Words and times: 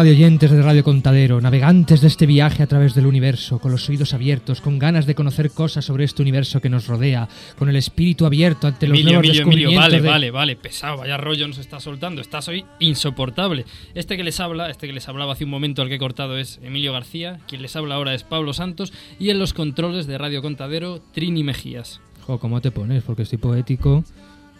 radioyentes 0.00 0.50
de 0.50 0.62
Radio 0.62 0.82
Contadero, 0.82 1.42
navegantes 1.42 2.00
de 2.00 2.06
este 2.06 2.24
viaje 2.24 2.62
a 2.62 2.66
través 2.66 2.94
del 2.94 3.04
universo, 3.04 3.58
con 3.58 3.70
los 3.70 3.86
oídos 3.90 4.14
abiertos, 4.14 4.62
con 4.62 4.78
ganas 4.78 5.04
de 5.04 5.14
conocer 5.14 5.50
cosas 5.50 5.84
sobre 5.84 6.04
este 6.04 6.22
universo 6.22 6.58
que 6.62 6.70
nos 6.70 6.86
rodea, 6.86 7.28
con 7.58 7.68
el 7.68 7.76
espíritu 7.76 8.24
abierto 8.24 8.66
ante 8.66 8.88
los 8.88 8.94
Emilio, 8.98 9.18
nuevos 9.20 9.26
Emilio, 9.26 9.42
Emilio, 9.42 9.68
descubrimientos 9.68 9.84
vale, 9.92 10.02
de- 10.02 10.08
vale, 10.08 10.30
vale, 10.30 10.56
pesado, 10.56 10.96
vaya 10.96 11.18
rollo 11.18 11.46
nos 11.48 11.58
está 11.58 11.80
soltando, 11.80 12.22
estás 12.22 12.48
hoy 12.48 12.64
insoportable. 12.78 13.66
Este 13.94 14.16
que 14.16 14.24
les 14.24 14.40
habla, 14.40 14.70
este 14.70 14.86
que 14.86 14.94
les 14.94 15.06
hablaba 15.06 15.34
hace 15.34 15.44
un 15.44 15.50
momento 15.50 15.82
al 15.82 15.88
que 15.90 15.96
he 15.96 15.98
cortado 15.98 16.38
es 16.38 16.58
Emilio 16.62 16.94
García, 16.94 17.40
quien 17.46 17.60
les 17.60 17.76
habla 17.76 17.96
ahora 17.96 18.14
es 18.14 18.22
Pablo 18.22 18.54
Santos 18.54 18.94
y 19.18 19.28
en 19.28 19.38
los 19.38 19.52
controles 19.52 20.06
de 20.06 20.16
Radio 20.16 20.40
Contadero, 20.40 21.02
Trini 21.12 21.44
Mejías. 21.44 22.00
Jo, 22.26 22.38
¿cómo 22.38 22.62
te 22.62 22.70
pones? 22.70 23.02
Porque 23.02 23.24
estoy 23.24 23.36
poético. 23.36 24.02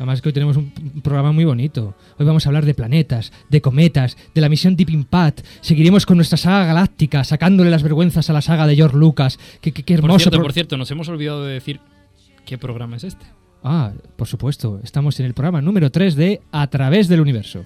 Además 0.01 0.23
que 0.23 0.31
hoy 0.31 0.33
tenemos 0.33 0.57
un 0.57 0.71
programa 1.03 1.31
muy 1.31 1.45
bonito. 1.45 1.95
Hoy 2.19 2.25
vamos 2.25 2.47
a 2.47 2.49
hablar 2.49 2.65
de 2.65 2.73
planetas, 2.73 3.33
de 3.51 3.61
cometas, 3.61 4.17
de 4.35 4.41
la 4.41 4.49
misión 4.49 4.75
Deep 4.75 4.89
Impact. 4.89 5.43
Seguiremos 5.61 6.07
con 6.07 6.17
nuestra 6.17 6.39
saga 6.39 6.65
galáctica, 6.65 7.23
sacándole 7.23 7.69
las 7.71 7.83
vergüenzas 7.83 8.31
a 8.31 8.33
la 8.33 8.41
saga 8.41 8.67
de 8.67 8.77
George 8.77 8.97
Lucas. 8.97 9.39
Qué, 9.61 9.73
qué- 9.73 9.83
qué 9.83 9.99
Por 9.99 10.11
cierto, 10.19 10.39
pro- 10.39 10.43
por 10.45 10.53
cierto, 10.55 10.79
nos 10.79 10.91
hemos 10.91 11.07
olvidado 11.11 11.45
de 11.45 11.53
decir 11.53 11.81
qué 12.47 12.57
programa 12.57 12.97
es 12.97 13.05
este. 13.05 13.27
Ah, 13.63 13.93
por 14.17 14.27
supuesto. 14.27 14.81
Estamos 14.83 15.21
en 15.21 15.27
el 15.27 15.35
programa 15.35 15.61
número 15.61 15.91
3 15.91 16.17
de 16.17 16.41
A 16.51 16.67
través 16.69 17.07
del 17.09 17.21
universo. 17.21 17.63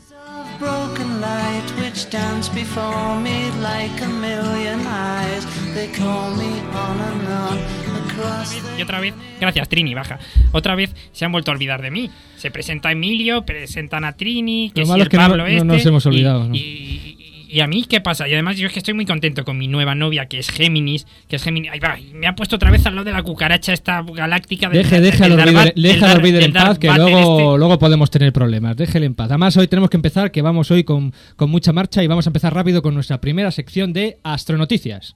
Y 8.78 8.82
otra 8.82 9.00
vez, 9.00 9.14
gracias 9.40 9.68
Trini, 9.68 9.94
baja. 9.94 10.18
Otra 10.52 10.74
vez 10.74 10.94
se 11.12 11.24
han 11.24 11.32
vuelto 11.32 11.50
a 11.50 11.54
olvidar 11.54 11.80
de 11.82 11.90
mí. 11.90 12.10
Se 12.36 12.50
presenta 12.50 12.90
Emilio, 12.92 13.44
presentan 13.46 14.04
a 14.04 14.12
Trini, 14.12 14.70
que 14.74 14.80
Lo 14.80 14.86
si 14.86 14.90
malo 14.92 15.02
el 15.02 15.06
es 15.06 15.10
que 15.10 15.16
no- 15.16 15.22
Pablo 15.22 15.42
no 15.44 15.48
este, 15.48 15.64
nos 15.64 15.86
hemos 15.86 16.04
y- 16.04 16.08
olvidado, 16.08 16.48
¿no? 16.48 16.54
Y, 16.54 16.58
y- 16.58 17.18
y 17.54 17.60
a 17.60 17.68
mí 17.68 17.84
qué 17.88 18.00
pasa? 18.00 18.26
Y 18.26 18.32
además 18.32 18.56
yo 18.56 18.66
es 18.66 18.72
que 18.72 18.80
estoy 18.80 18.94
muy 18.94 19.06
contento 19.06 19.44
con 19.44 19.56
mi 19.56 19.68
nueva 19.68 19.94
novia, 19.94 20.26
que 20.26 20.40
es 20.40 20.50
Géminis, 20.50 21.06
que 21.28 21.36
es 21.36 21.42
Géminis. 21.44 21.70
Ahí 21.70 21.78
va, 21.78 21.96
y 22.00 22.12
me 22.12 22.26
ha 22.26 22.34
puesto 22.34 22.56
otra 22.56 22.68
vez 22.72 22.84
al 22.84 22.96
lado 22.96 23.04
de 23.04 23.12
la 23.12 23.22
cucaracha 23.22 23.72
esta 23.72 24.02
galáctica 24.02 24.68
del- 24.68 24.82
Deje, 24.82 25.00
deje 25.00 25.24
a 25.24 25.28
los 25.28 25.36
Vader, 25.36 26.42
en 26.42 26.52
paz, 26.52 26.78
que 26.80 26.88
luego, 26.92 27.18
este. 27.46 27.58
luego 27.58 27.78
podemos 27.78 28.10
tener 28.10 28.32
problemas. 28.32 28.76
Déjele 28.76 29.06
en 29.06 29.14
paz. 29.14 29.26
Además, 29.30 29.56
hoy 29.56 29.68
tenemos 29.68 29.88
que 29.88 29.96
empezar, 29.96 30.32
que 30.32 30.42
vamos 30.42 30.68
hoy 30.72 30.82
con, 30.82 31.12
con 31.36 31.48
mucha 31.48 31.72
marcha 31.72 32.02
y 32.02 32.08
vamos 32.08 32.26
a 32.26 32.30
empezar 32.30 32.52
rápido 32.52 32.82
con 32.82 32.92
nuestra 32.92 33.20
primera 33.20 33.52
sección 33.52 33.92
de 33.92 34.18
Astronoticias. 34.24 35.14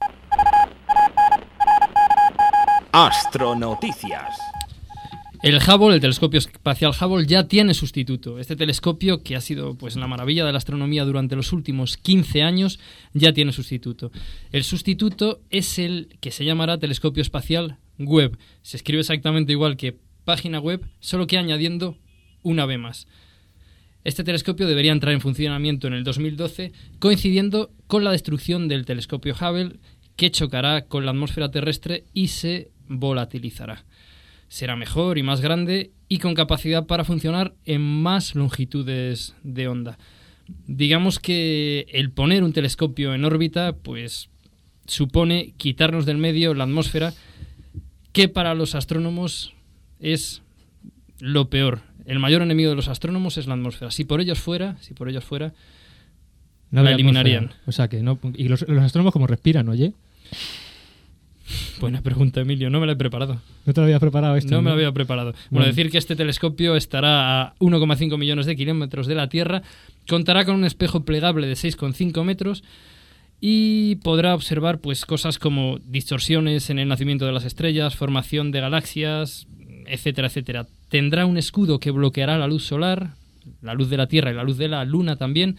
Astronoticias. 2.92 4.34
El 5.42 5.56
Hubble, 5.56 5.94
el 5.94 6.00
telescopio 6.00 6.38
espacial 6.38 6.92
Hubble, 6.98 7.26
ya 7.26 7.46
tiene 7.46 7.74
sustituto. 7.74 8.38
Este 8.38 8.56
telescopio, 8.56 9.22
que 9.22 9.36
ha 9.36 9.40
sido 9.42 9.76
pues 9.76 9.94
la 9.96 10.06
maravilla 10.06 10.44
de 10.44 10.52
la 10.52 10.58
astronomía 10.58 11.04
durante 11.04 11.36
los 11.36 11.52
últimos 11.52 11.98
15 11.98 12.42
años, 12.42 12.80
ya 13.12 13.32
tiene 13.34 13.52
sustituto. 13.52 14.10
El 14.52 14.64
sustituto 14.64 15.42
es 15.50 15.78
el 15.78 16.16
que 16.20 16.30
se 16.30 16.44
llamará 16.44 16.78
telescopio 16.78 17.20
espacial 17.20 17.76
Webb. 17.98 18.38
Se 18.62 18.78
escribe 18.78 19.00
exactamente 19.00 19.52
igual 19.52 19.76
que 19.76 19.98
página 20.24 20.58
web, 20.58 20.84
solo 20.98 21.26
que 21.26 21.38
añadiendo 21.38 21.98
una 22.42 22.64
B 22.64 22.78
más. 22.78 23.06
Este 24.02 24.24
telescopio 24.24 24.66
debería 24.66 24.92
entrar 24.92 25.12
en 25.12 25.20
funcionamiento 25.20 25.88
en 25.88 25.92
el 25.92 26.04
2012, 26.04 26.72
coincidiendo 26.98 27.70
con 27.86 28.02
la 28.02 28.12
destrucción 28.12 28.66
del 28.66 28.86
telescopio 28.86 29.34
Hubble, 29.34 29.78
que 30.16 30.32
chocará 30.32 30.86
con 30.86 31.04
la 31.04 31.12
atmósfera 31.12 31.50
terrestre 31.50 32.04
y 32.12 32.28
se 32.28 32.72
volatilizará 32.88 33.84
será 34.48 34.76
mejor 34.76 35.18
y 35.18 35.22
más 35.22 35.40
grande 35.40 35.90
y 36.08 36.18
con 36.18 36.34
capacidad 36.34 36.86
para 36.86 37.04
funcionar 37.04 37.54
en 37.66 37.82
más 37.82 38.34
longitudes 38.34 39.34
de 39.42 39.68
onda. 39.68 39.98
Digamos 40.66 41.18
que 41.18 41.86
el 41.92 42.10
poner 42.10 42.42
un 42.42 42.54
telescopio 42.54 43.14
en 43.14 43.26
órbita, 43.26 43.74
pues 43.76 44.30
supone 44.86 45.52
quitarnos 45.58 46.06
del 46.06 46.16
medio 46.16 46.54
la 46.54 46.64
atmósfera, 46.64 47.12
que 48.12 48.28
para 48.30 48.54
los 48.54 48.74
astrónomos 48.74 49.52
es 50.00 50.40
lo 51.20 51.50
peor. 51.50 51.82
El 52.06 52.18
mayor 52.18 52.40
enemigo 52.40 52.70
de 52.70 52.76
los 52.76 52.88
astrónomos 52.88 53.36
es 53.36 53.46
la 53.46 53.52
atmósfera. 53.54 53.90
Si 53.90 54.04
por 54.04 54.22
ellos 54.22 54.38
fuera, 54.38 54.78
si 54.80 54.94
por 54.94 55.10
ellos 55.10 55.24
fuera, 55.24 55.52
No 56.70 56.82
La 56.82 56.92
eliminarían. 56.92 57.44
atmósfera. 57.44 57.64
O 57.66 57.72
sea 57.72 57.88
que 57.88 58.02
no. 58.02 58.18
Y 58.34 58.48
los, 58.48 58.66
los 58.66 58.82
astrónomos, 58.82 59.12
como 59.12 59.26
respiran, 59.26 59.68
oye? 59.68 59.92
Buena 61.80 62.02
pregunta, 62.02 62.40
Emilio, 62.40 62.70
no 62.70 62.80
me 62.80 62.86
la 62.86 62.92
he 62.92 62.96
preparado. 62.96 63.40
No 63.66 63.72
te 63.72 63.80
lo 63.80 63.84
habías 63.84 64.00
preparado 64.00 64.36
esto. 64.36 64.54
No 64.54 64.62
me 64.62 64.70
lo 64.70 64.74
había 64.76 64.92
preparado. 64.92 65.32
Bueno, 65.32 65.46
Bueno. 65.50 65.66
decir 65.66 65.90
que 65.90 65.98
este 65.98 66.16
telescopio 66.16 66.76
estará 66.76 67.42
a 67.42 67.54
1,5 67.58 68.16
millones 68.18 68.46
de 68.46 68.56
kilómetros 68.56 69.06
de 69.06 69.14
la 69.14 69.28
Tierra, 69.28 69.62
contará 70.08 70.44
con 70.44 70.54
un 70.56 70.64
espejo 70.64 71.04
plegable 71.04 71.46
de 71.46 71.54
6,5 71.56 72.24
metros 72.24 72.64
y 73.40 73.96
podrá 73.96 74.34
observar 74.34 74.78
pues 74.78 75.04
cosas 75.06 75.38
como 75.38 75.78
distorsiones 75.84 76.70
en 76.70 76.78
el 76.78 76.88
nacimiento 76.88 77.24
de 77.26 77.32
las 77.32 77.44
estrellas, 77.44 77.94
formación 77.94 78.50
de 78.50 78.60
galaxias, 78.60 79.46
etcétera, 79.86 80.28
etcétera. 80.28 80.66
Tendrá 80.88 81.24
un 81.26 81.36
escudo 81.36 81.78
que 81.78 81.90
bloqueará 81.90 82.36
la 82.38 82.46
luz 82.48 82.64
solar, 82.64 83.10
la 83.62 83.74
luz 83.74 83.90
de 83.90 83.96
la 83.96 84.06
Tierra 84.08 84.30
y 84.30 84.34
la 84.34 84.42
luz 84.44 84.58
de 84.58 84.68
la 84.68 84.84
Luna 84.84 85.16
también. 85.16 85.56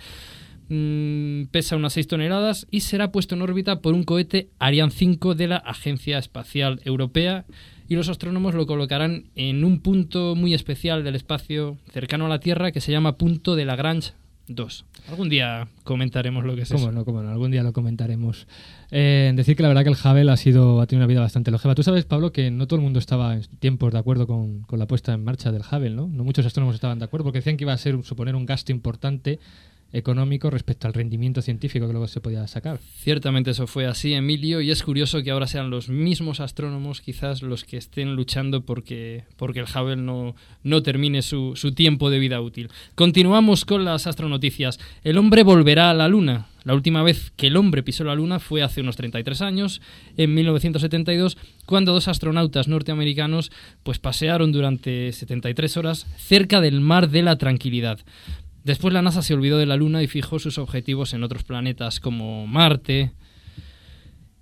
Mm, 0.70 1.46
pesa 1.46 1.76
unas 1.76 1.94
6 1.94 2.08
toneladas 2.08 2.68
y 2.70 2.82
será 2.82 3.12
puesto 3.12 3.34
en 3.34 3.42
órbita 3.42 3.82
por 3.82 3.96
un 3.96 4.04
cohete 4.04 4.50
Ariane 4.60 4.92
5 4.92 5.34
de 5.34 5.48
la 5.48 5.58
Agencia 5.58 6.20
Espacial 6.20 6.80
Europea 6.86 7.46
y 7.88 7.96
los 7.96 8.08
astrónomos 8.08 8.54
lo 8.54 8.68
colocarán 8.68 9.26
en 9.36 9.64
un 9.64 9.80
punto 9.82 10.36
muy 10.36 10.54
especial 10.54 11.04
del 11.04 11.16
espacio 11.16 11.78
cercano 11.92 12.28
a 12.28 12.30
la 12.30 12.40
Tierra 12.40 12.72
que 12.72 12.82
se 12.82 12.92
llama 12.92 13.18
Punto 13.18 13.56
de 13.56 13.66
Lagrange 13.66 14.12
2. 14.48 14.86
Algún 15.10 15.30
día 15.30 15.68
comentaremos 15.84 16.46
lo 16.46 16.56
que 16.56 16.62
es 16.62 16.70
¿Cómo 16.70 16.84
eso. 16.84 16.92
no? 16.92 17.04
¿Cómo 17.04 17.24
no? 17.24 17.30
Algún 17.30 17.50
día 17.50 17.64
lo 17.64 17.74
comentaremos. 17.74 18.46
Eh, 18.92 19.32
decir 19.36 19.56
que 19.56 19.64
la 19.64 19.70
verdad 19.70 19.84
que 19.84 19.90
el 19.90 19.96
Hubble 19.96 20.32
ha, 20.32 20.38
sido, 20.38 20.82
ha 20.82 20.86
tenido 20.86 21.02
una 21.04 21.08
vida 21.08 21.22
bastante 21.22 21.50
longeva. 21.50 21.74
Tú 21.74 21.82
sabes, 21.82 22.06
Pablo, 22.06 22.32
que 22.32 22.52
no 22.52 22.68
todo 22.68 22.78
el 22.78 22.84
mundo 22.84 23.00
estaba 23.00 23.34
en 23.34 23.42
tiempos 23.60 23.92
de 23.92 23.98
acuerdo 23.98 24.28
con, 24.28 24.62
con 24.62 24.78
la 24.78 24.86
puesta 24.86 25.14
en 25.14 25.24
marcha 25.24 25.52
del 25.52 25.64
Hubble, 25.64 25.92
¿no? 25.92 26.08
No 26.08 26.24
muchos 26.24 26.46
astrónomos 26.46 26.76
estaban 26.76 27.00
de 27.00 27.06
acuerdo 27.06 27.24
porque 27.24 27.40
decían 27.40 27.58
que 27.58 27.64
iba 27.64 27.74
a 27.74 27.78
ser 27.78 28.04
suponer 28.04 28.36
un 28.36 28.46
gasto 28.46 28.72
importante 28.72 29.40
económico 29.92 30.50
respecto 30.50 30.88
al 30.88 30.94
rendimiento 30.94 31.42
científico 31.42 31.88
que 31.88 31.94
luego 31.94 32.08
se 32.08 32.22
podía 32.22 32.46
sacar. 32.48 32.80
Ciertamente 32.98 33.52
eso 33.52 33.68
fue 33.68 33.86
así, 33.86 34.14
Emilio, 34.14 34.62
y 34.62 34.72
es 34.72 34.84
curioso 34.84 35.24
que 35.24 35.32
ahora 35.32 35.48
sean 35.48 35.70
los 35.70 35.90
mismos 35.90 36.40
astrónomos 36.40 37.02
quizás 37.02 37.42
los 37.42 37.64
que 37.64 37.78
estén 37.78 38.16
luchando 38.16 38.62
porque, 38.62 39.24
porque 39.38 39.60
el 39.60 39.66
Hubble 39.66 39.98
no, 39.98 40.36
no 40.64 40.84
termine 40.84 41.22
su, 41.22 41.56
su 41.56 41.74
tiempo 41.74 42.10
de 42.10 42.20
vida 42.20 42.42
útil. 42.42 42.70
Continuamos 42.96 43.66
con 43.66 43.86
las 43.86 44.08
astronoticias. 44.08 44.80
El 45.04 45.18
hombre 45.18 45.44
volverá 45.44 45.90
a 45.90 45.94
la 45.94 46.08
Luna. 46.08 46.48
La 46.64 46.76
última 46.76 47.04
vez 47.04 47.32
que 47.36 47.48
el 47.48 47.58
hombre 47.58 47.84
pisó 47.84 48.04
la 48.04 48.16
Luna 48.16 48.40
fue 48.40 48.62
hace 48.62 48.82
unos 48.82 48.98
33 48.98 49.42
años, 49.42 49.82
en 50.18 50.34
1972, 50.34 51.38
cuando 51.66 51.94
dos 51.94 52.08
astronautas 52.08 52.68
norteamericanos 52.68 53.52
pues 53.84 53.98
pasearon 53.98 54.52
durante 54.52 55.12
73 55.12 55.78
horas 55.78 56.06
cerca 56.18 56.62
del 56.62 56.82
Mar 56.82 57.10
de 57.10 57.24
la 57.24 57.38
Tranquilidad. 57.38 58.00
Después 58.70 58.94
la 58.94 59.02
NASA 59.02 59.24
se 59.24 59.34
olvidó 59.34 59.58
de 59.58 59.66
la 59.66 59.78
Luna 59.78 60.04
y 60.04 60.08
fijó 60.08 60.38
sus 60.38 60.60
objetivos 60.60 61.16
en 61.16 61.24
otros 61.24 61.42
planetas 61.42 62.00
como 62.00 62.46
Marte. 62.46 63.14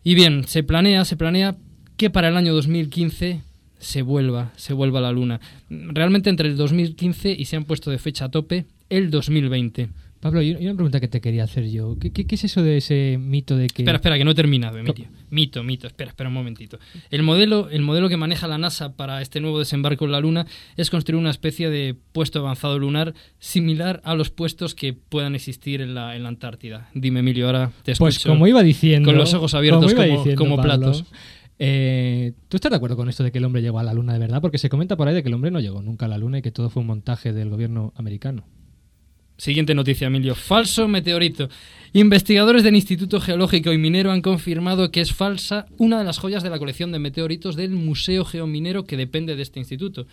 Y 0.04 0.16
bien, 0.16 0.46
se 0.46 0.64
planea, 0.64 1.06
se 1.06 1.16
planea 1.16 1.56
que 1.96 2.10
para 2.10 2.28
el 2.28 2.36
año 2.36 2.54
2015 2.54 3.42
se 3.80 4.02
vuelva, 4.02 4.52
se 4.58 4.74
vuelva 4.74 5.00
la 5.00 5.14
Luna. 5.14 5.40
Realmente 5.70 6.30
entre 6.30 6.50
el 6.50 6.58
2015 6.58 7.38
y 7.40 7.46
se 7.46 7.56
han 7.56 7.64
puesto 7.64 7.90
de 7.90 8.00
fecha 8.00 8.26
a 8.26 8.30
tope 8.30 8.66
el 8.90 9.12
2020. 9.12 9.88
Pablo, 10.28 10.42
y 10.42 10.52
una 10.66 10.74
pregunta 10.76 11.00
que 11.00 11.08
te 11.08 11.22
quería 11.22 11.44
hacer 11.44 11.70
yo. 11.70 11.98
¿Qué, 12.00 12.12
qué- 12.12 12.26
qué 12.26 12.36
es 12.36 12.44
eso 12.44 12.62
de 12.64 12.78
ese 12.78 13.18
mito 13.20 13.56
de 13.58 13.68
que... 13.68 13.82
Espera, 13.84 13.98
espera, 13.98 14.18
que 14.18 14.24
no 14.26 14.32
he 14.32 14.36
terminado, 14.36 14.78
Emilio. 14.78 15.08
Mito, 15.30 15.64
mito, 15.64 15.88
espera, 15.88 16.10
espera 16.10 16.30
un 16.30 16.34
momentito. 16.36 16.80
El 17.10 17.24
modelo, 17.24 17.70
el 17.70 17.82
modelo 17.82 18.10
que 18.10 18.18
maneja 18.18 18.48
la 18.48 18.58
NASA 18.58 18.96
para 18.96 19.22
este 19.22 19.40
nuevo 19.42 19.60
desembarco 19.60 20.06
en 20.06 20.12
la 20.12 20.20
Luna 20.20 20.46
es 20.78 20.90
construir 20.90 21.20
una 21.20 21.30
especie 21.32 21.70
de 21.70 21.96
puesto 22.12 22.40
avanzado 22.40 22.80
lunar 22.80 23.14
similar 23.40 24.02
a 24.04 24.16
los 24.16 24.30
puestos 24.30 24.76
que 24.76 24.94
puedan 24.94 25.36
existir 25.36 25.82
en 25.82 25.94
la, 25.94 26.16
en 26.16 26.24
la 26.24 26.30
Antártida. 26.30 26.90
Dime, 26.94 27.20
Emilio, 27.22 27.46
ahora 27.48 27.72
te 27.84 27.92
escucho. 27.94 28.06
Pues 28.06 28.20
como 28.26 28.48
iba 28.48 28.64
diciendo... 28.64 29.08
con 29.10 29.18
los 29.18 29.34
ojos 29.34 29.54
abiertos 29.54 29.94
como- 29.94 30.06
diciendo, 30.06 30.36
como 30.42 30.56
Pablo, 30.58 30.70
platos. 30.92 31.06
eh, 31.60 32.34
¿Tú 32.48 32.58
estás 32.58 32.70
de 32.70 32.76
acuerdo 32.78 32.96
con 32.96 33.10
esto 33.10 33.24
de 33.24 33.32
que 33.32 33.38
el 33.40 33.46
hombre 33.46 33.62
llegó 33.62 33.80
a 33.80 33.84
la 33.84 33.94
Luna 33.94 34.14
de 34.14 34.20
verdad? 34.20 34.42
Porque 34.42 34.58
se 34.58 34.70
comenta 34.70 34.96
por 34.96 35.08
ahí 35.08 35.16
de 35.16 35.24
que 35.24 35.30
el 35.30 35.34
hombre 35.36 35.52
no 35.52 35.60
llegó 35.60 35.82
nunca 35.82 36.06
a 36.06 36.10
la 36.10 36.18
Luna 36.18 36.40
y 36.40 36.42
que 36.42 36.52
todo 36.52 36.70
fue 36.70 36.82
un 36.82 36.88
montaje 36.88 37.34
del 37.34 37.50
gobierno 37.50 37.94
americano. 37.96 38.44
Siguiente 39.38 39.76
noticia, 39.76 40.08
Emilio. 40.08 40.34
Falso 40.34 40.88
meteorito. 40.88 41.48
Investigadores 41.94 42.64
del 42.64 42.76
Instituto 42.76 43.22
Geológico 43.22 43.72
y 43.72 43.78
Minero 43.78 44.12
han 44.12 44.24
confirmado 44.24 44.90
que 44.90 45.00
es 45.00 45.14
falsa 45.14 45.68
una 45.78 46.00
de 46.00 46.06
las 46.06 46.18
joyas 46.18 46.42
de 46.42 46.50
la 46.50 46.58
colección 46.58 46.92
de 46.92 46.98
meteoritos 46.98 47.56
del 47.56 47.72
Museo 47.72 48.26
Geominero 48.26 48.86
que 48.86 48.98
depende 48.98 49.36
de 49.36 49.44
este 49.44 49.60
instituto. 49.60 50.08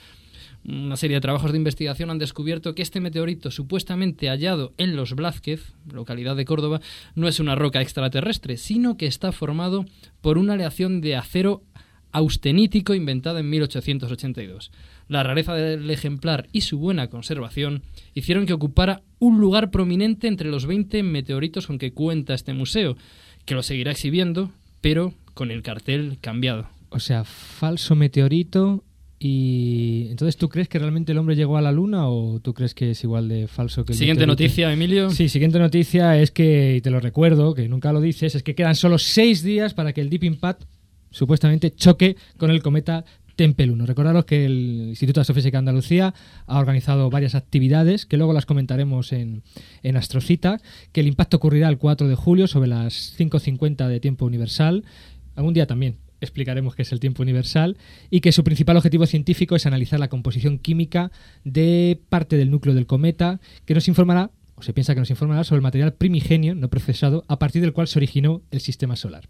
una 0.66 0.96
serie 0.96 1.16
de 1.16 1.20
trabajos 1.20 1.52
de 1.52 1.58
investigación 1.58 2.10
han 2.10 2.18
descubierto 2.18 2.74
que 2.74 2.82
este 2.82 3.00
meteorito 3.00 3.50
supuestamente 3.50 4.28
hallado 4.28 4.72
en 4.78 4.94
Los 4.94 5.14
Blázquez, 5.14 5.74
localidad 5.90 6.36
de 6.36 6.44
Córdoba, 6.44 6.80
no 7.14 7.26
es 7.26 7.40
una 7.40 7.54
roca 7.54 7.80
extraterrestre, 7.80 8.56
sino 8.56 8.96
que 8.96 9.06
está 9.06 9.32
formado 9.32 9.84
por 10.20 10.38
una 10.38 10.54
aleación 10.54 11.00
de 11.00 11.16
acero 11.16 11.62
austenítico 12.14 12.94
inventada 12.94 13.40
en 13.40 13.50
1882. 13.50 14.70
La 15.08 15.22
rareza 15.22 15.54
del 15.54 15.90
ejemplar 15.90 16.48
y 16.52 16.62
su 16.62 16.78
buena 16.78 17.08
conservación 17.08 17.82
hicieron 18.14 18.46
que 18.46 18.54
ocupara 18.54 19.02
un 19.18 19.40
lugar 19.40 19.70
prominente 19.70 20.28
entre 20.28 20.48
los 20.48 20.64
20 20.64 21.02
meteoritos 21.02 21.66
con 21.66 21.76
que 21.76 21.92
cuenta 21.92 22.32
este 22.32 22.54
museo, 22.54 22.96
que 23.44 23.54
lo 23.54 23.62
seguirá 23.62 23.90
exhibiendo, 23.90 24.52
pero 24.80 25.12
con 25.34 25.50
el 25.50 25.62
cartel 25.62 26.18
cambiado. 26.20 26.68
O 26.88 27.00
sea, 27.00 27.24
falso 27.24 27.96
meteorito 27.96 28.84
y 29.18 30.06
entonces 30.10 30.36
tú 30.36 30.48
crees 30.48 30.68
que 30.68 30.78
realmente 30.78 31.12
el 31.12 31.18
hombre 31.18 31.34
llegó 31.34 31.56
a 31.56 31.62
la 31.62 31.72
luna 31.72 32.08
o 32.08 32.38
tú 32.40 32.54
crees 32.54 32.74
que 32.74 32.92
es 32.92 33.02
igual 33.02 33.28
de 33.28 33.48
falso 33.48 33.84
que 33.84 33.92
el 33.92 33.98
Siguiente 33.98 34.20
meteorito? 34.26 34.44
noticia, 34.44 34.72
Emilio. 34.72 35.10
Sí, 35.10 35.28
siguiente 35.28 35.58
noticia 35.58 36.20
es 36.20 36.30
que, 36.30 36.76
y 36.76 36.80
te 36.80 36.90
lo 36.90 37.00
recuerdo, 37.00 37.54
que 37.54 37.68
nunca 37.68 37.92
lo 37.92 38.00
dices, 38.00 38.36
es 38.36 38.42
que 38.44 38.54
quedan 38.54 38.76
solo 38.76 38.98
seis 38.98 39.42
días 39.42 39.74
para 39.74 39.92
que 39.92 40.00
el 40.00 40.10
Deep 40.10 40.24
Impact 40.24 40.64
supuestamente 41.14 41.74
choque 41.74 42.16
con 42.36 42.50
el 42.50 42.62
cometa 42.62 43.04
Tempel 43.36 43.70
1. 43.70 43.86
Recordaros 43.86 44.24
que 44.24 44.44
el 44.44 44.88
Instituto 44.90 45.20
de 45.20 45.22
Astrofísica 45.22 45.56
de 45.56 45.60
Andalucía 45.60 46.14
ha 46.46 46.58
organizado 46.58 47.10
varias 47.10 47.34
actividades 47.34 48.06
que 48.06 48.16
luego 48.16 48.32
las 48.32 48.46
comentaremos 48.46 49.12
en, 49.12 49.42
en 49.82 49.96
Astrocita, 49.96 50.60
que 50.92 51.00
el 51.00 51.06
impacto 51.06 51.38
ocurrirá 51.38 51.68
el 51.68 51.78
4 51.78 52.08
de 52.08 52.14
julio 52.14 52.46
sobre 52.46 52.68
las 52.68 53.18
5.50 53.18 53.88
de 53.88 54.00
tiempo 54.00 54.26
universal. 54.26 54.84
Algún 55.34 55.54
día 55.54 55.66
también 55.66 55.96
explicaremos 56.20 56.74
qué 56.74 56.82
es 56.82 56.92
el 56.92 57.00
tiempo 57.00 57.22
universal 57.22 57.76
y 58.10 58.20
que 58.20 58.32
su 58.32 58.44
principal 58.44 58.76
objetivo 58.76 59.06
científico 59.06 59.56
es 59.56 59.66
analizar 59.66 60.00
la 60.00 60.08
composición 60.08 60.58
química 60.58 61.10
de 61.44 62.00
parte 62.08 62.36
del 62.36 62.50
núcleo 62.50 62.74
del 62.74 62.86
cometa, 62.86 63.40
que 63.64 63.74
nos 63.74 63.88
informará, 63.88 64.30
o 64.54 64.62
se 64.62 64.72
piensa 64.72 64.94
que 64.94 65.00
nos 65.00 65.10
informará, 65.10 65.44
sobre 65.44 65.58
el 65.58 65.62
material 65.62 65.94
primigenio 65.94 66.54
no 66.54 66.68
procesado 66.68 67.24
a 67.28 67.38
partir 67.38 67.62
del 67.62 67.72
cual 67.72 67.88
se 67.88 67.98
originó 67.98 68.42
el 68.50 68.60
sistema 68.60 68.96
solar. 68.96 69.28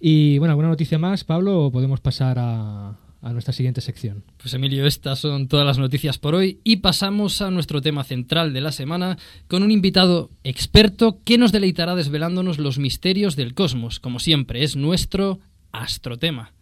Y 0.00 0.38
bueno, 0.38 0.52
¿alguna 0.52 0.68
noticia 0.68 0.98
más, 0.98 1.24
Pablo, 1.24 1.64
o 1.64 1.72
podemos 1.72 2.00
pasar 2.00 2.38
a, 2.38 2.96
a 3.20 3.32
nuestra 3.32 3.52
siguiente 3.52 3.80
sección? 3.80 4.24
Pues 4.40 4.54
Emilio, 4.54 4.86
estas 4.86 5.18
son 5.18 5.48
todas 5.48 5.66
las 5.66 5.78
noticias 5.78 6.18
por 6.18 6.34
hoy 6.34 6.60
y 6.64 6.76
pasamos 6.76 7.42
a 7.42 7.50
nuestro 7.50 7.80
tema 7.80 8.04
central 8.04 8.52
de 8.52 8.60
la 8.60 8.72
semana 8.72 9.18
con 9.48 9.62
un 9.62 9.70
invitado 9.70 10.30
experto 10.44 11.18
que 11.24 11.38
nos 11.38 11.52
deleitará 11.52 11.94
desvelándonos 11.94 12.58
los 12.58 12.78
misterios 12.78 13.36
del 13.36 13.54
cosmos. 13.54 14.00
Como 14.00 14.18
siempre, 14.18 14.62
es 14.62 14.76
nuestro 14.76 15.40
astrotema. 15.72 16.52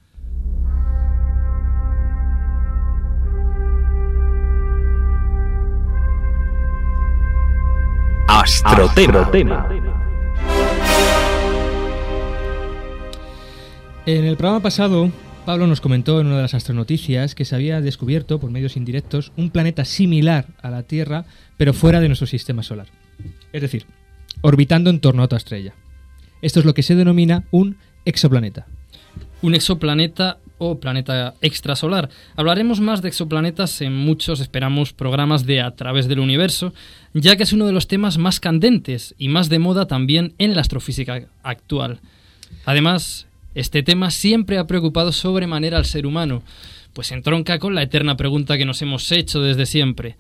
Astrotema. 8.29 9.86
En 14.07 14.25
el 14.25 14.37
programa 14.37 14.63
pasado, 14.63 15.11
Pablo 15.45 15.67
nos 15.67 15.81
comentó 15.81 16.21
en 16.21 16.29
una 16.29 16.37
de 16.37 16.43
las 16.43 16.55
astronoticias 16.55 17.35
que 17.35 17.45
se 17.45 17.57
había 17.57 17.81
descubierto 17.81 18.39
por 18.39 18.53
medios 18.53 18.77
indirectos 18.77 19.33
un 19.37 19.51
planeta 19.51 19.85
similar 19.85 20.47
a 20.63 20.71
la 20.71 20.85
Tierra, 20.85 21.25
pero 21.57 21.75
fuera 21.75 21.99
de 21.99 22.07
nuestro 22.07 22.29
sistema 22.29 22.63
solar. 22.63 22.87
Es 23.53 23.63
decir, 23.63 23.85
orbitando 24.43 24.91
en 24.91 25.01
torno 25.01 25.23
a 25.23 25.25
otra 25.25 25.39
estrella. 25.39 25.75
Esto 26.41 26.61
es 26.61 26.67
lo 26.67 26.73
que 26.73 26.85
se 26.85 26.95
denomina 26.95 27.47
un 27.51 27.79
exoplaneta. 28.05 28.69
Un 29.43 29.57
exoplaneta 29.57 30.39
o 30.59 30.79
planeta 30.79 31.35
extrasolar. 31.41 32.09
Hablaremos 32.37 32.79
más 32.79 33.03
de 33.03 33.09
exoplanetas 33.09 33.81
en 33.81 33.93
muchos, 33.93 34.39
esperamos, 34.39 34.93
programas 34.93 35.47
de 35.47 35.63
A 35.63 35.75
través 35.75 36.07
del 36.07 36.21
universo, 36.21 36.73
ya 37.13 37.35
que 37.35 37.43
es 37.43 37.53
uno 37.53 37.67
de 37.67 37.73
los 37.73 37.89
temas 37.89 38.19
más 38.19 38.39
candentes 38.39 39.17
y 39.19 39.27
más 39.27 39.49
de 39.49 39.59
moda 39.59 39.89
también 39.89 40.35
en 40.39 40.55
la 40.55 40.61
astrofísica 40.61 41.27
actual. 41.43 41.99
Además, 42.65 43.27
este 43.57 43.83
tema 43.83 44.11
siempre 44.11 44.59
ha 44.59 44.67
preocupado 44.67 45.13
sobremanera 45.13 45.79
al 45.79 45.87
ser 45.87 46.05
humano, 46.05 46.43
pues 46.93 47.11
entronca 47.11 47.59
con 47.59 47.75
la 47.75 47.83
eterna 47.83 48.15
pregunta 48.19 48.59
que 48.59 48.67
nos 48.67 48.83
hemos 48.83 49.11
hecho 49.13 49.41
desde 49.41 49.65
siempre. 49.65 50.17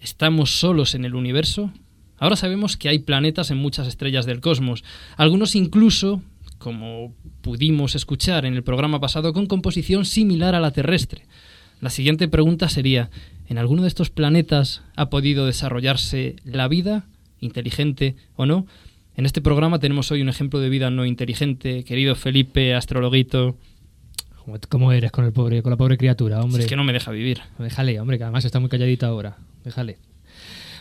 ¿Estamos 0.00 0.58
solos 0.58 0.96
en 0.96 1.04
el 1.04 1.14
universo? 1.14 1.72
Ahora 2.18 2.34
sabemos 2.34 2.76
que 2.76 2.88
hay 2.88 2.98
planetas 2.98 3.52
en 3.52 3.58
muchas 3.58 3.86
estrellas 3.86 4.26
del 4.26 4.40
cosmos, 4.40 4.82
algunos 5.16 5.54
incluso, 5.54 6.20
como 6.58 7.14
pudimos 7.42 7.94
escuchar 7.94 8.44
en 8.44 8.54
el 8.54 8.64
programa 8.64 8.98
pasado, 9.00 9.32
con 9.32 9.46
composición 9.46 10.04
similar 10.04 10.56
a 10.56 10.60
la 10.60 10.72
terrestre. 10.72 11.26
La 11.80 11.90
siguiente 11.90 12.26
pregunta 12.26 12.68
sería, 12.68 13.08
¿en 13.46 13.58
alguno 13.58 13.82
de 13.82 13.88
estos 13.88 14.10
planetas 14.10 14.82
ha 14.96 15.10
podido 15.10 15.46
desarrollarse 15.46 16.34
la 16.44 16.66
vida, 16.66 17.06
inteligente 17.38 18.16
o 18.34 18.46
no? 18.46 18.66
En 19.20 19.26
este 19.26 19.42
programa 19.42 19.78
tenemos 19.78 20.10
hoy 20.12 20.22
un 20.22 20.30
ejemplo 20.30 20.60
de 20.60 20.70
vida 20.70 20.88
no 20.88 21.04
inteligente, 21.04 21.84
querido 21.84 22.14
Felipe, 22.14 22.74
astrologuito. 22.74 23.54
¿Cómo- 24.42 24.56
¿Cómo 24.70 24.92
eres 24.92 25.12
con 25.12 25.26
el 25.26 25.32
pobre, 25.34 25.62
con 25.62 25.68
la 25.68 25.76
pobre 25.76 25.98
criatura, 25.98 26.40
hombre? 26.40 26.62
Es 26.62 26.66
que 26.66 26.74
no 26.74 26.84
me 26.84 26.94
deja 26.94 27.10
vivir. 27.10 27.40
Déjale, 27.58 28.00
hombre, 28.00 28.16
que 28.16 28.24
además 28.24 28.46
está 28.46 28.60
muy 28.60 28.70
calladita 28.70 29.08
ahora. 29.08 29.36
Déjale. 29.62 29.98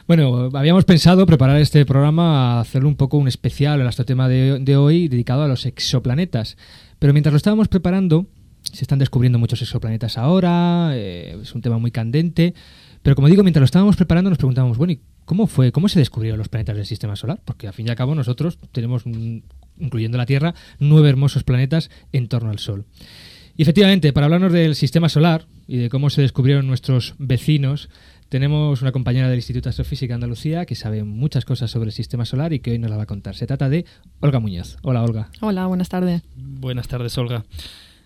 Bueno, 0.08 0.52
habíamos 0.54 0.86
pensado 0.86 1.26
preparar 1.26 1.60
este 1.60 1.86
programa 1.86 2.54
a 2.56 2.62
hacerlo 2.62 2.88
un 2.88 2.96
poco 2.96 3.18
un 3.18 3.28
especial, 3.28 3.82
el 3.82 3.88
astrotema 3.88 4.30
de, 4.30 4.60
de 4.60 4.78
hoy, 4.78 5.10
dedicado 5.10 5.44
a 5.44 5.50
los 5.50 5.66
exoplanetas. 5.66 6.56
Pero 6.98 7.12
mientras 7.12 7.34
lo 7.34 7.38
estábamos 7.38 7.68
preparando, 7.68 8.26
se 8.62 8.86
están 8.86 9.00
descubriendo 9.00 9.38
muchos 9.38 9.62
exoplanetas 9.62 10.18
ahora, 10.18 10.92
eh, 10.94 11.38
es 11.42 11.54
un 11.56 11.62
tema 11.62 11.78
muy 11.78 11.92
candente. 11.92 12.54
Pero 13.04 13.18
como 13.18 13.28
digo, 13.28 13.44
mientras 13.44 13.60
lo 13.60 13.66
estábamos 13.66 13.98
preparando, 13.98 14.30
nos 14.30 14.38
preguntábamos, 14.38 14.78
bueno, 14.78 14.94
¿y 14.94 15.00
cómo 15.30 15.46
fue? 15.46 15.72
¿Cómo 15.72 15.90
se 15.90 16.00
descubrieron 16.00 16.40
los 16.40 16.50
planetas 16.50 16.76
del 16.76 16.88
sistema 16.88 17.16
solar? 17.16 17.40
Porque 17.46 17.68
al 17.68 17.74
fin 17.74 17.86
y 17.86 17.92
al 17.92 17.96
cabo 17.96 18.16
nosotros 18.16 18.58
tenemos, 18.72 19.04
incluyendo 19.78 20.18
la 20.18 20.26
Tierra, 20.26 20.56
nueve 20.80 21.08
hermosos 21.08 21.44
planetas 21.44 21.92
en 22.12 22.28
torno 22.28 22.50
al 22.50 22.58
Sol. 22.58 22.86
Y 23.56 23.62
efectivamente, 23.62 24.12
para 24.12 24.26
hablarnos 24.26 24.52
del 24.52 24.74
sistema 24.74 25.08
solar 25.08 25.46
y 25.68 25.78
de 25.78 25.90
cómo 25.90 26.10
se 26.10 26.24
descubrieron 26.24 26.66
nuestros 26.66 27.14
vecinos, 27.20 27.90
tenemos 28.30 28.82
una 28.82 28.92
compañera 28.92 29.30
del 29.30 29.38
Instituto 29.38 29.66
de 29.66 29.70
Astrofísica 29.70 30.14
de 30.14 30.16
Andalucía 30.16 30.66
que 30.66 30.74
sabe 30.74 31.04
muchas 31.04 31.46
cosas 31.46 31.70
sobre 31.70 31.90
el 31.90 31.94
sistema 31.94 32.26
solar 32.26 32.52
y 32.52 32.60
que 32.60 32.72
hoy 32.72 32.80
nos 32.80 32.90
la 32.90 32.98
va 32.98 33.04
a 33.04 33.06
contar. 33.06 33.36
Se 33.36 33.46
trata 33.46 33.70
de 33.70 33.86
Olga 34.22 34.40
Muñoz. 34.40 34.78
Hola, 34.82 35.04
Olga. 35.04 35.30
Hola, 35.42 35.68
buenas 35.68 35.90
tardes. 35.90 36.24
Buenas 36.36 36.88
tardes, 36.88 37.16
Olga. 37.20 37.46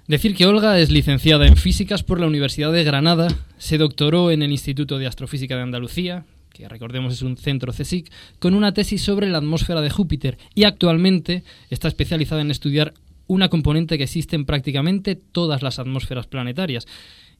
Decir 0.09 0.35
que 0.35 0.45
Olga 0.45 0.77
es 0.77 0.91
licenciada 0.91 1.47
en 1.47 1.55
físicas 1.55 2.03
por 2.03 2.19
la 2.19 2.27
Universidad 2.27 2.73
de 2.73 2.83
Granada, 2.83 3.29
se 3.57 3.77
doctoró 3.77 4.29
en 4.29 4.41
el 4.41 4.51
Instituto 4.51 4.97
de 4.99 5.07
Astrofísica 5.07 5.55
de 5.55 5.61
Andalucía, 5.61 6.25
que 6.53 6.69
recordemos 6.69 7.13
es 7.13 7.23
un 7.23 7.35
centro 7.35 7.73
CSIC, 7.73 8.11
con 8.39 8.53
una 8.53 8.73
tesis 8.73 9.01
sobre 9.01 9.27
la 9.27 9.39
atmósfera 9.39 9.81
de 9.81 9.89
Júpiter 9.89 10.37
y 10.53 10.65
actualmente 10.65 11.43
está 11.71 11.87
especializada 11.87 12.41
en 12.41 12.51
estudiar 12.51 12.93
una 13.25 13.49
componente 13.49 13.97
que 13.97 14.03
existe 14.03 14.35
en 14.35 14.45
prácticamente 14.45 15.15
todas 15.15 15.63
las 15.63 15.79
atmósferas 15.79 16.27
planetarias 16.27 16.85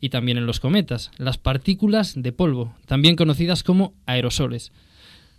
y 0.02 0.10
también 0.10 0.38
en 0.38 0.48
los 0.48 0.60
cometas, 0.60 1.12
las 1.18 1.38
partículas 1.38 2.14
de 2.16 2.32
polvo, 2.32 2.76
también 2.88 3.16
conocidas 3.16 3.64
como 3.64 3.94
aerosoles. 4.08 4.72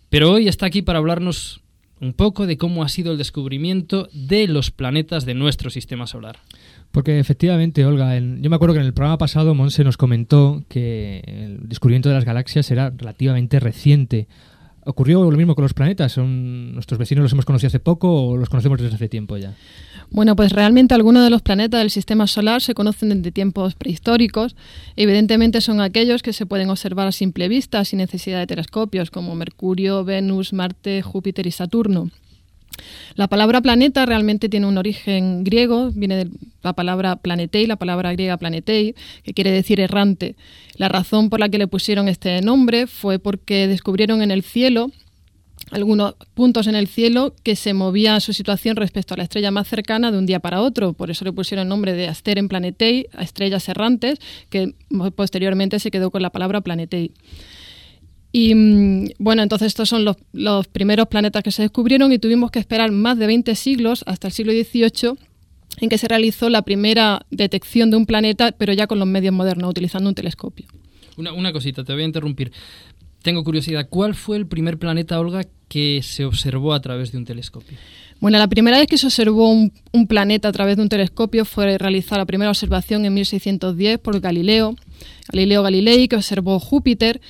Pero 0.09 0.31
hoy 0.31 0.47
está 0.47 0.67
aquí 0.67 0.83
para 0.83 1.01
hablarnos 1.01 1.61
un 2.01 2.13
poco 2.13 2.47
de 2.47 2.57
cómo 2.57 2.85
ha 2.85 2.89
sido 2.89 3.13
el 3.13 3.19
descubrimiento 3.19 4.09
de 4.13 4.47
los 4.47 4.71
planetas 4.71 5.25
de 5.27 5.35
nuestro 5.35 5.71
sistema 5.71 6.07
solar. 6.07 6.39
Porque 6.95 7.19
efectivamente, 7.19 7.85
Olga, 7.85 8.17
en- 8.17 8.41
yo 8.41 8.49
me 8.51 8.55
acuerdo 8.55 8.75
que 8.75 8.81
en 8.81 8.87
el 8.87 8.95
programa 8.95 9.19
pasado 9.19 9.53
Monse 9.53 9.83
nos 9.83 9.97
comentó 9.97 10.63
que 10.69 11.25
el 11.27 11.69
descubrimiento 11.69 12.09
de 12.09 12.15
las 12.15 12.25
galaxias 12.25 12.71
era 12.71 12.91
relativamente 12.97 13.59
reciente. 13.59 14.29
¿Ocurrió 14.87 15.29
lo 15.29 15.37
mismo 15.37 15.57
con 15.57 15.63
los 15.65 15.75
planetas? 15.75 16.13
¿Son 16.13 16.73
nuestros 16.73 16.99
vecinos 16.99 17.25
los 17.25 17.33
hemos 17.33 17.47
conocido 17.47 17.67
hace 17.69 17.81
poco 17.81 18.13
o 18.29 18.37
los 18.37 18.49
conocemos 18.49 18.81
desde 18.81 18.95
hace 18.95 19.09
tiempo 19.09 19.37
ya? 19.37 19.55
Bueno, 20.11 20.37
pues 20.37 20.53
realmente 20.53 20.95
algunos 20.95 21.25
de 21.25 21.31
los 21.31 21.43
planetas 21.43 21.81
del 21.81 21.91
sistema 21.91 22.29
solar 22.29 22.61
se 22.63 22.75
conocen 22.75 23.09
desde 23.09 23.33
tiempos 23.33 23.75
prehistóricos. 23.75 24.55
Evidentemente 24.95 25.61
son 25.63 25.81
aquellos 25.81 26.23
que 26.23 26.33
se 26.33 26.47
pueden 26.47 26.71
observar 26.71 27.09
a 27.09 27.13
simple 27.13 27.49
vista 27.49 27.85
sin 27.85 27.99
necesidad 27.99 28.39
de 28.39 28.47
telescopios, 28.47 29.11
como 29.11 29.35
Mercurio, 29.35 30.05
Venus, 30.05 30.53
Marte, 30.53 31.03
Júpiter 31.03 31.47
y 31.49 31.51
Saturno. 31.51 32.11
La 33.15 33.29
palabra 33.29 33.61
planeta 33.61 34.07
realmente 34.07 34.49
tiene 34.49 34.67
un 34.67 34.79
origen 34.79 35.45
griego, 35.45 35.91
viene 35.95 36.17
de 36.17 36.31
la 36.63 36.73
palabra 36.73 37.17
planetei, 37.17 37.67
la 37.67 37.77
palabra 37.77 38.13
griega 38.13 38.37
planetei, 38.37 38.95
que 39.23 39.35
quiere 39.35 39.51
decir 39.51 39.81
errante. 39.81 40.35
La 40.77 40.89
razón 40.89 41.31
por 41.31 41.41
la 41.41 41.49
que 41.49 41.59
le 41.59 41.67
pusieron 41.67 42.09
este 42.09 42.41
nombre 42.43 42.87
fue 42.87 43.19
porque 43.19 43.69
descubrieron 43.69 44.23
en 44.23 44.31
el 44.31 44.43
cielo 44.43 44.91
algunos 45.71 46.15
puntos 46.35 46.67
en 46.67 46.75
el 46.75 46.87
cielo 46.87 47.35
que 47.43 47.57
se 47.57 47.75
movía 47.75 48.21
su 48.21 48.33
situación 48.33 48.77
respecto 48.77 49.15
a 49.15 49.17
la 49.17 49.23
estrella 49.23 49.51
más 49.51 49.67
cercana 49.67 50.11
de 50.11 50.19
un 50.19 50.27
día 50.27 50.41
para 50.41 50.61
otro. 50.61 50.93
Por 50.93 51.11
eso 51.11 51.25
le 51.25 51.33
pusieron 51.33 51.63
el 51.63 51.69
nombre 51.69 51.95
de 51.95 52.09
Asteren 52.09 52.49
Planetei, 52.49 53.07
a 53.13 53.23
estrellas 53.23 53.69
errantes, 53.69 54.19
que 54.51 54.75
posteriormente 55.17 55.79
se 55.79 55.91
quedó 55.91 56.11
con 56.11 56.23
la 56.23 56.31
palabra 56.31 56.61
Planetei. 56.61 57.13
Y 58.37 58.53
mm, 58.53 59.11
bueno, 59.21 59.45
entonces 59.45 59.67
estos 59.67 59.89
son 59.89 60.05
los, 60.05 60.17
los 60.33 60.67
primeros 60.67 61.07
planetas 61.07 61.45
que 61.45 61.53
se 61.53 61.63
descubrieron 61.63 62.13
y 62.13 62.19
tuvimos 62.19 62.51
que 62.51 62.59
esperar 62.59 62.91
más 62.91 63.17
de 63.17 63.29
20 63.29 63.55
siglos, 63.55 64.03
hasta 64.09 64.27
el 64.27 64.33
siglo 64.33 64.53
XVIII, 64.53 65.17
en 65.81 65.89
que 65.89 65.99
se 65.99 66.09
realizó 66.09 66.51
la 66.51 66.63
primera 66.63 67.25
detección 67.31 67.93
de 67.93 67.97
un 67.97 68.07
planeta, 68.07 68.51
pero 68.51 68.73
ya 68.73 68.89
con 68.89 68.99
los 68.99 69.07
medios 69.07 69.33
modernos, 69.33 69.71
utilizando 69.71 70.09
un 70.09 70.17
telescopio. 70.17 70.67
Una, 71.17 71.33
una 71.33 71.53
cosita, 71.53 71.85
te 71.85 71.93
voy 71.93 72.03
a 72.03 72.07
interrumpir. 72.07 72.51
Tengo 73.23 73.45
curiosidad, 73.45 73.87
¿cuál 73.89 74.17
fue 74.17 74.37
el 74.37 74.49
primer 74.49 74.81
planeta, 74.81 75.21
Olga, 75.21 75.45
que 75.69 76.01
se 76.03 76.25
observó 76.25 76.75
a 76.75 76.81
través 76.81 77.13
de 77.13 77.19
un 77.19 77.25
telescopio? 77.25 77.79
Bueno, 78.19 78.39
la 78.39 78.49
primera 78.49 78.79
vez 78.79 78.89
que 78.89 78.99
se 78.99 79.07
observó 79.07 79.49
un, 79.49 79.73
un 79.93 80.09
planeta 80.09 80.49
a 80.49 80.53
través 80.53 80.75
de 80.77 80.83
un 80.83 80.89
telescopio 80.89 81.45
fue 81.45 81.79
realizar 81.79 82.19
la 82.19 82.27
primera 82.27 82.51
observación 82.51 83.05
en 83.05 83.15
1610 83.15 84.01
por 84.01 84.19
Galileo, 84.19 84.75
Galileo 85.33 85.63
Galilei, 85.63 86.09
que 86.09 86.17
observó 86.17 86.59
Júpiter 86.59 87.21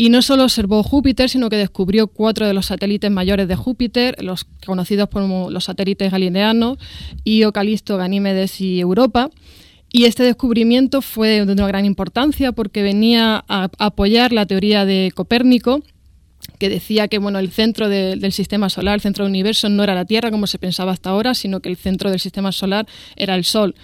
y 0.00 0.10
no 0.10 0.22
solo 0.22 0.44
observó 0.44 0.84
Júpiter, 0.84 1.28
sino 1.28 1.50
que 1.50 1.56
descubrió 1.56 2.06
cuatro 2.06 2.46
de 2.46 2.54
los 2.54 2.66
satélites 2.66 3.10
mayores 3.10 3.48
de 3.48 3.56
Júpiter, 3.56 4.16
los 4.22 4.46
conocidos 4.64 5.08
como 5.08 5.50
los 5.50 5.64
satélites 5.64 6.12
galileanos, 6.12 6.78
Io, 7.24 7.52
Calisto, 7.52 7.96
Ganímedes 7.96 8.60
y 8.60 8.78
Europa. 8.78 9.30
Y 9.90 10.04
este 10.04 10.22
descubrimiento 10.22 11.02
fue 11.02 11.44
de 11.44 11.52
una 11.52 11.66
gran 11.66 11.84
importancia 11.84 12.52
porque 12.52 12.82
venía 12.82 13.44
a 13.48 13.70
apoyar 13.78 14.32
la 14.32 14.46
teoría 14.46 14.84
de 14.84 15.10
Copérnico, 15.12 15.82
que 16.58 16.68
decía 16.68 17.08
que 17.08 17.18
bueno, 17.18 17.38
el 17.38 17.50
centro 17.50 17.88
de, 17.88 18.16
del 18.16 18.32
sistema 18.32 18.68
solar, 18.68 18.94
el 18.94 19.00
centro 19.00 19.24
del 19.24 19.30
universo, 19.30 19.68
no 19.68 19.82
era 19.82 19.94
la 19.94 20.04
Tierra 20.04 20.30
como 20.30 20.46
se 20.46 20.58
pensaba 20.58 20.92
hasta 20.92 21.10
ahora, 21.10 21.34
sino 21.34 21.60
que 21.60 21.68
el 21.68 21.76
centro 21.76 22.10
del 22.10 22.20
sistema 22.20 22.52
solar 22.52 22.86
era 23.16 23.34
el 23.34 23.44
Sol. 23.44 23.74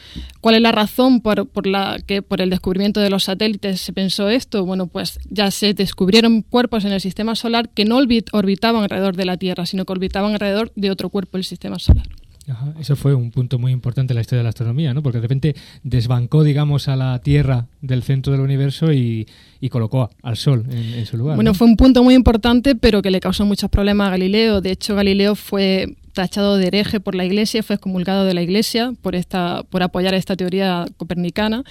¿Cuál 0.40 0.56
es 0.56 0.60
la 0.60 0.72
razón 0.72 1.20
por, 1.20 1.48
por 1.48 1.66
la 1.66 1.98
que 2.06 2.22
por 2.22 2.40
el 2.40 2.50
descubrimiento 2.50 3.00
de 3.00 3.10
los 3.10 3.24
satélites 3.24 3.80
se 3.80 3.92
pensó 3.92 4.28
esto? 4.28 4.64
Bueno, 4.64 4.86
pues 4.86 5.18
ya 5.30 5.50
se 5.50 5.74
descubrieron 5.74 6.42
cuerpos 6.42 6.84
en 6.84 6.92
el 6.92 7.00
sistema 7.00 7.34
solar 7.34 7.68
que 7.68 7.84
no 7.84 7.96
orbitaban 8.32 8.82
alrededor 8.82 9.16
de 9.16 9.24
la 9.24 9.36
Tierra, 9.36 9.66
sino 9.66 9.84
que 9.84 9.92
orbitaban 9.92 10.32
alrededor 10.32 10.72
de 10.74 10.90
otro 10.90 11.08
cuerpo 11.08 11.38
del 11.38 11.44
sistema 11.44 11.78
solar. 11.78 12.06
Ajá, 12.48 12.74
eso 12.78 12.94
fue 12.94 13.14
un 13.14 13.30
punto 13.30 13.58
muy 13.58 13.72
importante 13.72 14.12
en 14.12 14.16
la 14.16 14.20
historia 14.20 14.40
de 14.40 14.44
la 14.44 14.50
astronomía, 14.50 14.92
¿no? 14.92 15.02
Porque 15.02 15.18
de 15.18 15.22
repente 15.22 15.56
desbancó, 15.82 16.44
digamos, 16.44 16.88
a 16.88 16.96
la 16.96 17.18
Tierra 17.20 17.66
del 17.80 18.02
centro 18.02 18.32
del 18.32 18.42
universo 18.42 18.92
y, 18.92 19.26
y 19.60 19.68
colocó 19.70 20.10
al 20.22 20.36
Sol 20.36 20.66
en, 20.70 20.94
en 20.94 21.06
su 21.06 21.16
lugar. 21.16 21.36
Bueno, 21.36 21.52
¿no? 21.52 21.54
fue 21.54 21.66
un 21.66 21.76
punto 21.76 22.02
muy 22.02 22.14
importante, 22.14 22.74
pero 22.74 23.00
que 23.00 23.10
le 23.10 23.20
causó 23.20 23.46
muchos 23.46 23.70
problemas 23.70 24.08
a 24.08 24.10
Galileo. 24.10 24.60
De 24.60 24.72
hecho, 24.72 24.94
Galileo 24.94 25.34
fue 25.34 25.96
tachado 26.14 26.56
de 26.56 26.68
hereje 26.68 27.00
por 27.00 27.14
la 27.14 27.24
Iglesia, 27.24 27.62
fue 27.62 27.74
excomulgado 27.74 28.24
de 28.24 28.32
la 28.32 28.42
Iglesia 28.42 28.92
por 29.02 29.14
esta, 29.14 29.62
por 29.68 29.82
apoyar 29.82 30.14
esta 30.14 30.36
teoría 30.36 30.86
copernicana. 30.96 31.64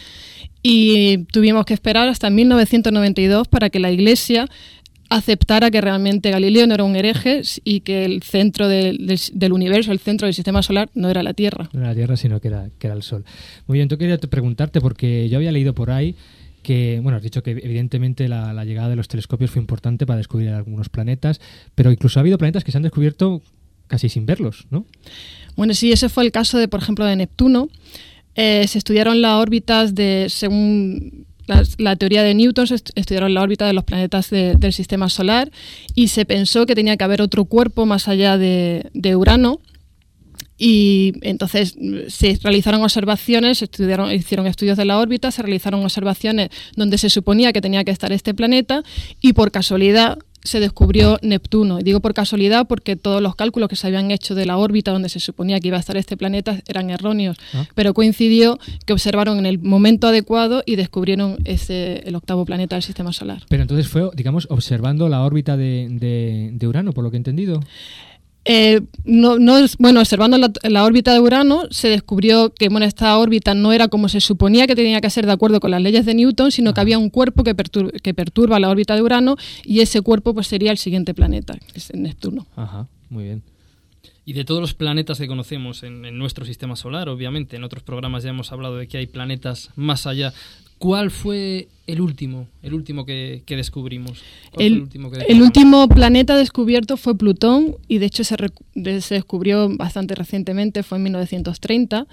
Y 0.61 1.19
tuvimos 1.31 1.65
que 1.65 1.73
esperar 1.73 2.07
hasta 2.07 2.29
1992 2.29 3.47
para 3.47 3.69
que 3.69 3.79
la 3.79 3.91
Iglesia 3.91 4.47
aceptara 5.15 5.69
que 5.71 5.79
realmente 5.81 6.31
Galileo 6.31 6.65
no 6.67 6.73
era 6.73 6.83
un 6.83 6.95
hereje 6.95 7.41
y 7.63 7.81
que 7.81 8.05
el 8.05 8.23
centro 8.23 8.67
de- 8.67 8.97
del- 8.99 9.19
del 9.33 9.53
universo, 9.53 9.91
el 9.91 9.99
centro 9.99 10.25
del 10.27 10.33
sistema 10.33 10.61
solar, 10.63 10.89
no 10.95 11.09
era 11.09 11.23
la 11.23 11.33
Tierra. 11.33 11.69
No 11.73 11.79
era 11.79 11.89
la 11.89 11.95
Tierra, 11.95 12.17
sino 12.17 12.39
que 12.39 12.47
era, 12.49 12.69
que 12.79 12.87
era 12.87 12.95
el 12.95 13.03
Sol. 13.03 13.23
Muy 13.67 13.77
bien, 13.77 13.89
yo 13.89 13.97
quería 13.97 14.17
te- 14.17 14.27
preguntarte, 14.27 14.81
porque 14.81 15.29
yo 15.29 15.37
había 15.37 15.51
leído 15.51 15.73
por 15.73 15.91
ahí 15.91 16.15
que, 16.63 16.99
bueno, 17.03 17.17
has 17.17 17.23
dicho 17.23 17.43
que 17.43 17.51
evidentemente 17.51 18.27
la, 18.29 18.53
la 18.53 18.63
llegada 18.65 18.89
de 18.89 18.95
los 18.95 19.07
telescopios 19.09 19.51
fue 19.51 19.61
importante 19.61 20.05
para 20.05 20.17
descubrir 20.17 20.49
algunos 20.49 20.87
planetas, 20.89 21.41
pero 21.75 21.91
incluso 21.91 22.19
ha 22.19 22.21
habido 22.21 22.37
planetas 22.37 22.63
que 22.63 22.71
se 22.71 22.77
han 22.77 22.83
descubierto 22.83 23.41
casi 23.87 24.07
sin 24.09 24.25
verlos, 24.25 24.65
¿no? 24.71 24.85
Bueno, 25.57 25.73
sí, 25.73 25.91
ese 25.91 26.07
fue 26.09 26.23
el 26.23 26.31
caso 26.31 26.57
de, 26.57 26.67
por 26.67 26.81
ejemplo, 26.81 27.05
de 27.05 27.15
Neptuno. 27.17 27.67
Eh, 28.35 28.65
se 28.67 28.77
estudiaron 28.79 29.21
las 29.21 29.33
órbitas 29.33 29.93
de, 29.93 30.25
según 30.29 31.25
la, 31.47 31.95
teoría 31.95 32.23
de 32.23 32.33
Newton, 32.33 32.67
se 32.67 32.75
est- 32.75 32.89
estudiaron 32.95 33.33
la 33.33 33.41
órbita 33.41 33.65
de 33.67 33.73
los 33.73 33.83
planetas 33.83 34.29
de- 34.29 34.55
del 34.55 34.73
sistema 34.73 35.09
solar 35.09 35.51
y 35.95 36.07
se 36.09 36.25
pensó 36.25 36.65
que 36.65 36.75
tenía 36.75 36.97
que 36.97 37.03
haber 37.03 37.21
otro 37.21 37.45
cuerpo 37.45 37.85
más 37.85 38.07
allá 38.07 38.37
de, 38.37 38.89
de 38.93 39.15
Urano. 39.15 39.59
Y 40.57 41.13
entonces 41.21 41.75
mm, 41.79 42.07
se 42.09 42.39
realizaron 42.41 42.81
observaciones, 42.83 43.61
estudiaron, 43.61 44.11
hicieron 44.11 44.47
estudios 44.47 44.77
de 44.77 44.85
la 44.85 44.99
órbita, 44.99 45.31
se 45.31 45.41
realizaron 45.41 45.83
observaciones 45.83 46.49
donde 46.75 46.97
se 46.97 47.09
suponía 47.09 47.51
que 47.53 47.61
tenía 47.61 47.83
que 47.83 47.91
estar 47.91 48.11
este 48.11 48.33
planeta 48.33 48.83
y 49.19 49.33
por 49.33 49.51
casualidad 49.51 50.19
se 50.43 50.59
descubrió 50.59 51.17
Neptuno. 51.21 51.79
Y 51.79 51.83
digo 51.83 51.99
por 52.01 52.13
casualidad 52.13 52.67
porque 52.67 52.95
todos 52.95 53.21
los 53.21 53.35
cálculos 53.35 53.69
que 53.69 53.75
se 53.75 53.87
habían 53.87 54.11
hecho 54.11 54.35
de 54.35 54.45
la 54.45 54.57
órbita 54.57 54.91
donde 54.91 55.09
se 55.09 55.19
suponía 55.19 55.59
que 55.59 55.69
iba 55.69 55.77
a 55.77 55.79
estar 55.79 55.95
este 55.97 56.17
planeta 56.17 56.59
eran 56.67 56.89
erróneos. 56.89 57.37
Ah. 57.53 57.65
Pero 57.75 57.93
coincidió 57.93 58.59
que 58.85 58.93
observaron 58.93 59.39
en 59.39 59.45
el 59.45 59.59
momento 59.59 60.07
adecuado 60.07 60.63
y 60.65 60.75
descubrieron 60.75 61.37
ese, 61.45 62.03
el 62.07 62.15
octavo 62.15 62.45
planeta 62.45 62.75
del 62.75 62.83
sistema 62.83 63.13
solar. 63.13 63.43
Pero 63.47 63.61
entonces 63.63 63.87
fue, 63.87 64.09
digamos, 64.15 64.47
observando 64.49 65.07
la 65.09 65.21
órbita 65.23 65.55
de, 65.57 65.87
de- 65.89 66.49
de 66.53 66.67
Urano, 66.67 66.91
por 66.93 67.03
lo 67.03 67.11
que 67.11 67.17
he 67.17 67.19
entendido. 67.19 67.61
Eh, 68.45 68.81
no, 69.05 69.39
no 69.39 69.57
es- 69.57 69.77
bueno, 69.77 70.01
observando 70.01 70.37
la, 70.37 70.51
la 70.63 70.83
órbita 70.83 71.13
de 71.13 71.21
Urano, 71.21 71.63
se 71.71 71.87
descubrió 71.87 72.53
que 72.53 72.67
bueno, 72.69 72.85
esta 72.85 73.17
órbita 73.17 73.53
no 73.53 73.71
era 73.71 73.87
como 73.87 74.09
se 74.09 74.19
suponía 74.19 74.67
que 74.67 74.75
tenía 74.75 74.99
que 74.99 75.09
ser 75.09 75.25
de 75.25 75.31
acuerdo 75.31 75.59
con 75.61 75.71
las 75.71 75.81
leyes 75.81 76.05
de 76.05 76.13
Newton, 76.13 76.51
sino 76.51 76.73
que 76.73 76.81
había 76.81 76.97
un 76.97 77.09
cuerpo 77.09 77.43
que, 77.45 77.55
pertur- 77.55 78.01
que 78.01 78.13
perturba 78.13 78.59
la 78.59 78.69
órbita 78.69 78.95
de 78.95 79.01
Urano 79.01 79.37
y 79.63 79.79
ese 79.79 80.01
cuerpo 80.01 80.33
pues, 80.33 80.47
sería 80.47 80.71
el 80.71 80.77
siguiente 80.77 81.13
planeta, 81.13 81.53
que 81.57 81.79
es 81.79 81.93
Neptuno. 81.93 82.45
Ajá, 82.57 82.87
muy 83.09 83.23
bien. 83.25 83.43
Y 84.25 84.33
de 84.33 84.43
todos 84.45 84.61
los 84.61 84.73
planetas 84.73 85.17
que 85.19 85.27
conocemos 85.27 85.83
en, 85.83 86.05
en 86.05 86.17
nuestro 86.17 86.45
sistema 86.45 86.75
solar, 86.75 87.09
obviamente, 87.09 87.55
en 87.57 87.63
otros 87.63 87.83
programas 87.83 88.23
ya 88.23 88.29
hemos 88.29 88.51
hablado 88.51 88.77
de 88.77 88.87
que 88.87 88.97
hay 88.97 89.05
planetas 89.07 89.69
más 89.75 90.05
allá. 90.07 90.33
¿Cuál 90.83 91.11
fue 91.11 91.69
el 91.87 92.01
último, 92.01 92.49
el 92.61 92.73
último 92.73 93.05
que, 93.05 93.43
que 93.45 93.55
descubrimos? 93.55 94.21
¿Cuál 94.51 94.55
fue 94.55 94.65
El, 94.65 94.81
último 94.81 95.09
que 95.09 95.15
el 95.15 95.19
descubrimos? 95.19 95.47
último 95.47 95.87
planeta 95.87 96.35
descubierto 96.35 96.97
fue 96.97 97.17
Plutón 97.17 97.77
y 97.87 97.99
de 97.99 98.07
hecho 98.07 98.25
se, 98.25 98.35
se 98.99 99.13
descubrió 99.15 99.69
bastante 99.77 100.13
recientemente, 100.13 100.83
fue 100.83 100.97
en 100.97 101.03
1930. 101.03 102.05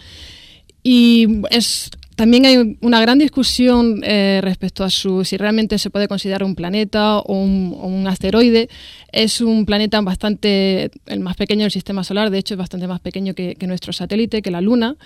Y 0.84 1.26
es, 1.50 1.90
también 2.14 2.46
hay 2.46 2.78
una 2.80 3.00
gran 3.00 3.18
discusión 3.18 4.02
eh, 4.04 4.38
respecto 4.40 4.84
a 4.84 4.90
su, 4.90 5.24
si 5.24 5.36
realmente 5.36 5.76
se 5.76 5.90
puede 5.90 6.06
considerar 6.06 6.44
un 6.44 6.54
planeta 6.54 7.18
o 7.18 7.42
un, 7.42 7.74
o 7.76 7.88
un 7.88 8.06
asteroide. 8.06 8.68
Es 9.10 9.40
un 9.40 9.66
planeta 9.66 10.00
bastante, 10.00 10.92
el 11.06 11.18
más 11.18 11.34
pequeño 11.34 11.62
del 11.62 11.72
sistema 11.72 12.04
solar, 12.04 12.30
de 12.30 12.38
hecho 12.38 12.54
es 12.54 12.58
bastante 12.58 12.86
más 12.86 13.00
pequeño 13.00 13.34
que, 13.34 13.56
que 13.56 13.66
nuestro 13.66 13.92
satélite, 13.92 14.42
que 14.42 14.52
la 14.52 14.60
Luna. 14.60 14.96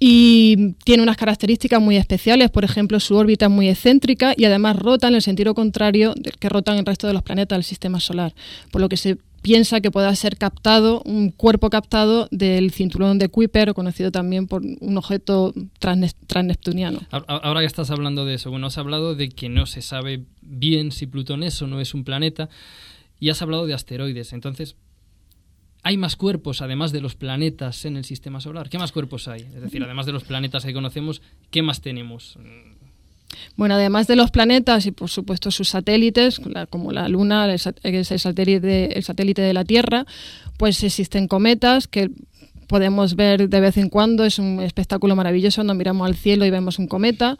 Y 0.00 0.74
tiene 0.84 1.02
unas 1.02 1.16
características 1.16 1.80
muy 1.82 1.96
especiales, 1.96 2.50
por 2.50 2.64
ejemplo, 2.64 3.00
su 3.00 3.16
órbita 3.16 3.46
es 3.46 3.50
muy 3.50 3.68
excéntrica 3.68 4.32
y 4.36 4.44
además 4.44 4.76
rota 4.76 5.08
en 5.08 5.16
el 5.16 5.22
sentido 5.22 5.54
contrario 5.54 6.14
del 6.16 6.34
que 6.38 6.48
rotan 6.48 6.78
el 6.78 6.86
resto 6.86 7.06
de 7.08 7.14
los 7.14 7.22
planetas 7.22 7.56
del 7.56 7.64
sistema 7.64 7.98
solar, 7.98 8.32
por 8.70 8.80
lo 8.80 8.88
que 8.88 8.96
se 8.96 9.18
piensa 9.42 9.80
que 9.80 9.90
pueda 9.90 10.14
ser 10.14 10.36
captado, 10.36 11.00
un 11.04 11.30
cuerpo 11.30 11.70
captado 11.70 12.28
del 12.30 12.70
cinturón 12.70 13.18
de 13.18 13.28
Kuiper, 13.28 13.72
conocido 13.74 14.10
también 14.12 14.46
por 14.46 14.62
un 14.62 14.96
objeto 14.98 15.52
transne- 15.80 16.14
transneptuniano. 16.26 17.00
Ahora 17.10 17.60
que 17.60 17.66
estás 17.66 17.90
hablando 17.90 18.24
de 18.24 18.34
eso, 18.34 18.50
bueno, 18.50 18.66
has 18.66 18.78
hablado 18.78 19.14
de 19.14 19.28
que 19.30 19.48
no 19.48 19.66
se 19.66 19.80
sabe 19.82 20.24
bien 20.42 20.92
si 20.92 21.06
Plutón 21.06 21.42
es 21.42 21.60
o 21.62 21.66
no 21.66 21.80
es 21.80 21.94
un 21.94 22.04
planeta 22.04 22.48
y 23.20 23.30
has 23.30 23.40
hablado 23.42 23.66
de 23.66 23.74
asteroides. 23.74 24.32
Entonces, 24.32 24.76
¿hay 25.82 25.96
más 25.96 26.16
cuerpos 26.16 26.62
además 26.62 26.92
de 26.92 27.00
los 27.00 27.14
planetas 27.14 27.84
en 27.84 27.96
el 27.96 28.04
sistema 28.04 28.40
solar? 28.40 28.68
¿Qué 28.68 28.78
más 28.78 28.92
cuerpos 28.92 29.28
hay? 29.28 29.42
Es 29.42 29.62
decir, 29.62 29.82
además 29.82 30.06
de 30.06 30.12
los 30.12 30.24
planetas 30.24 30.64
que 30.64 30.72
conocemos, 30.72 31.22
¿qué 31.50 31.62
más 31.62 31.80
tenemos? 31.80 32.38
Bueno, 33.56 33.74
además 33.74 34.06
de 34.06 34.16
los 34.16 34.30
planetas 34.30 34.86
y 34.86 34.90
por 34.90 35.10
supuesto 35.10 35.50
sus 35.50 35.68
satélites, 35.68 36.40
como 36.70 36.92
la 36.92 37.08
Luna, 37.08 37.50
el 37.52 37.58
satélite, 37.58 38.96
el 38.96 39.04
satélite 39.04 39.42
de 39.42 39.52
la 39.52 39.64
Tierra, 39.64 40.06
pues 40.56 40.82
existen 40.82 41.28
cometas 41.28 41.88
que 41.88 42.10
podemos 42.68 43.16
ver 43.16 43.48
de 43.48 43.60
vez 43.60 43.78
en 43.78 43.88
cuando, 43.88 44.24
es 44.24 44.38
un 44.38 44.60
espectáculo 44.60 45.16
maravilloso 45.16 45.56
cuando 45.56 45.74
miramos 45.74 46.06
al 46.06 46.14
cielo 46.14 46.44
y 46.44 46.50
vemos 46.50 46.78
un 46.78 46.86
cometa, 46.86 47.38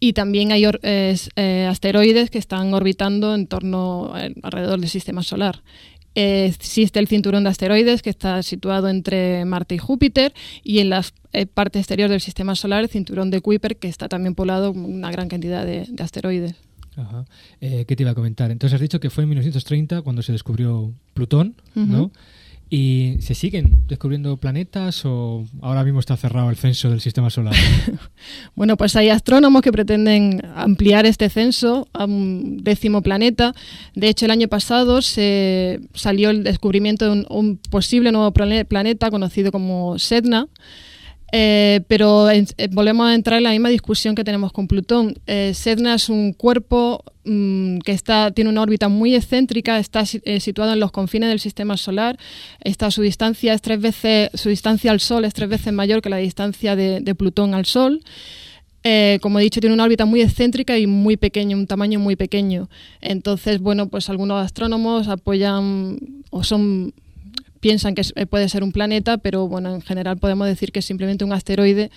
y 0.00 0.14
también 0.14 0.52
hay 0.52 0.64
eh, 0.82 1.66
asteroides 1.68 2.30
que 2.30 2.38
están 2.38 2.72
orbitando 2.74 3.34
en 3.34 3.46
torno 3.46 4.14
eh, 4.16 4.34
alrededor 4.42 4.80
del 4.80 4.88
sistema 4.88 5.22
solar. 5.22 5.62
Existe 6.14 6.98
el 6.98 7.06
cinturón 7.06 7.44
de 7.44 7.50
asteroides 7.50 8.02
que 8.02 8.10
está 8.10 8.42
situado 8.42 8.88
entre 8.88 9.44
Marte 9.44 9.76
y 9.76 9.78
Júpiter 9.78 10.34
y 10.62 10.80
en 10.80 10.90
la 10.90 11.04
eh, 11.32 11.46
parte 11.46 11.78
exterior 11.78 12.10
del 12.10 12.20
sistema 12.20 12.54
solar 12.56 12.82
el 12.82 12.88
cinturón 12.88 13.30
de 13.30 13.40
Kuiper 13.40 13.76
que 13.76 13.88
está 13.88 14.08
también 14.08 14.34
poblado 14.34 14.72
una 14.72 15.12
gran 15.12 15.28
cantidad 15.28 15.64
de, 15.64 15.86
de 15.88 16.02
asteroides. 16.02 16.56
Ajá. 16.96 17.24
Eh, 17.60 17.84
¿Qué 17.86 17.96
te 17.96 18.02
iba 18.02 18.12
a 18.12 18.14
comentar? 18.14 18.50
Entonces 18.50 18.74
has 18.74 18.80
dicho 18.80 19.00
que 19.00 19.10
fue 19.10 19.24
en 19.24 19.30
1930 19.30 20.02
cuando 20.02 20.22
se 20.22 20.32
descubrió 20.32 20.92
Plutón, 21.14 21.54
¿no? 21.74 22.10
¿Y 22.72 23.16
se 23.20 23.34
siguen 23.34 23.82
descubriendo 23.88 24.36
planetas 24.36 25.04
o 25.04 25.44
ahora 25.60 25.82
mismo 25.82 25.98
está 25.98 26.16
cerrado 26.16 26.50
el 26.50 26.56
censo 26.56 26.88
del 26.88 27.00
sistema 27.00 27.28
solar? 27.28 27.54
Bueno, 28.54 28.76
pues 28.76 28.94
hay 28.96 29.08
astrónomos 29.08 29.62
que 29.62 29.72
pretenden 29.72 30.42
ampliar 30.54 31.06
este 31.06 31.28
censo 31.30 31.88
a 31.92 32.04
un 32.04 32.58
décimo 32.62 33.02
planeta. 33.02 33.54
De 33.94 34.08
hecho, 34.08 34.26
el 34.26 34.30
año 34.30 34.46
pasado 34.48 35.02
se 35.02 35.80
salió 35.94 36.30
el 36.30 36.44
descubrimiento 36.44 37.06
de 37.06 37.10
un, 37.12 37.26
un 37.30 37.56
posible 37.56 38.12
nuevo 38.12 38.30
plane- 38.32 38.64
planeta 38.66 39.10
conocido 39.10 39.50
como 39.50 39.98
Sedna. 39.98 40.46
Eh, 41.32 41.80
pero 41.86 42.28
en- 42.30 42.46
eh, 42.58 42.68
volvemos 42.72 43.06
a 43.06 43.14
entrar 43.14 43.38
en 43.38 43.44
la 43.44 43.50
misma 43.50 43.68
discusión 43.68 44.14
que 44.14 44.24
tenemos 44.24 44.52
con 44.52 44.66
Plutón. 44.66 45.14
Eh, 45.26 45.52
Sedna 45.54 45.94
es 45.94 46.08
un 46.08 46.32
cuerpo 46.32 47.04
mm, 47.24 47.78
que 47.80 47.92
está, 47.92 48.30
tiene 48.32 48.50
una 48.50 48.62
órbita 48.62 48.88
muy 48.88 49.14
excéntrica, 49.14 49.78
está 49.78 50.02
eh, 50.24 50.40
situado 50.40 50.72
en 50.72 50.80
los 50.80 50.90
confines 50.90 51.28
del 51.28 51.38
sistema 51.38 51.76
solar. 51.76 52.18
Está, 52.64 52.90
su 52.90 53.02
distancia 53.02 53.54
es 53.54 53.62
tres 53.62 53.80
veces, 53.80 54.30
su 54.34 54.48
distancia 54.48 54.90
al 54.90 54.98
Sol 55.00 55.24
es 55.24 55.34
tres 55.34 55.48
veces 55.48 55.72
mayor 55.72 56.02
que 56.02 56.10
la 56.10 56.16
distancia 56.16 56.74
de, 56.74 57.00
de 57.00 57.14
Plutón 57.14 57.54
al 57.54 57.64
Sol. 57.66 58.02
eh, 58.82 59.18
como 59.20 59.38
he 59.38 59.42
dicho, 59.42 59.60
tiene 59.60 59.74
una 59.74 59.84
órbita 59.84 60.06
muy 60.06 60.22
excéntrica 60.22 60.78
y 60.78 60.86
muy 60.86 61.16
pequeño, 61.18 61.56
un 61.58 61.66
tamaño 61.66 62.00
muy 62.00 62.16
pequeño. 62.16 62.68
Entonces, 63.02 63.60
bueno, 63.60 63.88
pues 63.88 64.08
algunos 64.08 64.42
astrónomos 64.44 65.06
apoyan 65.08 65.98
o 66.30 66.42
son 66.42 66.92
piensan 67.60 67.94
que 67.94 68.02
eh, 68.14 68.26
puede 68.26 68.48
ser 68.48 68.62
un 68.64 68.72
planeta, 68.72 69.18
pero 69.18 69.46
bueno, 69.48 69.74
en 69.74 69.82
general 69.82 70.16
podemos 70.18 70.46
decir 70.46 70.72
que 70.72 70.78
es 70.80 70.84
simplemente 70.84 71.24
un 71.24 71.32
asteroide 71.32 71.90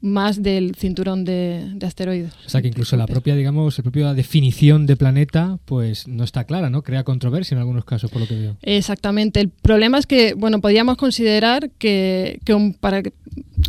más 0.00 0.40
del 0.44 0.76
cinturón 0.76 1.24
de, 1.24 1.68
de 1.74 1.86
asteroides. 1.86 2.32
O 2.46 2.48
sea 2.48 2.62
que 2.62 2.68
incluso 2.68 2.96
la 2.96 3.08
propia, 3.08 3.34
digamos, 3.34 3.76
la 3.78 3.82
propia 3.82 4.14
definición 4.14 4.86
de 4.86 4.94
planeta, 4.96 5.58
pues 5.64 6.06
no 6.06 6.22
está 6.22 6.44
clara, 6.44 6.70
¿no? 6.70 6.82
Crea 6.82 7.02
controversia 7.02 7.56
en 7.56 7.58
algunos 7.58 7.84
casos, 7.84 8.08
por 8.08 8.20
lo 8.20 8.28
que 8.28 8.36
veo. 8.38 8.56
Exactamente. 8.62 9.40
El 9.40 9.48
problema 9.48 9.98
es 9.98 10.06
que, 10.06 10.34
bueno, 10.34 10.60
podríamos 10.60 10.96
considerar 10.96 11.70
que, 11.78 12.38
que 12.44 12.54
un- 12.54 12.74
para 12.74 13.02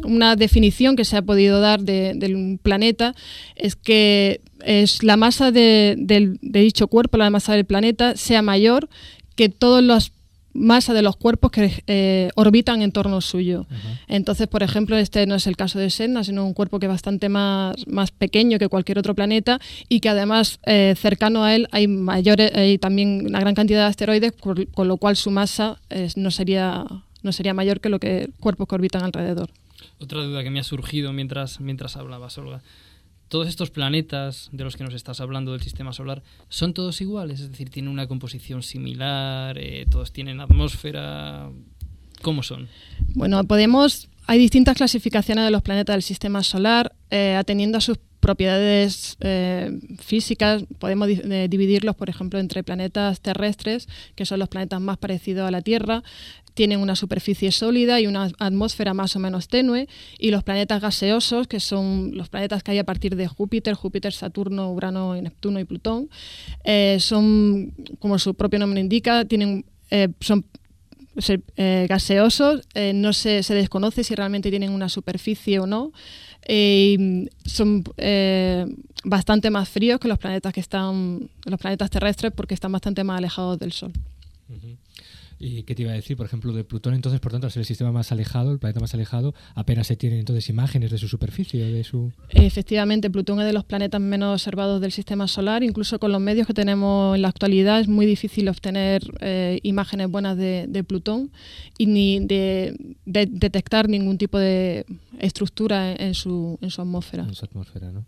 una 0.06 0.36
definición 0.36 0.96
que 0.96 1.04
se 1.06 1.18
ha 1.18 1.24
podido 1.24 1.60
dar 1.60 1.82
de, 1.82 2.14
de 2.16 2.36
un 2.36 2.60
planeta 2.62 3.16
es 3.56 3.76
que 3.76 4.40
es 4.64 5.02
la 5.02 5.18
masa 5.18 5.52
de, 5.52 5.96
del- 5.98 6.38
de 6.44 6.60
dicho 6.60 6.88
cuerpo, 6.90 7.18
la 7.18 7.32
masa 7.32 7.54
del 7.56 7.66
planeta, 7.66 8.16
sea 8.18 8.44
mayor 8.44 8.88
que 9.36 9.50
todas 9.50 9.84
las 9.84 10.12
masas 10.54 10.96
de 10.96 11.02
los 11.02 11.16
cuerpos 11.16 11.52
que 11.52 11.84
eh, 11.88 12.30
orbitan 12.36 12.82
en 12.82 12.92
torno 12.92 13.22
suyo. 13.22 13.66
Entonces, 14.08 14.48
por 14.48 14.64
ejemplo, 14.64 14.98
este 14.98 15.26
no 15.26 15.36
es 15.36 15.48
el 15.48 15.56
caso 15.58 15.80
de 15.80 15.90
Sedna, 15.90 16.24
sino 16.24 16.46
un 16.46 16.54
cuerpo 16.54 16.80
que 16.80 16.86
es 16.86 16.92
bastante 16.92 17.28
más, 17.30 17.76
más 17.88 18.12
pequeño 18.12 18.60
que 18.60 18.68
cualquier 18.70 19.00
otro 19.00 19.16
planeta 19.16 19.60
y 19.90 20.00
que 20.00 20.10
además 20.10 20.60
eh, 20.66 20.94
cercano 20.98 21.44
a 21.44 21.56
él 21.56 21.68
hay 21.72 21.88
mayores, 21.88 22.52
hay 22.56 22.78
también 22.78 23.26
una 23.28 23.40
gran 23.40 23.56
cantidad 23.56 23.82
de 23.82 23.88
asteroides, 23.88 24.32
por- 24.34 24.68
con 24.72 24.88
lo 24.88 24.98
cual 24.98 25.16
su 25.16 25.32
masa 25.32 25.80
eh, 25.90 26.10
no 26.16 26.30
sería 26.32 26.86
no 27.24 27.32
sería 27.32 27.54
mayor 27.54 27.80
que 27.80 27.88
lo 27.90 28.00
que 28.00 28.30
cuerpos 28.42 28.68
que 28.68 28.76
orbitan 28.76 29.02
alrededor. 29.04 29.50
Otra 30.00 30.22
duda 30.24 30.44
que 30.44 30.50
me 30.50 30.60
ha 30.60 30.64
surgido 30.64 31.14
mientras, 31.14 31.62
mientras 31.62 31.96
hablabas, 31.96 32.38
Olga. 32.38 32.62
Todos 33.30 33.48
estos 33.48 33.72
planetas 33.72 34.50
de 34.52 34.64
los 34.64 34.76
que 34.76 34.84
nos 34.84 34.94
estás 34.94 35.20
hablando 35.20 35.54
del 35.54 35.62
sistema 35.62 35.92
solar, 35.94 36.22
¿son 36.50 36.74
todos 36.74 37.02
iguales? 37.02 37.40
Es 37.40 37.50
decir, 37.50 37.70
¿tienen 37.70 37.92
una 37.92 38.08
composición 38.08 38.62
similar? 38.62 39.58
eh, 39.58 39.86
¿Todos 39.90 40.12
tienen 40.14 40.40
atmósfera? 40.40 41.50
¿Cómo 42.22 42.44
son? 42.44 42.68
Bueno, 43.16 43.44
podemos. 43.46 44.08
Hay 44.28 44.40
distintas 44.40 44.78
clasificaciones 44.78 45.44
de 45.46 45.52
los 45.52 45.62
planetas 45.64 45.96
del 45.96 46.04
sistema 46.04 46.44
solar, 46.44 46.96
eh, 47.10 47.36
atendiendo 47.36 47.78
a 47.78 47.82
sus 47.82 47.98
propiedades 48.22 49.18
eh, 49.20 49.70
físicas. 50.00 50.64
Podemos 50.80 51.10
di- 51.10 51.48
dividirlos, 51.50 51.96
por 51.98 52.10
ejemplo, 52.10 52.40
entre 52.40 52.64
planetas 52.64 53.20
terrestres, 53.20 53.90
que 54.16 54.26
son 54.26 54.40
los 54.40 54.48
planetas 54.48 54.80
más 54.80 54.98
parecidos 54.98 55.46
a 55.46 55.52
la 55.52 55.62
Tierra, 55.62 56.04
tienen 56.54 56.80
una 56.80 56.96
superficie 56.96 57.52
sólida 57.52 58.00
y 58.00 58.08
una 58.08 58.30
atmósfera 58.40 58.94
más 58.94 59.16
o 59.16 59.20
menos 59.20 59.48
tenue, 59.48 59.88
y 60.20 60.32
los 60.32 60.44
planetas 60.44 60.82
gaseosos, 60.82 61.48
que 61.48 61.60
son 61.60 62.12
los 62.16 62.30
planetas 62.30 62.64
que 62.64 62.72
hay 62.72 62.80
a 62.80 62.84
partir 62.84 63.16
de 63.16 63.28
Júpiter, 63.28 63.74
Júpiter, 63.74 64.14
Saturno, 64.14 64.72
Urano, 64.72 65.16
Neptuno 65.16 65.60
y 65.60 65.66
Plutón, 65.66 66.10
eh, 66.64 66.98
son, 67.00 67.74
como 68.00 68.20
su 68.20 68.34
propio 68.36 68.60
nombre 68.60 68.80
indica, 68.80 69.26
tienen, 69.26 69.66
eh, 69.90 70.10
son 70.20 70.46
eh, 71.58 71.86
gaseosos, 71.88 72.68
eh, 72.74 72.94
no 72.94 73.14
se, 73.14 73.44
se 73.44 73.54
desconoce 73.54 74.04
si 74.04 74.16
realmente 74.16 74.50
tienen 74.50 74.72
una 74.72 74.90
superficie 74.90 75.60
o 75.60 75.68
no. 75.68 75.92
eh, 76.48 77.28
son 77.46 77.84
eh, 77.98 78.66
bastante 79.04 79.50
más 79.50 79.70
fríos 79.70 80.00
que 80.00 80.08
los 80.08 80.18
planetas 80.18 80.54
que 80.54 80.60
están, 80.60 81.30
los 81.46 81.60
planetas 81.60 81.90
terrestres 81.90 82.32
porque 82.36 82.54
están 82.54 82.72
bastante 82.72 83.04
más 83.04 83.18
alejados 83.18 83.60
del 83.60 83.72
Sol. 83.72 83.92
¿Y 85.44 85.64
qué 85.64 85.76
te 85.76 85.82
iba 85.82 85.92
a 85.92 85.96
decir? 85.96 86.16
Por 86.16 86.26
ejemplo, 86.26 86.54
de 86.54 86.64
Plutón, 86.64 86.94
entonces, 86.94 87.20
por 87.20 87.34
tanto, 87.34 87.48
al 87.48 87.52
ser 87.52 87.60
el 87.60 87.66
sistema 87.66 87.92
más 87.92 88.14
alejado, 88.14 88.54
el 88.54 88.60
planeta 88.60 88.80
más 88.80 88.94
alejado, 88.94 89.34
apenas 89.56 89.88
se 89.88 89.98
tienen 89.98 90.20
entonces 90.20 90.48
imágenes 90.48 90.90
de 90.90 90.98
su 90.98 91.10
superficie, 91.10 91.66
de 91.66 91.84
su... 91.84 92.14
Efectivamente, 92.30 93.10
Plutón 93.10 93.42
es 93.42 93.46
de 93.46 93.52
los 93.52 93.66
planetas 93.66 94.00
menos 94.00 94.34
observados 94.34 94.80
del 94.80 94.94
sistema 94.94 95.28
solar. 95.28 95.62
Incluso 95.62 96.00
con 96.00 96.14
los 96.14 96.22
medios 96.22 96.48
que 96.48 96.54
tenemos 96.54 97.18
en 97.18 97.24
la 97.24 97.28
actualidad 97.28 97.82
es 97.82 97.90
muy 97.90 98.06
difícil 98.06 98.48
obtener 98.48 99.04
eh, 99.20 99.60
imágenes 99.64 100.10
buenas 100.10 100.38
de, 100.38 100.66
de 100.70 100.84
Plutón 100.86 101.30
y 101.78 101.88
ni 101.88 102.22
de, 102.22 102.96
de 103.06 103.26
detectar 103.26 103.90
ningún 103.90 104.18
tipo 104.18 104.40
de 104.40 104.86
estructura 105.20 105.92
en, 105.92 106.02
en 106.02 106.14
su, 106.14 106.58
en 106.62 106.70
su 106.70 106.82
atmósfera. 106.82 107.24
en 107.24 107.36
su 107.36 107.44
atmósfera, 107.44 107.92
¿no? 107.92 108.06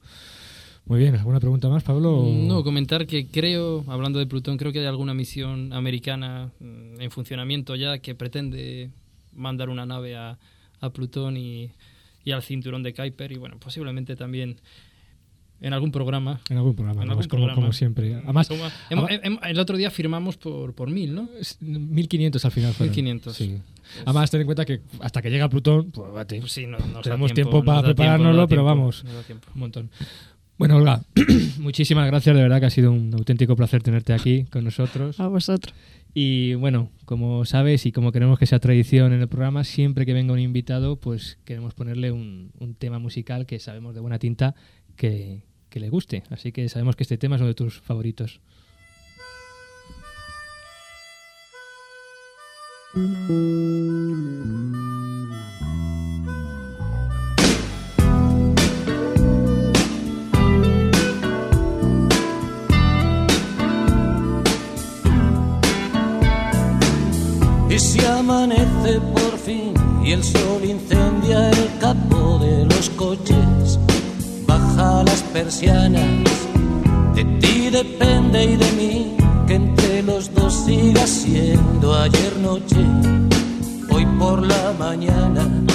Muy 0.87 0.99
bien, 0.99 1.15
¿alguna 1.15 1.39
pregunta 1.39 1.67
más, 1.67 1.83
Pablo? 1.83 2.23
No, 2.31 2.63
comentar 2.63 3.07
que 3.07 3.27
creo, 3.27 3.83
hablando 3.87 4.19
de 4.19 4.27
Plutón, 4.27 4.57
creo 4.57 4.71
que 4.71 4.79
hay 4.79 4.85
alguna 4.85 5.15
misión 5.15 5.73
americana 5.73 6.51
mm, 6.59 7.01
en 7.01 7.11
funcionamiento 7.11 7.75
ya 7.75 7.97
que 7.97 8.13
pretende 8.13 8.91
mandar 9.33 9.69
una 9.69 9.85
nave 9.87 10.15
a, 10.15 10.37
a 10.81 10.89
Plutón 10.91 11.37
y, 11.37 11.71
y 12.23 12.31
al 12.31 12.43
cinturón 12.43 12.83
de 12.83 12.93
Kuiper 12.93 13.31
y 13.31 13.37
bueno, 13.37 13.57
posiblemente 13.59 14.15
también 14.15 14.57
en 15.59 15.73
algún 15.73 15.91
programa. 15.91 16.39
En 16.51 16.57
algún 16.57 16.75
programa, 16.75 17.01
En 17.01 17.07
¿no? 17.07 17.13
algún 17.13 17.21
Es 17.23 17.27
como, 17.29 17.39
programa. 17.45 17.61
como 17.61 17.73
siempre. 17.73 18.13
Además, 18.15 18.47
Como- 18.47 18.65
hemos- 19.09 19.41
el 19.43 19.57
otro 19.59 19.77
día 19.77 19.89
firmamos 19.89 20.37
por, 20.37 20.75
por 20.75 20.91
mil, 20.91 21.15
¿no? 21.15 21.27
es 21.39 21.59
1500 21.61 22.45
al 22.45 22.51
final. 22.51 22.73
fueron. 22.73 22.91
1500. 22.91 23.35
Sí. 23.35 23.57
Además, 24.05 24.29
ten 24.29 24.41
en 24.41 24.45
cuenta 24.45 24.65
que 24.65 24.81
hasta 24.99 25.21
que 25.23 25.31
llega 25.31 25.49
Plutón, 25.49 25.89
pues, 25.89 26.09
Pues 26.27 26.51
sí, 26.51 26.67
no, 26.67 26.77
nos 26.77 26.93
da 26.93 27.01
tenemos 27.01 27.33
tiempo, 27.33 27.51
tiempo, 27.53 27.65
para 27.65 27.77
nos 27.77 27.81
da 27.81 27.87
tiempo, 27.87 27.95
preparárnoslo, 27.95 28.47
pero 28.47 28.63
vamos, 28.63 29.03
nos 29.03 29.13
da 29.15 29.23
tiempo. 29.23 29.47
un 29.55 29.59
montón. 29.59 29.89
Bueno, 30.57 30.77
Olga, 30.77 31.01
muchísimas 31.59 32.07
gracias, 32.07 32.35
de 32.35 32.41
verdad 32.41 32.61
que 32.61 32.67
ha 32.67 32.69
sido 32.69 32.91
un 32.91 33.13
auténtico 33.13 33.55
placer 33.57 33.83
tenerte 33.83 34.13
aquí 34.13 34.45
con 34.45 34.63
nosotros. 34.63 35.19
A 35.19 35.27
vosotros. 35.27 35.75
Y 36.13 36.53
bueno, 36.53 36.91
como 37.03 37.43
sabes 37.43 37.85
y 37.85 37.91
como 37.91 38.13
queremos 38.13 38.39
que 38.39 38.45
sea 38.45 38.59
tradición 38.59 39.11
en 39.11 39.19
el 39.19 39.27
programa, 39.27 39.65
siempre 39.65 40.05
que 40.05 40.13
venga 40.13 40.31
un 40.31 40.39
invitado, 40.39 40.95
pues 40.95 41.37
queremos 41.43 41.73
ponerle 41.73 42.13
un, 42.13 42.51
un 42.57 42.73
tema 42.73 42.99
musical 42.99 43.45
que 43.45 43.59
sabemos 43.59 43.93
de 43.93 43.99
buena 43.99 44.17
tinta 44.17 44.55
que, 44.95 45.43
que 45.69 45.81
le 45.81 45.89
guste. 45.89 46.23
Así 46.29 46.53
que 46.53 46.69
sabemos 46.69 46.95
que 46.95 47.03
este 47.03 47.17
tema 47.17 47.35
es 47.35 47.41
uno 47.41 47.49
de 47.49 47.55
tus 47.55 47.81
favoritos. 47.81 48.39
Y 67.75 67.79
si 67.79 68.05
amanece 68.05 69.01
por 69.13 69.37
fin 69.37 69.73
y 70.01 70.13
el 70.13 70.23
sol 70.23 70.63
incendia 70.63 71.49
el 71.49 71.77
capó 71.77 72.39
de 72.39 72.63
los 72.63 72.89
coches, 72.91 73.77
baja 74.47 75.03
las 75.03 75.21
persianas, 75.33 76.23
de 77.15 77.25
ti 77.41 77.69
depende 77.69 78.45
y 78.45 78.55
de 78.55 78.71
mí, 78.79 79.17
que 79.45 79.55
entre 79.55 80.03
los 80.03 80.33
dos 80.33 80.53
siga 80.53 81.05
siendo 81.05 81.93
ayer 81.93 82.37
noche, 82.37 82.77
hoy 83.91 84.05
por 84.17 84.47
la 84.47 84.73
mañana. 84.79 85.74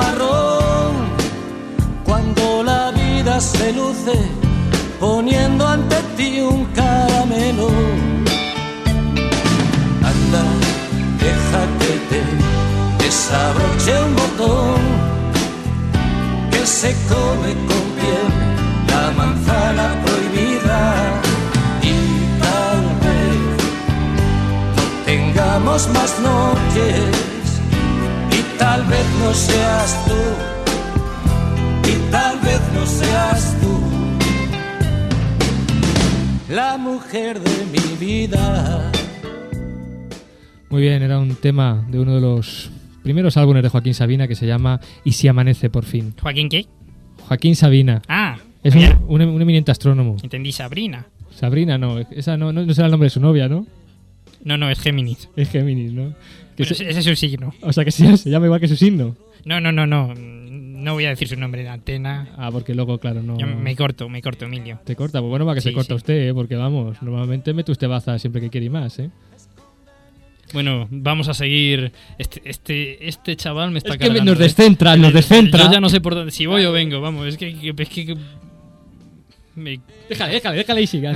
Marrón 0.00 0.92
cuando 2.04 2.62
la 2.62 2.90
vida 2.90 3.40
se 3.40 3.72
luce 3.72 4.16
poniendo 4.98 5.66
ante 5.66 5.96
ti 6.16 6.40
un 6.40 6.64
caramelo? 6.80 7.68
Anda, 10.10 10.44
deja 11.24 11.62
que 11.80 11.92
te 12.10 12.20
desabroche 13.04 13.92
un 14.06 14.12
botón 14.20 14.80
que 16.50 16.62
se 16.66 16.90
come 17.12 17.50
con 17.68 17.84
piel 17.98 18.28
la 18.92 19.04
manzana 19.20 19.86
prohibida 20.04 20.80
y 21.92 21.96
tal 22.44 22.80
vez 23.04 23.42
tengamos 25.06 25.80
más 25.96 26.12
noches 26.20 27.29
tal 28.70 28.84
vez 28.86 29.04
no 29.18 29.34
seas 29.34 30.04
tú, 30.06 31.90
y 31.90 32.10
tal 32.12 32.38
vez 32.40 32.60
no 32.72 32.86
seas 32.86 33.56
tú, 33.60 33.80
la 36.54 36.76
mujer 36.78 37.40
de 37.40 37.66
mi 37.66 37.96
vida. 37.98 38.92
Muy 40.68 40.82
bien, 40.82 41.02
era 41.02 41.18
un 41.18 41.34
tema 41.34 41.84
de 41.88 41.98
uno 41.98 42.14
de 42.14 42.20
los 42.20 42.70
primeros 43.02 43.36
álbumes 43.36 43.64
de 43.64 43.70
Joaquín 43.70 43.92
Sabina 43.94 44.28
que 44.28 44.36
se 44.36 44.46
llama 44.46 44.80
Y 45.02 45.12
si 45.12 45.26
amanece 45.26 45.68
por 45.68 45.84
fin. 45.84 46.14
¿Joaquín 46.22 46.48
qué? 46.48 46.66
Joaquín 47.26 47.56
Sabina. 47.56 48.02
Ah, 48.08 48.36
Es 48.62 48.74
un- 48.76 49.04
un 49.08 49.42
eminente 49.42 49.72
astrónomo. 49.72 50.16
Entendí 50.22 50.52
Sabrina. 50.52 51.06
Sabrina, 51.34 51.76
no, 51.76 51.98
esa 51.98 52.36
no, 52.36 52.52
no, 52.52 52.64
no 52.64 52.72
será 52.74 52.86
el 52.86 52.92
nombre 52.92 53.06
de 53.06 53.10
su 53.10 53.18
novia, 53.20 53.48
¿no? 53.48 53.66
No, 54.44 54.56
no, 54.56 54.70
es 54.70 54.78
Géminis. 54.78 55.28
Es 55.34 55.50
Géminis, 55.50 55.92
¿no? 55.92 56.14
Que 56.64 56.74
Bueno, 56.74 56.74
se- 56.76 56.90
ese 56.90 56.98
es 57.00 57.04
su 57.04 57.16
signo. 57.16 57.54
o 57.62 57.72
sea 57.72 57.84
que 57.84 57.90
sí, 57.90 58.16
se 58.16 58.30
llama 58.30 58.46
igual 58.46 58.60
que 58.60 58.68
su 58.68 58.76
signo. 58.76 59.16
No, 59.44 59.60
no, 59.60 59.72
no, 59.72 59.86
no. 59.86 60.14
no 60.14 60.92
voy 60.94 61.04
a 61.06 61.10
decir 61.10 61.28
su 61.28 61.36
nombre 61.36 61.62
en 61.62 61.68
antena. 61.68 62.28
Ah, 62.36 62.50
porque 62.52 62.74
luego, 62.74 62.98
claro, 62.98 63.22
no... 63.22 63.38
Yo 63.38 63.46
me 63.46 63.74
corto, 63.76 64.08
me 64.08 64.20
corto, 64.22 64.44
Emilio. 64.46 64.80
Te 64.84 64.96
corta, 64.96 65.20
pues 65.20 65.28
bueno, 65.30 65.44
para 65.44 65.56
que 65.56 65.60
se 65.60 65.72
corta 65.72 65.94
sí. 65.94 65.96
usted, 65.96 66.28
¿eh? 66.28 66.34
porque 66.34 66.56
vamos, 66.56 67.00
normalmente 67.02 67.52
mete 67.54 67.72
usted 67.72 67.88
baza 67.88 68.18
siempre 68.18 68.40
que 68.40 68.50
quiere 68.50 68.66
y 68.66 68.70
más, 68.70 68.98
¿eh? 68.98 69.10
Bueno, 70.52 70.88
vamos 70.90 71.28
a 71.28 71.34
seguir. 71.34 71.92
Este, 72.18 72.42
este, 72.44 73.08
este 73.08 73.36
chaval 73.36 73.70
me 73.70 73.78
está 73.78 73.90
Es 73.92 73.98
que 73.98 74.06
cargando, 74.08 74.32
nos 74.32 74.40
¿eh? 74.40 74.42
descentra, 74.44 74.96
nos 74.96 75.12
descentra. 75.12 75.64
Yo 75.66 75.72
ya 75.72 75.80
no 75.80 75.88
sé 75.88 76.00
por 76.00 76.14
dónde. 76.16 76.32
Si 76.32 76.44
voy 76.46 76.64
o 76.64 76.72
vengo, 76.72 77.00
vamos. 77.00 77.26
Es 77.28 77.36
que. 77.36 77.48
es 77.50 77.88
que 77.88 78.16
me- 79.54 79.80
Déjale, 80.08 80.32
déjale, 80.34 80.56
déjale 80.56 80.82
y 80.82 80.86
siga. 80.88 81.12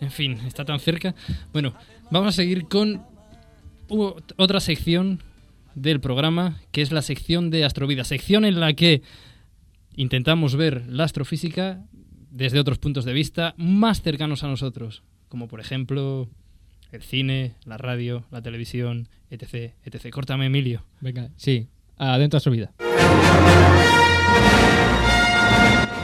en 0.00 0.10
fin, 0.10 0.38
está 0.46 0.64
tan 0.64 0.80
cerca. 0.80 1.14
Bueno, 1.52 1.74
vamos 2.10 2.28
a 2.30 2.32
seguir 2.32 2.64
con 2.68 3.02
otra 3.92 4.60
sección 4.60 5.20
del 5.74 6.00
programa, 6.00 6.60
que 6.70 6.82
es 6.82 6.92
la 6.92 7.02
sección 7.02 7.50
de 7.50 7.64
Astrovida. 7.64 8.04
Sección 8.04 8.44
en 8.44 8.60
la 8.60 8.72
que 8.74 9.02
intentamos 9.96 10.56
ver 10.56 10.84
la 10.88 11.04
astrofísica 11.04 11.84
desde 12.30 12.58
otros 12.58 12.78
puntos 12.78 13.04
de 13.04 13.12
vista 13.12 13.54
más 13.56 14.02
cercanos 14.02 14.42
a 14.42 14.48
nosotros. 14.48 15.02
Como 15.28 15.48
por 15.48 15.60
ejemplo 15.60 16.28
el 16.90 17.02
cine, 17.02 17.54
la 17.64 17.78
radio, 17.78 18.24
la 18.30 18.42
televisión, 18.42 19.08
etc. 19.30 19.72
etc. 19.84 20.10
Córtame, 20.10 20.46
Emilio. 20.46 20.84
Venga, 21.00 21.30
sí, 21.36 21.68
adentro 21.96 22.38
a 22.38 22.40
su 22.40 22.50
vida. 22.50 22.72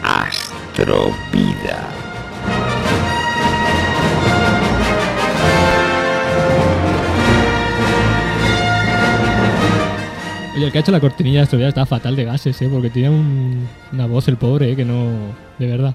Astrovida. 0.02 2.07
Oye, 10.58 10.66
el 10.66 10.72
que 10.72 10.78
ha 10.78 10.80
hecho 10.80 10.90
la 10.90 10.98
cortinilla 10.98 11.36
de 11.38 11.42
Astrovida 11.44 11.68
está 11.68 11.86
fatal 11.86 12.16
de 12.16 12.24
gases, 12.24 12.60
¿eh? 12.60 12.68
Porque 12.68 12.90
tiene 12.90 13.10
un- 13.10 13.68
una 13.92 14.06
voz 14.06 14.26
el 14.26 14.36
pobre, 14.36 14.72
¿eh? 14.72 14.76
Que 14.76 14.84
no... 14.84 15.06
De 15.56 15.66
verdad. 15.68 15.94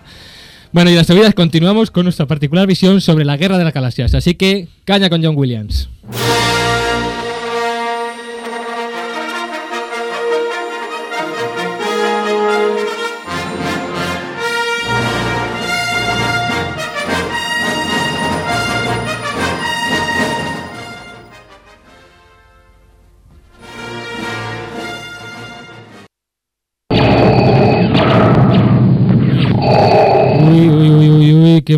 Bueno, 0.71 0.89
y 0.89 0.93
las 0.93 1.01
Astrovidas 1.01 1.33
continuamos 1.33 1.91
con 1.91 2.05
nuestra 2.05 2.25
particular 2.27 2.65
visión 2.65 3.01
sobre 3.01 3.25
la 3.25 3.35
Guerra 3.35 3.57
de 3.57 3.65
las 3.65 3.73
Galaxias. 3.73 4.15
Así 4.15 4.35
que, 4.35 4.69
caña 4.85 5.09
con 5.09 5.21
John 5.21 5.35
Williams. 5.35 5.89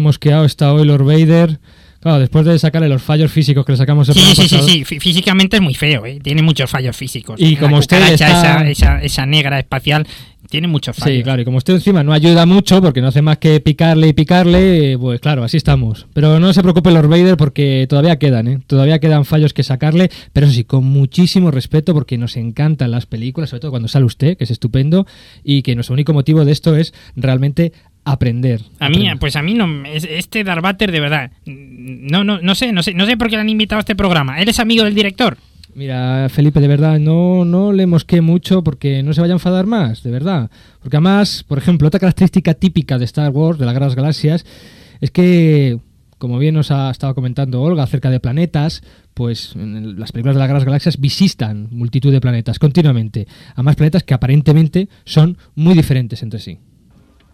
Mosqueado 0.05 0.45
está 0.45 0.71
hoy 0.73 0.85
Lord 0.85 1.03
Vader. 1.03 1.59
Claro, 1.99 2.19
después 2.19 2.45
de 2.45 2.59
sacarle 2.59 2.87
los 2.87 3.01
fallos 3.01 3.31
físicos 3.31 3.65
que 3.65 3.71
le 3.71 3.77
sacamos 3.79 4.07
el 4.09 4.13
Sí, 4.13 4.21
sí, 4.21 4.35
sí, 4.35 4.41
pasado. 4.43 4.69
sí. 4.69 4.83
Fí- 4.85 4.99
Físicamente 5.01 5.55
es 5.57 5.61
muy 5.63 5.73
feo, 5.73 6.05
¿eh? 6.05 6.19
Tiene 6.21 6.43
muchos 6.43 6.69
fallos 6.69 6.95
físicos. 6.95 7.41
Y 7.41 7.55
La 7.55 7.61
como 7.61 7.77
usted 7.79 7.97
está- 8.13 8.27
esa, 8.61 8.69
esa, 8.69 9.01
esa 9.01 9.25
negra 9.25 9.57
espacial 9.57 10.05
tiene 10.51 10.67
muchos 10.67 10.95
fallos. 10.95 11.17
Sí, 11.17 11.23
claro, 11.23 11.41
y 11.41 11.45
como 11.45 11.57
usted 11.57 11.73
encima 11.73 12.03
no 12.03 12.13
ayuda 12.13 12.45
mucho 12.45 12.79
porque 12.79 13.01
no 13.01 13.07
hace 13.07 13.23
más 13.23 13.39
que 13.39 13.59
picarle 13.59 14.09
y 14.09 14.13
picarle, 14.13 14.97
pues 14.99 15.19
claro, 15.19 15.43
así 15.43 15.57
estamos. 15.57 16.05
Pero 16.13 16.39
no 16.39 16.53
se 16.53 16.61
preocupe 16.61 16.91
Lord 16.91 17.07
Vader 17.07 17.37
porque 17.37 17.87
todavía 17.89 18.19
quedan, 18.19 18.47
¿eh? 18.49 18.59
Todavía 18.67 18.99
quedan 18.99 19.25
fallos 19.25 19.53
que 19.53 19.63
sacarle, 19.63 20.11
pero 20.31 20.45
eso 20.45 20.55
sí, 20.55 20.63
con 20.63 20.83
muchísimo 20.83 21.49
respeto 21.49 21.95
porque 21.95 22.19
nos 22.19 22.37
encantan 22.37 22.91
las 22.91 23.07
películas, 23.07 23.49
sobre 23.49 23.61
todo 23.61 23.71
cuando 23.71 23.87
sale 23.87 24.05
usted, 24.05 24.37
que 24.37 24.43
es 24.43 24.51
estupendo, 24.51 25.07
y 25.43 25.63
que 25.63 25.73
nuestro 25.73 25.93
único 25.93 26.13
motivo 26.13 26.45
de 26.45 26.51
esto 26.51 26.75
es 26.75 26.93
realmente 27.15 27.71
aprender. 28.05 28.61
A 28.79 28.87
mí, 28.89 28.95
Aprender. 28.95 29.19
pues 29.19 29.35
a 29.35 29.41
mí 29.41 29.53
no, 29.55 29.85
es- 29.85 30.07
este 30.09 30.43
Darvater 30.43 30.91
de 30.91 30.99
verdad, 30.99 31.31
no, 31.45 32.23
no, 32.23 32.39
no 32.41 32.55
sé, 32.55 32.71
no 32.71 32.81
sé, 32.83 32.93
no 32.93 33.05
sé 33.05 33.17
por 33.17 33.29
qué 33.29 33.35
le 33.35 33.41
han 33.41 33.49
invitado 33.49 33.79
a 33.79 33.81
este 33.81 33.95
programa. 33.95 34.39
Él 34.41 34.47
es 34.47 34.59
amigo 34.59 34.83
del 34.83 34.95
director. 34.95 35.37
Mira, 35.73 36.29
Felipe, 36.29 36.61
de 36.61 36.69
verdad, 36.69 36.99
no, 36.99 37.43
no 37.43 37.73
le 37.73 37.85
mosqué 37.85 38.21
mucho 38.21 38.63
porque 38.63 39.03
no 39.03 39.13
se 39.13 39.19
vaya 39.19 39.33
a 39.33 39.35
enfadar 39.35 39.65
más, 39.65 40.03
de 40.03 40.11
verdad. 40.11 40.49
Porque 40.81 40.95
además, 40.95 41.43
por 41.45 41.57
ejemplo, 41.57 41.87
otra 41.89 41.99
característica 41.99 42.53
típica 42.53 42.97
de 42.97 43.03
Star 43.03 43.29
Wars, 43.31 43.59
de 43.59 43.65
las 43.65 43.73
Guerras 43.73 43.95
Galaxias, 43.95 44.45
es 45.01 45.11
que, 45.11 45.79
como 46.17 46.39
bien 46.39 46.55
nos 46.55 46.71
ha 46.71 46.89
estado 46.89 47.13
comentando 47.13 47.61
Olga 47.61 47.83
acerca 47.83 48.09
de 48.09 48.21
planetas, 48.21 48.83
pues 49.13 49.53
en 49.57 49.75
el- 49.75 49.99
las 49.99 50.13
películas 50.13 50.35
de 50.35 50.39
las 50.39 50.47
Guerras 50.47 50.63
Galaxias 50.63 50.97
visitan 50.97 51.67
multitud 51.71 52.09
de 52.13 52.21
planetas 52.21 52.57
continuamente. 52.57 53.27
Además, 53.55 53.75
planetas 53.75 54.03
que 54.03 54.13
aparentemente 54.13 54.87
son 55.03 55.37
muy 55.55 55.73
diferentes 55.73 56.23
entre 56.23 56.39
sí. 56.39 56.57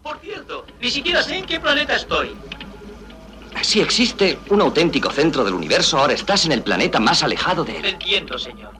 Por 0.02 0.18
cierto, 0.18 0.61
ni 0.82 0.90
siquiera 0.90 1.22
sé 1.22 1.38
en 1.38 1.46
qué 1.46 1.60
planeta 1.60 1.94
estoy. 1.94 2.30
Si 3.62 3.80
existe 3.80 4.38
un 4.50 4.60
auténtico 4.60 5.10
centro 5.10 5.44
del 5.44 5.54
universo, 5.54 5.98
ahora 5.98 6.14
estás 6.14 6.44
en 6.44 6.52
el 6.52 6.62
planeta 6.62 6.98
más 6.98 7.22
alejado 7.22 7.64
de 7.64 7.76
él. 7.76 7.84
Entiendo, 7.84 8.36
señor. 8.36 8.72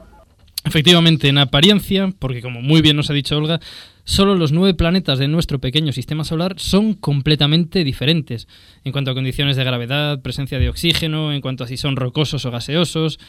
Efectivamente, 0.65 1.29
en 1.29 1.39
apariencia, 1.39 2.13
porque 2.19 2.43
como 2.43 2.61
muy 2.61 2.83
bien 2.83 2.97
nos 2.97 3.09
ha 3.11 3.13
dicho 3.13 3.37
Olga, 3.37 3.61
solo 4.05 4.35
los 4.35 4.51
nueve 4.51 4.75
planetas 4.75 5.19
de 5.21 5.29
nuestro 5.29 5.61
pequeño 5.61 5.93
sistema 5.93 6.25
solar 6.25 6.55
son 6.59 6.95
completamente 6.95 7.85
diferentes 7.85 8.49
en 8.85 8.91
cuanto 8.91 9.13
a 9.13 9.15
condiciones 9.15 9.57
de 9.57 9.65
gravedad, 9.65 10.23
presencia 10.23 10.59
de 10.59 10.69
oxígeno, 10.69 11.33
en 11.33 11.41
cuanto 11.41 11.63
a 11.65 11.69
si 11.69 11.77
son 11.77 11.95
rocosos 11.95 12.45
o 12.45 12.51
gaseosos. 12.51 13.21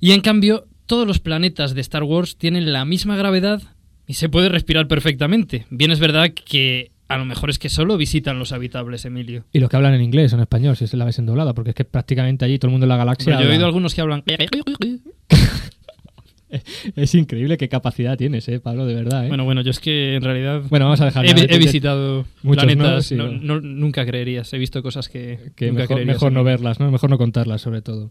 Y 0.00 0.12
en 0.12 0.22
cambio, 0.22 0.66
todos 0.86 1.06
los 1.06 1.18
planetas 1.18 1.74
de 1.74 1.82
Star 1.82 2.04
Wars 2.04 2.38
tienen 2.38 2.72
la 2.72 2.86
misma 2.86 3.16
gravedad 3.16 3.62
y 4.06 4.14
se 4.14 4.30
puede 4.30 4.48
respirar 4.48 4.88
perfectamente. 4.88 5.66
Bien 5.68 5.90
es 5.90 6.00
verdad 6.00 6.32
que 6.32 6.92
a 7.08 7.16
lo 7.18 7.24
mejor 7.24 7.50
es 7.50 7.58
que 7.58 7.68
solo 7.70 7.96
visitan 7.96 8.38
los 8.38 8.52
habitables, 8.52 9.04
Emilio. 9.04 9.44
Y 9.52 9.60
los 9.60 9.68
que 9.70 9.76
hablan 9.76 9.94
en 9.94 10.02
inglés 10.02 10.32
o 10.32 10.36
en 10.36 10.42
español, 10.42 10.76
si 10.76 10.86
se 10.86 10.96
la 10.96 11.04
ves 11.04 11.18
en 11.18 11.26
doblada, 11.26 11.54
porque 11.54 11.70
es 11.70 11.76
que 11.76 11.84
prácticamente 11.84 12.44
allí 12.44 12.58
todo 12.58 12.68
el 12.68 12.72
mundo 12.72 12.84
en 12.84 12.88
la 12.90 12.96
galaxia. 12.96 13.32
Hombre, 13.32 13.44
yo 13.46 13.50
he 13.50 13.54
oído 13.54 13.66
algunos 13.66 13.94
que 13.94 14.00
hablan... 14.00 14.22
Es 16.96 17.14
increíble 17.14 17.58
qué 17.58 17.68
capacidad 17.68 18.16
tienes, 18.16 18.48
eh, 18.48 18.58
Pablo, 18.58 18.86
de 18.86 18.94
verdad. 18.94 19.26
¿eh? 19.26 19.28
Bueno, 19.28 19.44
bueno, 19.44 19.60
yo 19.60 19.70
es 19.70 19.80
que 19.80 20.14
en 20.16 20.22
realidad 20.22 20.62
Bueno, 20.70 20.86
vamos 20.86 20.98
a 21.02 21.04
dejarlo. 21.04 21.30
he, 21.30 21.54
he 21.54 21.58
visitado 21.58 22.24
planetas, 22.42 23.12
no- 23.12 23.60
nunca 23.60 24.06
creerías. 24.06 24.50
He 24.54 24.58
visto 24.58 24.82
cosas 24.82 25.10
que, 25.10 25.38
que 25.56 25.66
nunca 25.66 25.82
mejor, 25.82 25.96
creerías. 25.96 26.14
mejor 26.16 26.32
no 26.32 26.44
verlas, 26.44 26.80
¿no? 26.80 26.90
Mejor 26.90 27.10
no 27.10 27.18
contarlas, 27.18 27.60
sobre 27.60 27.82
todo. 27.82 28.10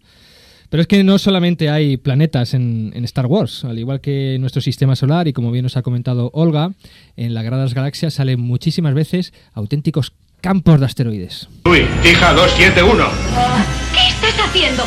Pero 0.69 0.82
es 0.82 0.88
que 0.88 1.03
no 1.03 1.17
solamente 1.17 1.69
hay 1.69 1.97
planetas 1.97 2.53
en, 2.53 2.91
en 2.93 3.06
Star 3.06 3.25
Wars, 3.25 3.63
al 3.63 3.80
igual 3.80 4.01
que 4.01 4.36
en 4.36 4.41
nuestro 4.41 4.62
sistema 4.62 4.95
solar, 4.95 5.27
y 5.27 5.34
como 5.34 5.51
bien 5.51 5.63
nos 5.63 5.77
ha 5.77 5.82
comentado 5.82 6.30
Olga, 6.34 6.71
en 7.15 7.34
la 7.34 7.43
Guerra 7.43 7.58
de 7.58 7.63
las 7.63 7.73
Galaxias 7.73 8.15
salen 8.15 8.41
muchísimas 8.41 8.93
veces 8.93 9.34
auténticos 9.53 10.13
campos 10.41 10.80
de 10.80 10.86
asteroides. 10.86 11.47
Uy, 11.65 11.86
fija 12.01 12.34
271. 12.34 13.06
¿Qué 13.93 14.10
estás 14.10 14.47
haciendo? 14.47 14.84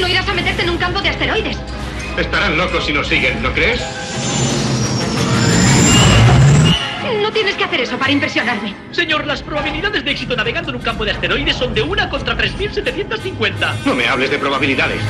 No 0.00 0.08
irás 0.08 0.28
a 0.28 0.34
meterte 0.34 0.62
en 0.62 0.70
un 0.70 0.78
campo 0.78 1.00
de 1.00 1.08
asteroides. 1.08 1.58
Estarán 2.18 2.56
locos 2.56 2.84
si 2.84 2.92
nos 2.92 3.06
siguen, 3.06 3.42
¿no 3.42 3.52
crees? 3.52 3.80
No 7.22 7.30
tienes 7.30 7.54
que 7.54 7.62
hacer 7.62 7.80
eso 7.80 7.96
para 7.96 8.10
impresionarme. 8.10 8.74
Señor, 8.90 9.24
las 9.26 9.44
probabilidades 9.44 10.04
de 10.04 10.10
éxito 10.10 10.34
navegando 10.34 10.70
en 10.70 10.76
un 10.76 10.82
campo 10.82 11.04
de 11.04 11.12
asteroides 11.12 11.54
son 11.54 11.72
de 11.72 11.80
1 11.80 12.10
contra 12.10 12.36
3750. 12.36 13.76
No 13.86 13.94
me 13.94 14.08
hables 14.08 14.28
de 14.28 14.38
probabilidades. 14.40 15.00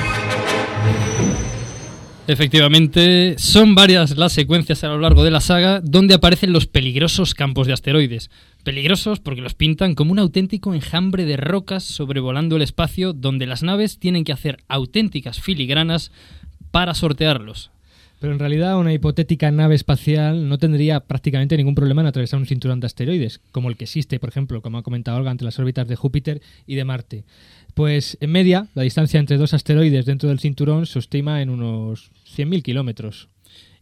Efectivamente, 2.27 3.37
son 3.39 3.75
varias 3.75 4.17
las 4.19 4.33
secuencias 4.35 4.85
a 4.85 4.89
lo 4.89 4.99
largo 5.01 5.25
de 5.25 5.31
la 5.31 5.41
saga 5.41 5.81
donde 5.81 6.15
aparecen 6.15 6.53
los 6.53 6.67
peligrosos 6.67 7.35
campos 7.35 7.67
de 7.67 7.73
asteroides. 7.73 8.31
Peligrosos 8.63 9.19
porque 9.19 9.41
los 9.41 9.55
pintan 9.55 9.95
como 9.95 10.13
un 10.13 10.19
auténtico 10.19 10.75
enjambre 10.75 11.25
de 11.25 11.39
rocas 11.39 11.83
sobrevolando 11.83 12.57
el 12.57 12.63
espacio 12.63 13.15
donde 13.15 13.47
las 13.47 13.63
naves 13.63 13.99
tienen 13.99 14.25
que 14.25 14.33
hacer 14.33 14.59
auténticas 14.69 15.41
filigranas 15.41 16.13
para 16.71 16.93
sortearlos. 16.95 17.71
Pero 18.23 18.35
en 18.35 18.39
realidad 18.39 18.79
una 18.79 18.93
hipotética 18.93 19.51
nave 19.51 19.75
espacial 19.75 20.49
no 20.49 20.57
tendría 20.57 21.01
prácticamente 21.01 21.57
ningún 21.57 21.75
problema 21.75 22.03
en 22.03 22.07
atravesar 22.07 22.39
un 22.39 22.47
cinturón 22.47 22.79
de 22.79 22.87
asteroides, 22.87 23.41
como 23.51 23.69
el 23.69 23.77
que 23.77 23.83
existe, 23.83 24.21
por 24.21 24.29
ejemplo, 24.29 24.63
como 24.63 24.79
ha 24.79 24.85
comentado 24.85 25.17
Olga, 25.17 25.33
entre 25.33 25.45
las 25.45 25.59
órbitas 25.59 25.89
de 25.89 25.97
Júpiter 25.97 26.41
y 26.65 26.77
de 26.77 26.85
Marte. 26.85 27.25
Pues 27.75 28.17
en 28.21 28.31
media, 28.31 28.69
la 28.75 28.85
distancia 28.85 29.19
entre 29.19 29.39
dos 29.39 29.55
asteroides 29.55 30.07
dentro 30.07 30.29
del 30.29 30.39
cinturón 30.39 30.87
se 30.87 31.01
estima 31.01 31.43
en 31.43 31.51
unos 31.51 32.13
100.000 32.37 32.63
kilómetros. 32.63 33.29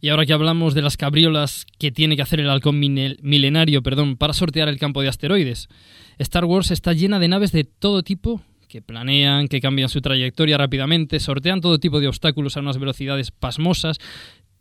Y 0.01 0.09
ahora 0.09 0.25
que 0.25 0.33
hablamos 0.33 0.73
de 0.73 0.81
las 0.81 0.97
cabriolas 0.97 1.67
que 1.77 1.91
tiene 1.91 2.15
que 2.15 2.23
hacer 2.23 2.39
el 2.39 2.49
halcón 2.49 2.79
milenario 2.79 3.83
perdón, 3.83 4.17
para 4.17 4.33
sortear 4.33 4.69
el 4.69 4.79
campo 4.79 5.03
de 5.03 5.09
asteroides, 5.09 5.69
Star 6.17 6.45
Wars 6.45 6.71
está 6.71 6.93
llena 6.93 7.19
de 7.19 7.27
naves 7.27 7.51
de 7.51 7.63
todo 7.63 8.01
tipo 8.01 8.41
que 8.71 8.81
planean, 8.81 9.49
que 9.49 9.59
cambian 9.59 9.89
su 9.89 9.99
trayectoria 9.99 10.57
rápidamente, 10.57 11.19
sortean 11.19 11.59
todo 11.59 11.77
tipo 11.77 11.99
de 11.99 12.07
obstáculos 12.07 12.55
a 12.55 12.61
unas 12.61 12.77
velocidades 12.77 13.29
pasmosas 13.29 13.97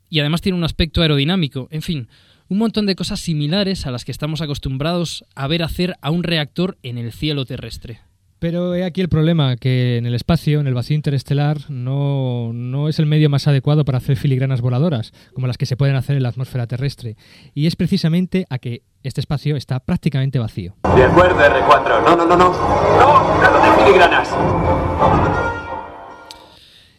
y 0.08 0.18
además 0.18 0.40
tiene 0.40 0.58
un 0.58 0.64
aspecto 0.64 1.00
aerodinámico. 1.00 1.68
En 1.70 1.80
fin, 1.80 2.08
un 2.48 2.58
montón 2.58 2.86
de 2.86 2.96
cosas 2.96 3.20
similares 3.20 3.86
a 3.86 3.92
las 3.92 4.04
que 4.04 4.10
estamos 4.10 4.40
acostumbrados 4.40 5.24
a 5.36 5.46
ver 5.46 5.62
hacer 5.62 5.94
a 6.02 6.10
un 6.10 6.24
reactor 6.24 6.76
en 6.82 6.98
el 6.98 7.12
cielo 7.12 7.44
terrestre. 7.44 8.00
Pero 8.40 8.74
he 8.74 8.84
aquí 8.84 9.02
el 9.02 9.10
problema, 9.10 9.56
que 9.56 9.98
en 9.98 10.06
el 10.06 10.14
espacio, 10.14 10.60
en 10.60 10.66
el 10.66 10.72
vacío 10.72 10.96
interestelar, 10.96 11.58
no, 11.68 12.52
no 12.54 12.88
es 12.88 12.98
el 12.98 13.04
medio 13.04 13.28
más 13.28 13.46
adecuado 13.46 13.84
para 13.84 13.98
hacer 13.98 14.16
filigranas 14.16 14.62
voladoras, 14.62 15.12
como 15.34 15.46
las 15.46 15.58
que 15.58 15.66
se 15.66 15.76
pueden 15.76 15.94
hacer 15.94 16.16
en 16.16 16.22
la 16.22 16.30
atmósfera 16.30 16.66
terrestre. 16.66 17.16
Y 17.54 17.66
es 17.66 17.76
precisamente 17.76 18.46
a 18.48 18.58
que 18.58 18.82
este 19.02 19.20
espacio 19.20 19.56
está 19.56 19.78
prácticamente 19.80 20.38
vacío. 20.38 20.74
De 20.96 21.04
acuerdo, 21.04 21.38
R4. 21.38 22.02
No, 22.02 22.16
no, 22.16 22.26
no, 22.26 22.36
no. 22.36 23.19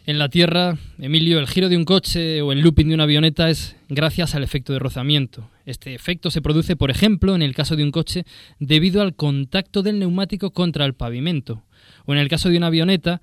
En 0.04 0.18
la 0.18 0.28
Tierra, 0.28 0.76
Emilio, 0.98 1.38
el 1.38 1.46
giro 1.46 1.68
de 1.68 1.76
un 1.76 1.84
coche 1.84 2.42
o 2.42 2.52
el 2.52 2.60
looping 2.60 2.88
de 2.88 2.94
una 2.94 3.04
avioneta 3.04 3.48
es 3.48 3.76
gracias 3.88 4.34
al 4.34 4.42
efecto 4.42 4.72
de 4.72 4.78
rozamiento. 4.78 5.48
Este 5.64 5.94
efecto 5.94 6.30
se 6.30 6.42
produce, 6.42 6.76
por 6.76 6.90
ejemplo, 6.90 7.34
en 7.34 7.40
el 7.42 7.54
caso 7.54 7.76
de 7.76 7.84
un 7.84 7.92
coche, 7.92 8.24
debido 8.58 9.00
al 9.00 9.14
contacto 9.14 9.82
del 9.82 10.00
neumático 10.00 10.50
contra 10.50 10.84
el 10.84 10.94
pavimento, 10.94 11.62
o 12.04 12.12
en 12.12 12.18
el 12.18 12.28
caso 12.28 12.50
de 12.50 12.58
una 12.58 12.66
avioneta, 12.66 13.22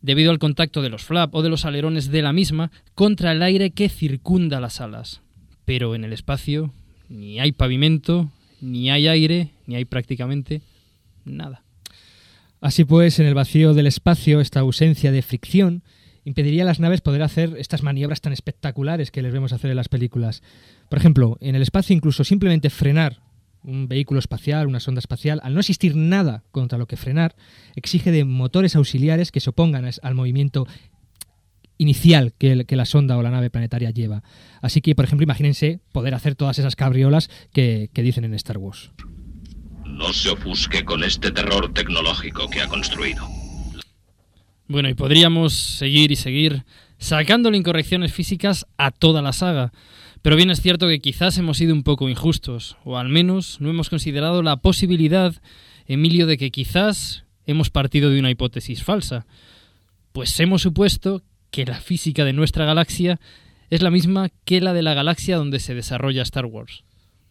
debido 0.00 0.30
al 0.30 0.38
contacto 0.38 0.80
de 0.80 0.88
los 0.88 1.04
flaps 1.04 1.34
o 1.34 1.42
de 1.42 1.50
los 1.50 1.64
alerones 1.64 2.10
de 2.10 2.22
la 2.22 2.32
misma 2.32 2.70
contra 2.94 3.32
el 3.32 3.42
aire 3.42 3.72
que 3.72 3.88
circunda 3.88 4.60
las 4.60 4.80
alas. 4.80 5.20
Pero 5.64 5.94
en 5.94 6.04
el 6.04 6.12
espacio 6.12 6.72
ni 7.10 7.40
hay 7.40 7.52
pavimento, 7.52 8.30
ni 8.60 8.90
hay 8.90 9.08
aire, 9.08 9.50
ni 9.66 9.74
hay 9.74 9.84
prácticamente 9.84 10.62
nada. 11.24 11.62
Así 12.60 12.84
pues, 12.84 13.18
en 13.18 13.26
el 13.26 13.34
vacío 13.34 13.72
del 13.72 13.86
espacio, 13.86 14.40
esta 14.40 14.60
ausencia 14.60 15.12
de 15.12 15.22
fricción 15.22 15.82
impediría 16.24 16.62
a 16.62 16.66
las 16.66 16.78
naves 16.80 17.00
poder 17.00 17.22
hacer 17.22 17.56
estas 17.58 17.82
maniobras 17.82 18.20
tan 18.20 18.34
espectaculares 18.34 19.10
que 19.10 19.22
les 19.22 19.32
vemos 19.32 19.52
hacer 19.52 19.70
en 19.70 19.76
las 19.76 19.88
películas. 19.88 20.42
Por 20.90 20.98
ejemplo, 20.98 21.38
en 21.40 21.54
el 21.54 21.62
espacio 21.62 21.96
incluso 21.96 22.22
simplemente 22.22 22.68
frenar 22.68 23.22
un 23.62 23.88
vehículo 23.88 24.20
espacial, 24.20 24.66
una 24.66 24.80
sonda 24.80 24.98
espacial, 24.98 25.40
al 25.42 25.54
no 25.54 25.60
existir 25.60 25.96
nada 25.96 26.44
contra 26.50 26.78
lo 26.78 26.86
que 26.86 26.96
frenar, 26.96 27.34
exige 27.76 28.10
de 28.10 28.24
motores 28.24 28.76
auxiliares 28.76 29.32
que 29.32 29.40
se 29.40 29.50
opongan 29.50 29.88
al 30.02 30.14
movimiento 30.14 30.66
inicial 31.78 32.34
que, 32.36 32.66
la 32.68 32.84
sonda 32.84 33.16
o 33.16 33.22
la 33.22 33.30
nave 33.30 33.48
planetaria 33.48 33.90
lleva. 33.90 34.22
Así 34.60 34.82
que, 34.82 34.94
por 34.94 35.06
ejemplo, 35.06 35.24
imagínense 35.24 35.80
poder 35.92 36.14
hacer 36.14 36.34
todas 36.34 36.58
esas 36.58 36.76
cabriolas 36.76 37.30
que 37.52 37.90
dicen 37.94 38.24
en 38.24 38.34
Star 38.34 38.58
Wars. 38.58 38.92
No 39.90 40.12
se 40.12 40.30
ofusque 40.30 40.84
con 40.84 41.04
este 41.04 41.30
terror 41.30 41.72
tecnológico 41.72 42.48
que 42.48 42.60
ha 42.60 42.68
construido. 42.68 43.28
Bueno, 44.68 44.88
y 44.88 44.94
podríamos 44.94 45.52
seguir 45.52 46.12
y 46.12 46.16
seguir 46.16 46.64
sacándole 46.98 47.56
incorrecciones 47.56 48.12
físicas 48.12 48.66
a 48.76 48.90
toda 48.92 49.20
la 49.20 49.32
saga. 49.32 49.72
Pero 50.22 50.36
bien 50.36 50.50
es 50.50 50.60
cierto 50.60 50.86
que 50.86 51.00
quizás 51.00 51.38
hemos 51.38 51.56
sido 51.56 51.74
un 51.74 51.82
poco 51.82 52.08
injustos, 52.08 52.76
o 52.84 52.98
al 52.98 53.08
menos 53.08 53.60
no 53.60 53.70
hemos 53.70 53.88
considerado 53.88 54.42
la 54.42 54.58
posibilidad, 54.58 55.34
Emilio, 55.86 56.26
de 56.26 56.36
que 56.36 56.50
quizás 56.50 57.24
hemos 57.46 57.70
partido 57.70 58.10
de 58.10 58.20
una 58.20 58.30
hipótesis 58.30 58.84
falsa. 58.84 59.26
Pues 60.12 60.38
hemos 60.40 60.62
supuesto 60.62 61.22
que 61.50 61.64
la 61.64 61.80
física 61.80 62.24
de 62.24 62.32
nuestra 62.32 62.64
galaxia 62.64 63.18
es 63.70 63.82
la 63.82 63.90
misma 63.90 64.28
que 64.44 64.60
la 64.60 64.72
de 64.72 64.82
la 64.82 64.94
galaxia 64.94 65.36
donde 65.36 65.58
se 65.58 65.74
desarrolla 65.74 66.22
Star 66.22 66.46
Wars. 66.46 66.84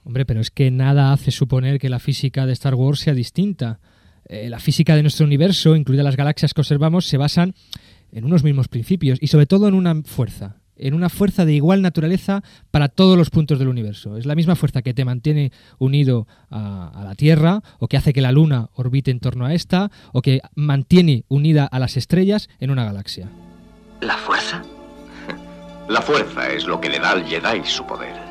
Hombre, 0.03 0.25
pero 0.25 0.41
es 0.41 0.49
que 0.49 0.71
nada 0.71 1.11
hace 1.11 1.31
suponer 1.31 1.79
que 1.79 1.89
la 1.89 1.99
física 1.99 2.45
de 2.45 2.53
Star 2.53 2.75
Wars 2.75 2.99
sea 2.99 3.13
distinta. 3.13 3.79
Eh, 4.25 4.49
la 4.49 4.59
física 4.59 4.95
de 4.95 5.01
nuestro 5.01 5.25
universo, 5.25 5.75
incluidas 5.75 6.05
las 6.05 6.15
galaxias 6.15 6.53
que 6.53 6.61
observamos, 6.61 7.05
se 7.05 7.17
basan 7.17 7.53
en 8.11 8.25
unos 8.25 8.43
mismos 8.43 8.67
principios 8.67 9.19
y 9.21 9.27
sobre 9.27 9.45
todo 9.45 9.67
en 9.67 9.73
una 9.73 10.01
fuerza, 10.03 10.57
en 10.75 10.93
una 10.93 11.09
fuerza 11.09 11.45
de 11.45 11.53
igual 11.53 11.81
naturaleza 11.81 12.43
para 12.71 12.87
todos 12.89 13.17
los 13.17 13.29
puntos 13.29 13.59
del 13.59 13.67
universo. 13.67 14.17
Es 14.17 14.25
la 14.25 14.35
misma 14.35 14.55
fuerza 14.55 14.81
que 14.81 14.93
te 14.93 15.05
mantiene 15.05 15.51
unido 15.77 16.27
a, 16.49 16.89
a 16.89 17.03
la 17.03 17.15
Tierra 17.15 17.61
o 17.79 17.87
que 17.87 17.97
hace 17.97 18.13
que 18.13 18.21
la 18.21 18.31
Luna 18.31 18.69
orbite 18.73 19.11
en 19.11 19.19
torno 19.19 19.45
a 19.45 19.53
esta 19.53 19.91
o 20.13 20.21
que 20.21 20.41
mantiene 20.55 21.25
unida 21.27 21.65
a 21.65 21.79
las 21.79 21.97
estrellas 21.97 22.49
en 22.59 22.71
una 22.71 22.85
galaxia. 22.85 23.29
¿La 24.01 24.17
fuerza? 24.17 24.63
La 25.89 26.01
fuerza 26.01 26.49
es 26.51 26.65
lo 26.65 26.79
que 26.79 26.89
le 26.89 26.99
da 26.99 27.11
al 27.11 27.25
Jedi 27.25 27.65
su 27.65 27.85
poder. 27.85 28.28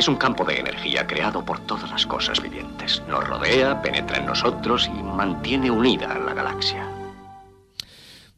Es 0.00 0.08
un 0.08 0.16
campo 0.16 0.46
de 0.46 0.58
energía 0.58 1.06
creado 1.06 1.44
por 1.44 1.60
todas 1.66 1.90
las 1.90 2.06
cosas 2.06 2.40
vivientes. 2.42 3.02
Nos 3.06 3.22
rodea, 3.28 3.82
penetra 3.82 4.16
en 4.16 4.24
nosotros 4.24 4.88
y 4.88 5.02
mantiene 5.02 5.70
unida 5.70 6.10
a 6.14 6.18
la 6.18 6.32
galaxia. 6.32 6.88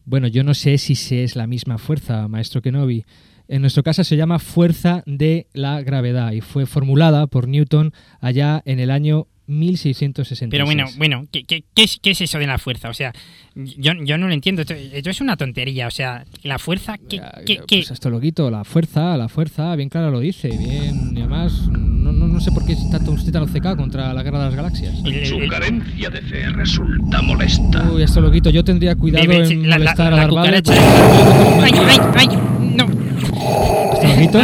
Bueno, 0.05 0.27
yo 0.27 0.43
no 0.43 0.55
sé 0.55 0.77
si 0.77 0.97
se 0.97 1.23
es 1.23 1.37
la 1.37 1.47
misma 1.47 1.79
fuerza, 1.79 2.27
maestro 2.27 2.63
Kenobi. 2.63 3.05
En 3.47 3.61
nuestro 3.61 3.85
caso 3.85 4.03
se 4.03 4.17
llama 4.17 4.41
fuerza 4.41 5.05
de 5.07 5.47
la 5.53 5.81
gravedad 5.83 6.33
y 6.33 6.41
fue 6.41 6.67
formulada 6.67 7.29
por 7.29 7.47
Newton 7.47 7.93
allá 8.19 8.61
en 8.65 8.81
el 8.81 8.91
año 8.91 9.29
1666. 9.47 10.51
Pero 10.51 10.65
bueno, 10.65 10.87
bueno, 10.97 11.27
¿qué, 11.33 11.45
qué, 11.45 11.65
qué 11.75 11.83
es, 11.85 11.99
qué 12.01 12.11
es 12.13 12.21
eso 12.21 12.39
de 12.39 12.47
la 12.47 12.59
fuerza? 12.59 12.89
O 12.89 12.95
sea, 12.95 13.13
yo, 13.55 13.93
yo 14.05 14.17
no 14.19 14.29
lo 14.29 14.35
entiendo. 14.35 14.63
Esto, 14.63 14.75
esto 14.75 15.11
es 15.11 15.21
una 15.21 15.37
tontería. 15.37 15.87
O 15.89 15.91
sea, 15.91 16.25
la 16.43 16.59
fuerza, 16.59 16.97
¿qué, 17.09 17.21
qué, 17.45 17.57
qué? 17.67 17.79
Pues 17.79 17.91
esto 17.91 18.09
loquito, 18.11 18.51
la 18.51 18.65
fuerza, 18.65 19.17
la 19.17 19.29
fuerza, 19.29 19.75
bien 19.77 19.89
claro 19.89 20.11
lo 20.11 20.21
dice, 20.21 20.49
bien, 20.49 21.13
y 21.17 21.21
además 21.21 21.69
no, 21.71 22.13
no, 22.13 22.29
no 22.29 22.41
sé 22.41 22.51
por 22.53 22.65
qué 22.65 22.73
está 22.73 22.99
tan- 22.99 23.09
usted 23.11 23.33
tan 23.33 23.43
obcecado 23.43 23.77
contra 23.77 24.13
la 24.15 24.23
guerra 24.23 24.39
de 24.39 24.45
las 24.47 24.55
galaxias. 24.55 24.97
Su 25.29 25.39
carencia 25.49 26.09
de 26.11 26.23
fe 26.23 26.49
resulta 26.51 27.21
molesta. 27.23 27.91
Uy, 27.91 28.03
esto 28.03 28.21
loquito, 28.21 28.51
yo 28.51 28.65
tendría 28.65 28.95
cuidado 28.95 29.27
Bebe, 29.27 29.47
en 29.49 29.63
la- 29.69 29.79
la- 29.79 29.79
molestar 29.79 30.13
la 30.13 30.23
a 30.23 30.27
Vader. 30.29 30.63
cucaracha. 30.63 31.63
¡Ay, 31.63 31.73
ay, 31.75 31.99
ay! 32.17 32.29
No. 32.77 33.82
¿Hasta 34.03 34.15
loquito? 34.17 34.39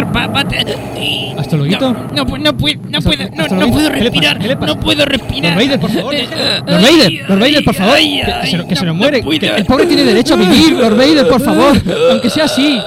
¿Hasta 1.39 1.57
loquito? 1.57 1.93
No, 1.93 2.25
no, 2.25 2.27
puedo, 2.27 2.43
no, 2.43 2.99
¿Hasta- 2.99 3.11
puedo, 3.11 3.31
no, 3.31 3.43
hasta 3.43 3.55
no 3.55 3.61
loquito? 3.61 3.73
puedo 3.73 3.89
respirar. 3.91 4.39
¿Qué 4.39 4.49
le 4.49 4.57
pasa? 4.57 4.75
No 4.75 4.81
puedo 4.81 5.05
respirar. 5.05 5.53
Lord 5.57 5.65
Vader, 5.67 5.81
por 5.81 5.91
favor, 5.91 6.15
Eh, 6.15 6.19
eh, 6.31 6.61
Lord 6.67 6.83
Vader, 6.83 7.29
Lord 7.29 7.41
Vader, 7.41 7.65
por 7.65 7.75
favor, 7.75 7.95
ay, 7.97 8.21
que, 8.25 8.33
que 8.41 8.47
se, 8.47 8.67
que 8.69 8.77
se 8.77 8.85
no, 8.85 8.87
nos 8.93 8.97
muere. 8.97 9.19
no 9.21 9.25
puedo. 9.25 9.41
que 9.41 9.47
el 9.57 9.65
pobre 9.67 9.87
tiene 9.87 10.05
derecho 10.05 10.35
a 10.35 10.37
vivir, 10.37 10.73
Lord 10.73 10.97
Vader, 10.97 11.29
por 11.29 11.41
favor, 11.41 11.83
aunque 12.11 12.31
sea 12.31 12.45
así. 12.45 12.79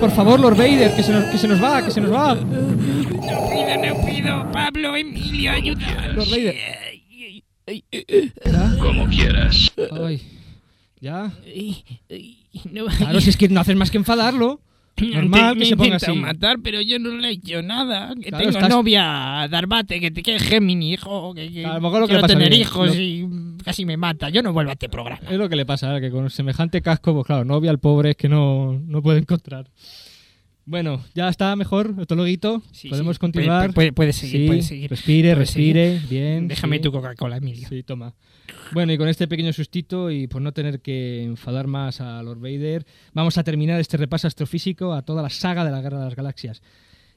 Por 0.00 0.10
favor, 0.10 0.40
Lord 0.40 0.56
Vader, 0.56 0.94
que 0.94 1.02
se 1.02 1.12
nos, 1.12 1.24
que 1.26 1.38
se 1.38 1.46
nos 1.48 1.62
va, 1.62 1.82
que 1.84 1.90
se 1.90 2.00
nos 2.00 2.12
va. 2.12 2.34
No 2.34 2.40
puedo, 2.50 3.86
no 3.86 4.00
puedo. 4.00 4.52
Pablo, 4.52 4.96
Emilio, 4.96 5.52
ayuda. 5.52 6.08
Lord 6.14 6.28
Vader. 6.30 6.54
Como 8.80 9.06
quieras. 9.08 9.72
Ay, 10.04 10.20
ya. 11.00 11.30
No, 12.70 12.86
Claro, 12.86 13.20
si 13.20 13.30
es 13.30 13.36
que 13.36 13.48
no 13.48 13.60
haces 13.60 13.76
más 13.76 13.90
que 13.90 13.98
enfadarlo. 13.98 14.60
Normal 14.96 15.56
me 15.56 15.62
que 15.62 15.68
se 15.70 15.76
ponga 15.76 15.96
así. 15.96 16.12
matar, 16.12 16.58
pero 16.62 16.80
yo 16.80 16.98
no 17.00 17.10
le 17.16 17.28
he 17.28 17.32
hecho 17.32 17.62
nada. 17.62 18.14
Que 18.14 18.28
Claro, 18.28 18.44
tengo 18.44 18.58
estás- 18.58 18.70
novia, 18.70 19.48
Darbate, 19.50 19.98
que, 20.00 20.12
que 20.12 20.36
es 20.36 20.42
Gemini, 20.42 20.92
hijo. 20.92 21.34
Que, 21.34 21.50
que 21.52 21.66
A 21.66 21.74
lo 21.74 21.80
mejor 21.80 22.00
lo 22.00 22.06
que 22.06 22.12
quiero 22.12 22.26
le 22.26 22.32
pasa 22.32 22.38
tener 22.38 22.52
hijos 22.52 22.96
y 22.96 23.26
casi 23.64 23.84
me 23.84 23.96
mata. 23.96 24.28
Yo 24.30 24.42
no 24.42 24.52
vuelvo 24.52 24.70
a 24.70 24.74
este 24.74 24.88
programa. 24.88 25.20
Es 25.28 25.36
lo 25.36 25.48
que 25.48 25.56
le 25.56 25.66
pasa, 25.66 26.00
que 26.00 26.10
con 26.10 26.30
semejante 26.30 26.80
casco, 26.80 27.12
pues 27.12 27.26
claro, 27.26 27.44
novia 27.44 27.70
al 27.70 27.78
pobre 27.80 28.10
es 28.10 28.16
que 28.16 28.28
no, 28.28 28.80
no 28.86 29.02
puede 29.02 29.18
encontrar. 29.18 29.66
Bueno, 30.66 31.04
ya 31.14 31.28
está 31.28 31.54
mejor, 31.56 31.94
otologuito. 31.98 32.62
Sí, 32.72 32.88
Podemos 32.88 33.16
sí, 33.16 33.20
continuar. 33.20 33.72
puede- 33.74 33.92
puede- 33.92 33.92
puede 33.92 34.12
seguir, 34.14 34.40
Sí, 34.42 34.46
puede 34.46 34.62
seguir. 34.62 34.90
Respire, 34.90 35.28
Puede 35.30 35.34
respire, 35.34 35.94
seguir. 35.94 36.08
bien. 36.08 36.48
Déjame 36.48 36.78
tu 36.78 36.90
Coca-Cola, 36.90 37.36
Emilio. 37.36 37.68
Sí, 37.68 37.82
toma. 37.82 38.14
Bueno, 38.72 38.92
y 38.92 38.98
con 38.98 39.08
este 39.08 39.28
pequeño 39.28 39.52
sustito 39.52 40.10
y 40.10 40.26
por 40.26 40.42
no 40.42 40.52
tener 40.52 40.80
que 40.80 41.22
enfadar 41.22 41.66
más 41.66 42.00
a 42.00 42.22
Lord 42.22 42.40
Vader, 42.40 42.84
vamos 43.12 43.38
a 43.38 43.44
terminar 43.44 43.80
este 43.80 43.96
repaso 43.96 44.26
astrofísico 44.26 44.92
a 44.92 45.02
toda 45.02 45.22
la 45.22 45.30
saga 45.30 45.64
de 45.64 45.70
la 45.70 45.80
Guerra 45.80 45.98
de 45.98 46.04
las 46.06 46.16
Galaxias. 46.16 46.62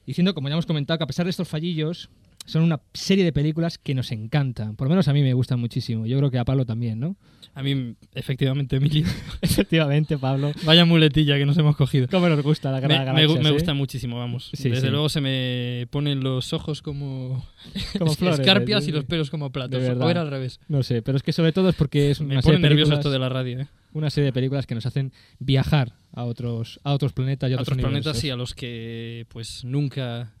Diciendo, 0.06 0.34
como 0.34 0.48
ya 0.48 0.54
hemos 0.54 0.66
comentado, 0.66 0.98
que 0.98 1.04
a 1.04 1.06
pesar 1.06 1.26
de 1.26 1.30
estos 1.30 1.48
fallillos, 1.48 2.10
son 2.48 2.62
una 2.62 2.80
serie 2.94 3.24
de 3.24 3.32
películas 3.32 3.76
que 3.76 3.94
nos 3.94 4.10
encantan. 4.10 4.74
Por 4.74 4.86
lo 4.86 4.90
menos 4.90 5.06
a 5.06 5.12
mí 5.12 5.22
me 5.22 5.34
gustan 5.34 5.60
muchísimo. 5.60 6.06
Yo 6.06 6.16
creo 6.16 6.30
que 6.30 6.38
a 6.38 6.44
Pablo 6.46 6.64
también, 6.64 6.98
¿no? 6.98 7.14
A 7.54 7.62
mí, 7.62 7.94
efectivamente, 8.14 8.76
Emilio. 8.76 9.04
Efectivamente, 9.42 10.16
Pablo. 10.16 10.52
Vaya 10.64 10.84
muletilla 10.84 11.36
que 11.36 11.44
nos 11.44 11.58
hemos 11.58 11.76
cogido. 11.76 12.06
¿Cómo 12.10 12.28
nos 12.28 12.40
gusta 12.42 12.70
la 12.70 12.80
Guerra 12.80 13.12
Me, 13.12 13.26
me 13.26 13.38
me 13.40 13.48
eh? 13.48 13.52
gusta 13.52 13.74
muchísimo, 13.74 14.16
vamos. 14.16 14.50
Sí, 14.54 14.70
Desde 14.70 14.86
sí. 14.86 14.90
luego 14.90 15.08
se 15.08 15.20
me 15.20 15.86
ponen 15.90 16.20
los 16.20 16.52
ojos 16.52 16.80
como, 16.82 17.44
Como 17.98 18.12
es- 18.12 18.16
flores, 18.18 18.38
escarpias 18.40 18.88
y 18.88 18.92
los 18.92 19.04
pelos 19.04 19.28
como 19.28 19.50
platos. 19.52 19.82
O 19.82 20.10
era 20.10 20.22
al 20.22 20.30
revés. 20.30 20.58
No 20.68 20.82
sé, 20.82 21.02
pero 21.02 21.16
es 21.16 21.22
que 21.22 21.32
sobre 21.32 21.52
todo 21.52 21.68
es 21.68 21.74
porque 21.74 22.10
es 22.10 22.20
Me 22.20 22.26
una 22.32 22.42
pone 22.42 22.54
serie 22.56 22.58
de 22.62 22.68
nervioso 22.68 22.94
esto 22.94 23.10
de 23.10 23.18
la 23.18 23.28
radio, 23.28 23.60
¿eh? 23.60 23.66
Una 23.92 24.08
serie 24.10 24.26
de 24.26 24.32
películas 24.32 24.66
que 24.66 24.74
nos 24.74 24.86
hacen 24.86 25.12
viajar 25.38 25.92
a 26.12 26.24
otros, 26.24 26.80
a 26.84 26.92
otros 26.94 27.12
planetas 27.12 27.50
y 27.50 27.54
a 27.54 27.56
A 27.56 27.60
otros, 27.62 27.76
otros 27.76 27.90
planetas 27.90 28.24
y 28.24 28.30
a 28.30 28.36
los 28.36 28.54
que 28.54 29.26
pues 29.30 29.64
nunca 29.64 30.32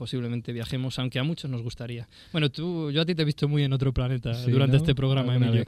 posiblemente 0.00 0.54
viajemos, 0.54 0.98
aunque 0.98 1.18
a 1.18 1.24
muchos 1.24 1.50
nos 1.50 1.60
gustaría. 1.60 2.08
Bueno, 2.32 2.48
tú, 2.48 2.90
yo 2.90 3.02
a 3.02 3.04
ti 3.04 3.14
te 3.14 3.20
he 3.20 3.24
visto 3.26 3.48
muy 3.48 3.64
en 3.64 3.74
otro 3.74 3.92
planeta 3.92 4.32
Sí, 4.32 4.50
durante 4.50 4.78
¿no? 4.78 4.78
este 4.78 4.94
programa, 4.94 5.36
Emilio. 5.36 5.64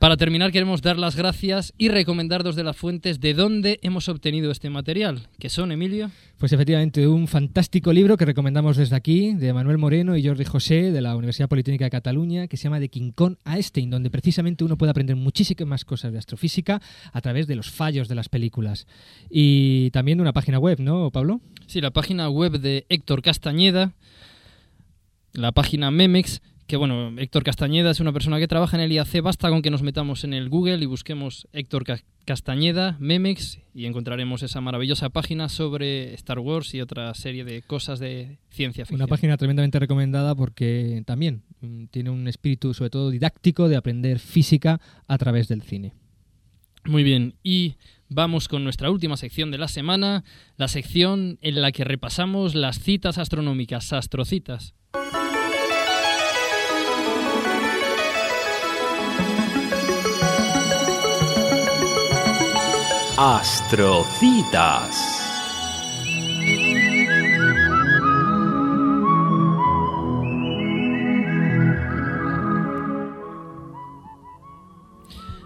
Para 0.00 0.16
terminar, 0.16 0.50
queremos 0.50 0.82
dar 0.82 0.98
las 0.98 1.14
gracias 1.14 1.72
y 1.78 1.88
recomendar 1.88 2.42
dos 2.42 2.56
de 2.56 2.64
las 2.64 2.76
fuentes 2.76 3.20
de 3.20 3.34
dónde 3.34 3.78
hemos 3.82 4.08
obtenido 4.08 4.50
este 4.50 4.68
material, 4.68 5.28
que 5.38 5.48
son, 5.48 5.70
Emilio. 5.70 6.10
Pues 6.38 6.52
efectivamente, 6.52 7.06
un 7.06 7.28
fantástico 7.28 7.92
libro 7.92 8.16
que 8.16 8.24
recomendamos 8.24 8.76
desde 8.76 8.96
aquí, 8.96 9.34
de 9.34 9.52
Manuel 9.52 9.78
Moreno 9.78 10.16
y 10.16 10.26
Jordi 10.26 10.44
José, 10.44 10.90
de 10.90 11.00
la 11.00 11.14
Universidad 11.14 11.48
Politécnica 11.48 11.84
de 11.84 11.90
Cataluña, 11.90 12.48
que 12.48 12.56
se 12.56 12.64
llama 12.64 12.80
De 12.80 12.90
Kong 13.14 13.36
a 13.44 13.54
Einstein, 13.54 13.90
donde 13.90 14.10
precisamente 14.10 14.64
uno 14.64 14.76
puede 14.76 14.90
aprender 14.90 15.14
muchísimas 15.14 15.84
cosas 15.84 16.12
de 16.12 16.18
astrofísica 16.18 16.82
a 17.12 17.20
través 17.20 17.46
de 17.46 17.54
los 17.54 17.70
fallos 17.70 18.08
de 18.08 18.16
las 18.16 18.28
películas. 18.28 18.88
Y 19.30 19.90
también 19.92 20.20
una 20.20 20.32
página 20.32 20.58
web, 20.58 20.80
¿no, 20.80 21.12
Pablo? 21.12 21.40
Sí, 21.68 21.82
la 21.82 21.90
página 21.90 22.30
web 22.30 22.60
de 22.60 22.86
Héctor 22.88 23.20
Castañeda, 23.20 23.67
la 25.32 25.52
página 25.52 25.90
Memex, 25.90 26.40
que 26.66 26.76
bueno, 26.76 27.12
Héctor 27.18 27.44
Castañeda 27.44 27.90
es 27.90 28.00
una 28.00 28.12
persona 28.12 28.38
que 28.38 28.48
trabaja 28.48 28.76
en 28.76 28.82
el 28.82 28.92
IAC, 28.92 29.22
basta 29.22 29.48
con 29.48 29.62
que 29.62 29.70
nos 29.70 29.82
metamos 29.82 30.24
en 30.24 30.34
el 30.34 30.48
Google 30.48 30.76
y 30.82 30.86
busquemos 30.86 31.48
Héctor 31.52 31.84
Ca- 31.84 32.02
Castañeda, 32.26 32.96
Memex, 33.00 33.58
y 33.74 33.86
encontraremos 33.86 34.42
esa 34.42 34.60
maravillosa 34.60 35.08
página 35.08 35.48
sobre 35.48 36.12
Star 36.14 36.38
Wars 36.40 36.74
y 36.74 36.80
otra 36.82 37.14
serie 37.14 37.44
de 37.44 37.62
cosas 37.62 38.00
de 38.00 38.38
ciencia 38.50 38.84
ficción. 38.84 39.00
Una 39.00 39.06
página 39.06 39.36
tremendamente 39.38 39.78
recomendada 39.78 40.34
porque 40.34 41.02
también 41.06 41.42
mm, 41.62 41.84
tiene 41.86 42.10
un 42.10 42.28
espíritu 42.28 42.74
sobre 42.74 42.90
todo 42.90 43.10
didáctico 43.10 43.68
de 43.68 43.76
aprender 43.76 44.18
física 44.18 44.78
a 45.06 45.16
través 45.16 45.48
del 45.48 45.62
cine. 45.62 45.94
Muy 46.84 47.02
bien, 47.02 47.34
y 47.42 47.76
vamos 48.08 48.48
con 48.48 48.64
nuestra 48.64 48.90
última 48.90 49.16
sección 49.16 49.50
de 49.50 49.58
la 49.58 49.68
semana, 49.68 50.24
la 50.56 50.68
sección 50.68 51.38
en 51.42 51.60
la 51.60 51.72
que 51.72 51.84
repasamos 51.84 52.54
las 52.54 52.80
citas 52.80 53.18
astronómicas, 53.18 53.92
astrocitas. 53.92 54.74
Astrocitas. 63.16 65.08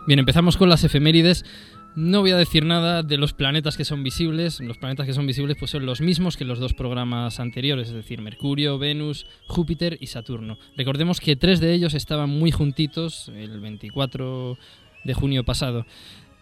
Bien, 0.06 0.18
empezamos 0.18 0.56
con 0.56 0.68
las 0.68 0.82
efemérides. 0.82 1.44
No 1.94 2.20
voy 2.20 2.30
a 2.30 2.38
decir 2.38 2.64
nada 2.64 3.02
de 3.02 3.18
los 3.18 3.34
planetas 3.34 3.76
que 3.76 3.84
son 3.84 4.02
visibles. 4.02 4.60
Los 4.60 4.78
planetas 4.78 5.06
que 5.06 5.12
son 5.12 5.26
visibles 5.26 5.58
pues 5.58 5.70
son 5.70 5.84
los 5.84 6.00
mismos 6.00 6.38
que 6.38 6.46
los 6.46 6.58
dos 6.58 6.72
programas 6.72 7.38
anteriores, 7.38 7.88
es 7.88 7.94
decir, 7.94 8.22
Mercurio, 8.22 8.78
Venus, 8.78 9.26
Júpiter 9.46 9.98
y 10.00 10.06
Saturno. 10.06 10.58
Recordemos 10.74 11.20
que 11.20 11.36
tres 11.36 11.60
de 11.60 11.74
ellos 11.74 11.92
estaban 11.92 12.30
muy 12.30 12.50
juntitos 12.50 13.28
el 13.28 13.60
24 13.60 14.56
de 15.04 15.14
junio 15.14 15.44
pasado. 15.44 15.84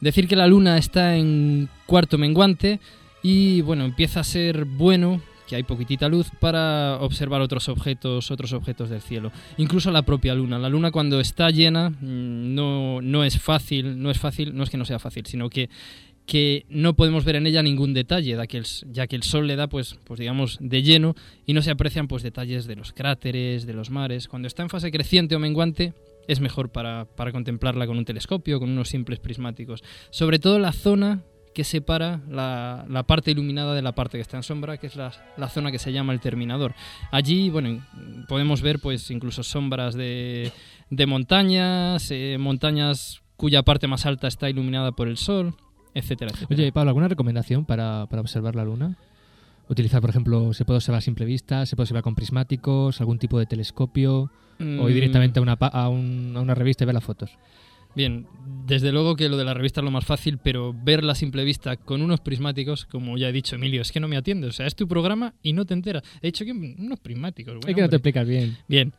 Decir 0.00 0.28
que 0.28 0.36
la 0.36 0.46
Luna 0.46 0.78
está 0.78 1.16
en 1.16 1.68
cuarto 1.84 2.16
menguante 2.16 2.78
y 3.20 3.62
bueno, 3.62 3.84
empieza 3.84 4.20
a 4.20 4.24
ser 4.24 4.64
bueno 4.64 5.20
que 5.50 5.56
hay 5.56 5.64
poquitita 5.64 6.08
luz 6.08 6.30
para 6.38 6.98
observar 7.00 7.40
otros 7.40 7.68
objetos, 7.68 8.30
otros 8.30 8.52
objetos 8.52 8.88
del 8.88 9.00
cielo. 9.00 9.32
Incluso 9.56 9.90
la 9.90 10.02
propia 10.02 10.32
luna. 10.32 10.60
La 10.60 10.68
luna 10.68 10.92
cuando 10.92 11.18
está 11.18 11.50
llena 11.50 11.90
mm, 11.90 12.54
no, 12.54 13.02
no 13.02 13.24
es 13.24 13.40
fácil, 13.40 14.00
no 14.00 14.12
es 14.12 14.18
fácil, 14.18 14.54
no 14.54 14.62
es 14.62 14.70
que 14.70 14.76
no 14.76 14.84
sea 14.84 15.00
fácil, 15.00 15.26
sino 15.26 15.50
que 15.50 15.68
que 16.26 16.64
no 16.68 16.94
podemos 16.94 17.24
ver 17.24 17.34
en 17.34 17.48
ella 17.48 17.60
ningún 17.60 17.92
detalle, 17.92 18.36
ya 18.36 19.06
que 19.08 19.16
el, 19.16 19.22
sol 19.24 19.48
le 19.48 19.56
da, 19.56 19.68
pues, 19.68 19.98
pues 20.04 20.20
digamos, 20.20 20.58
de 20.60 20.84
lleno 20.84 21.16
y 21.44 21.54
no 21.54 21.62
se 21.62 21.72
aprecian 21.72 22.06
pues 22.06 22.22
detalles 22.22 22.66
de 22.66 22.76
los 22.76 22.92
cráteres, 22.92 23.66
de 23.66 23.72
los 23.72 23.90
mares. 23.90 24.28
Cuando 24.28 24.46
está 24.46 24.62
en 24.62 24.68
fase 24.68 24.92
creciente 24.92 25.34
o 25.34 25.40
menguante, 25.40 25.92
es 26.28 26.38
mejor 26.38 26.70
para, 26.70 27.06
para 27.16 27.32
contemplarla 27.32 27.88
con 27.88 27.98
un 27.98 28.04
telescopio, 28.04 28.60
con 28.60 28.70
unos 28.70 28.90
simples 28.90 29.18
prismáticos. 29.18 29.82
Sobre 30.10 30.38
todo 30.38 30.60
la 30.60 30.70
zona 30.70 31.24
que 31.54 31.64
separa 31.64 32.20
la, 32.28 32.84
la, 32.88 33.02
parte 33.04 33.30
iluminada 33.30 33.74
de 33.74 33.82
la 33.82 33.92
parte 33.92 34.18
que 34.18 34.22
está 34.22 34.36
en 34.36 34.42
sombra, 34.42 34.76
que 34.78 34.86
es 34.86 34.96
la, 34.96 35.12
la, 35.36 35.48
zona 35.48 35.72
que 35.72 35.78
se 35.78 35.92
llama 35.92 36.12
el 36.12 36.20
terminador. 36.20 36.74
Allí, 37.10 37.50
bueno, 37.50 37.84
podemos 38.28 38.62
ver 38.62 38.78
pues 38.78 39.10
incluso 39.10 39.42
sombras 39.42 39.94
de, 39.94 40.52
de 40.90 41.06
montañas, 41.06 42.10
eh, 42.10 42.36
montañas 42.38 43.22
cuya 43.36 43.62
parte 43.62 43.86
más 43.86 44.06
alta 44.06 44.28
está 44.28 44.48
iluminada 44.50 44.92
por 44.92 45.08
el 45.08 45.16
sol, 45.16 45.54
etcétera, 45.94 46.30
etcétera. 46.30 46.60
Oye, 46.60 46.72
Pablo, 46.72 46.90
¿alguna 46.90 47.08
recomendación 47.08 47.64
para, 47.64 48.06
para 48.06 48.20
observar 48.20 48.54
la 48.54 48.64
luna? 48.64 48.96
Utilizar, 49.68 50.00
por 50.00 50.10
ejemplo, 50.10 50.52
se 50.52 50.64
puede 50.64 50.78
observar 50.78 50.98
a 50.98 51.00
simple 51.00 51.24
vista, 51.24 51.64
se 51.64 51.76
puede 51.76 51.84
observar 51.84 52.02
con 52.02 52.14
prismáticos, 52.14 53.00
algún 53.00 53.18
tipo 53.18 53.38
de 53.38 53.46
telescopio, 53.46 54.30
mm. 54.58 54.80
o 54.80 54.88
ir 54.88 54.94
directamente 54.94 55.38
a 55.38 55.42
una, 55.42 55.52
a, 55.52 55.88
un, 55.88 56.34
a 56.36 56.40
una 56.40 56.54
revista 56.54 56.84
y 56.84 56.86
ver 56.86 56.94
las 56.94 57.04
fotos. 57.04 57.30
Bien, 57.94 58.26
desde 58.66 58.92
luego 58.92 59.16
que 59.16 59.28
lo 59.28 59.36
de 59.36 59.44
la 59.44 59.54
revista 59.54 59.80
es 59.80 59.84
lo 59.84 59.90
más 59.90 60.04
fácil, 60.04 60.38
pero 60.38 60.72
verla 60.72 61.12
a 61.12 61.14
simple 61.16 61.44
vista 61.44 61.76
con 61.76 62.02
unos 62.02 62.20
prismáticos, 62.20 62.86
como 62.86 63.18
ya 63.18 63.28
he 63.28 63.32
dicho 63.32 63.56
Emilio, 63.56 63.82
es 63.82 63.90
que 63.90 64.00
no 64.00 64.08
me 64.08 64.16
atiendes. 64.16 64.50
O 64.50 64.52
sea, 64.52 64.66
es 64.66 64.76
tu 64.76 64.86
programa 64.86 65.34
y 65.42 65.52
no 65.52 65.64
te 65.64 65.74
enteras. 65.74 66.02
He 66.22 66.28
dicho 66.28 66.44
que 66.44 66.52
unos 66.52 67.00
prismáticos. 67.00 67.54
Bueno, 67.54 67.68
es 67.68 67.74
que 67.74 67.82
no 67.82 67.88
te 67.88 67.96
explicas 67.96 68.26
bien. 68.26 68.56
Bien, 68.68 68.92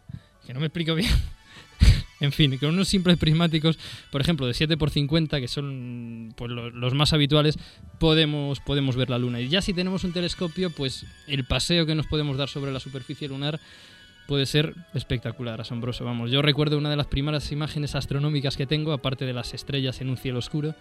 que 0.46 0.54
no 0.54 0.60
me 0.60 0.66
explico 0.66 0.94
bien. 0.94 1.12
en 2.20 2.34
fin, 2.34 2.58
con 2.58 2.70
unos 2.70 2.90
simples 2.90 3.18
prismáticos, 3.18 3.80
por 4.12 4.20
ejemplo, 4.20 4.46
de 4.46 4.54
7 4.54 4.76
por 4.78 4.90
50 4.90 5.40
que 5.40 5.48
son 5.48 6.34
pues, 6.36 6.52
los, 6.52 6.74
los 6.74 6.94
más 6.94 7.14
habituales, 7.14 7.58
podemos, 7.98 8.60
podemos 8.60 8.98
ver 8.98 9.10
la 9.10 9.20
luna. 9.20 9.40
Y 9.40 9.48
ya 9.48 9.62
si 9.62 9.74
tenemos 9.74 10.04
un 10.04 10.12
telescopio, 10.12 10.70
pues 10.70 11.06
el 11.28 11.46
paseo 11.46 11.86
que 11.86 11.96
nos 11.96 12.08
podemos 12.08 12.38
dar 12.38 12.50
sobre 12.50 12.74
la 12.74 12.82
superficie 12.82 13.30
lunar 13.30 13.60
puede 14.32 14.46
ser 14.46 14.76
espectacular, 14.94 15.60
asombroso. 15.60 16.06
Vamos, 16.06 16.32
yo 16.32 16.42
recuerdo 16.42 16.78
una 16.78 16.90
de 16.90 16.96
las 16.96 17.08
primeras 17.08 17.52
imágenes 17.52 17.96
astronómicas 17.96 18.56
que 18.56 18.66
tengo, 18.66 18.94
aparte 18.94 19.26
de 19.26 19.34
las 19.34 19.54
estrellas 19.54 20.00
en 20.00 20.10
un 20.10 20.16
cielo 20.16 20.40
oscuro, 20.40 20.74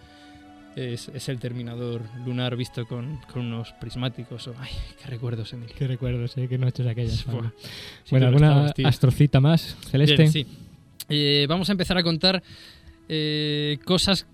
es, 0.77 1.09
es 1.09 1.27
el 1.27 1.37
terminador 1.37 2.03
lunar 2.25 2.55
visto 2.55 2.85
con, 2.85 3.17
con 3.33 3.47
unos 3.47 3.73
prismáticos. 3.73 4.47
Oh, 4.47 4.55
ay, 4.57 4.71
qué 5.01 5.09
recuerdos, 5.09 5.51
Emilio. 5.51 5.75
Qué 5.77 5.85
recuerdos, 5.85 6.37
¿eh? 6.37 6.47
qué 6.47 6.57
noches 6.57 6.87
aquellas. 6.87 7.25
Sí, 8.05 8.11
bueno, 8.11 8.27
¿alguna 8.27 8.67
estabas, 8.67 8.85
astrocita 8.85 9.41
más, 9.41 9.75
Celeste? 9.89 10.15
Bien, 10.15 10.31
sí. 10.31 10.47
Eh, 11.09 11.45
vamos 11.49 11.67
a 11.67 11.73
empezar 11.73 11.97
a 11.97 12.03
contar 12.03 12.41
eh, 13.09 13.79
cosas 13.83 14.27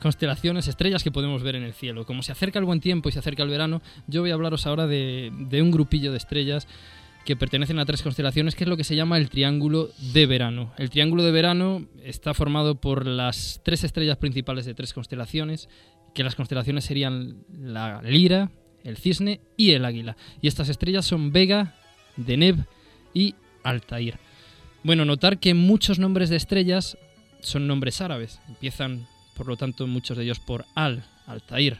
constelaciones, 0.00 0.66
estrellas 0.66 1.04
que 1.04 1.10
podemos 1.10 1.42
ver 1.42 1.56
en 1.56 1.64
el 1.64 1.74
cielo. 1.74 2.06
Como 2.06 2.22
se 2.22 2.32
acerca 2.32 2.58
el 2.58 2.64
buen 2.64 2.80
tiempo 2.80 3.10
y 3.10 3.12
se 3.12 3.18
acerca 3.18 3.42
el 3.42 3.50
verano, 3.50 3.82
yo 4.06 4.22
voy 4.22 4.30
a 4.30 4.34
hablaros 4.34 4.66
ahora 4.66 4.86
de, 4.86 5.30
de 5.30 5.60
un 5.60 5.70
grupillo 5.70 6.10
de 6.10 6.16
estrellas 6.16 6.66
que 7.24 7.36
pertenecen 7.36 7.78
a 7.78 7.84
tres 7.84 8.02
constelaciones, 8.02 8.54
que 8.54 8.64
es 8.64 8.68
lo 8.68 8.76
que 8.76 8.84
se 8.84 8.96
llama 8.96 9.16
el 9.16 9.30
Triángulo 9.30 9.90
de 10.12 10.26
Verano. 10.26 10.72
El 10.76 10.90
Triángulo 10.90 11.22
de 11.22 11.30
Verano 11.30 11.86
está 12.02 12.34
formado 12.34 12.80
por 12.80 13.06
las 13.06 13.60
tres 13.64 13.84
estrellas 13.84 14.16
principales 14.16 14.64
de 14.64 14.74
tres 14.74 14.92
constelaciones, 14.92 15.68
que 16.14 16.24
las 16.24 16.34
constelaciones 16.34 16.84
serían 16.84 17.44
la 17.50 18.02
Lira, 18.02 18.50
el 18.84 18.96
Cisne 18.96 19.40
y 19.56 19.70
el 19.72 19.84
Águila. 19.84 20.16
Y 20.40 20.48
estas 20.48 20.68
estrellas 20.68 21.06
son 21.06 21.32
Vega, 21.32 21.74
Deneb 22.16 22.66
y 23.14 23.34
Altair. 23.62 24.18
Bueno, 24.82 25.04
notar 25.04 25.38
que 25.38 25.54
muchos 25.54 25.98
nombres 25.98 26.28
de 26.28 26.36
estrellas 26.36 26.98
son 27.40 27.68
nombres 27.68 28.00
árabes. 28.00 28.40
Empiezan, 28.48 29.06
por 29.36 29.46
lo 29.46 29.56
tanto, 29.56 29.86
muchos 29.86 30.16
de 30.16 30.24
ellos 30.24 30.40
por 30.40 30.64
Al, 30.74 31.04
Altair, 31.26 31.78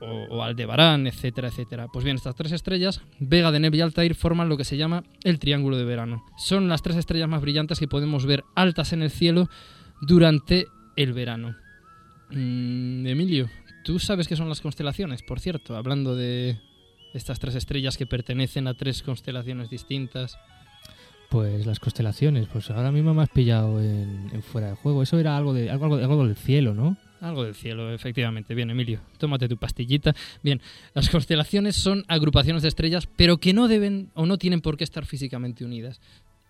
o, 0.00 0.42
Aldebarán, 0.42 1.06
etcétera, 1.06 1.48
etcétera. 1.48 1.88
Pues 1.92 2.04
bien, 2.04 2.16
estas 2.16 2.34
tres 2.34 2.52
estrellas, 2.52 3.00
Vega, 3.18 3.50
Deneb 3.50 3.74
y 3.74 3.80
Altair, 3.80 4.14
forman 4.14 4.48
lo 4.48 4.56
que 4.56 4.64
se 4.64 4.76
llama 4.76 5.04
el 5.24 5.38
Triángulo 5.38 5.76
de 5.76 5.84
Verano. 5.84 6.24
Son 6.36 6.68
las 6.68 6.82
tres 6.82 6.96
estrellas 6.96 7.28
más 7.28 7.40
brillantes 7.40 7.78
que 7.78 7.88
podemos 7.88 8.26
ver 8.26 8.44
altas 8.54 8.92
en 8.92 9.02
el 9.02 9.10
cielo 9.10 9.48
durante 10.00 10.66
el 10.96 11.12
verano. 11.12 11.56
Mm, 12.30 13.06
Emilio, 13.06 13.48
¿tú 13.84 13.98
sabes 13.98 14.28
qué 14.28 14.36
son 14.36 14.48
las 14.48 14.60
constelaciones? 14.60 15.22
Por 15.22 15.40
cierto, 15.40 15.76
hablando 15.76 16.14
de 16.14 16.58
estas 17.14 17.38
tres 17.38 17.54
estrellas 17.54 17.96
que 17.96 18.06
pertenecen 18.06 18.66
a 18.66 18.74
tres 18.74 19.02
constelaciones 19.02 19.70
distintas. 19.70 20.38
Pues 21.30 21.66
las 21.66 21.78
constelaciones, 21.78 22.48
pues 22.48 22.70
ahora 22.70 22.90
mismo 22.90 23.12
me 23.12 23.22
has 23.22 23.28
pillado 23.28 23.82
en, 23.82 24.30
en 24.32 24.42
fuera 24.42 24.68
de 24.68 24.76
juego. 24.76 25.02
Eso 25.02 25.18
era 25.18 25.36
algo, 25.36 25.52
de, 25.52 25.70
algo, 25.70 25.86
algo, 25.86 25.96
algo 25.96 26.26
del 26.26 26.36
cielo, 26.36 26.74
¿no? 26.74 26.96
Algo 27.20 27.44
del 27.44 27.54
cielo, 27.54 27.92
efectivamente. 27.92 28.54
Bien, 28.54 28.70
Emilio, 28.70 29.00
tómate 29.18 29.48
tu 29.48 29.56
pastillita. 29.56 30.14
Bien, 30.42 30.60
las 30.94 31.08
constelaciones 31.08 31.74
son 31.74 32.04
agrupaciones 32.06 32.62
de 32.62 32.68
estrellas, 32.68 33.08
pero 33.16 33.38
que 33.38 33.52
no 33.52 33.66
deben 33.66 34.10
o 34.14 34.26
no 34.26 34.38
tienen 34.38 34.60
por 34.60 34.76
qué 34.76 34.84
estar 34.84 35.04
físicamente 35.04 35.64
unidas. 35.64 36.00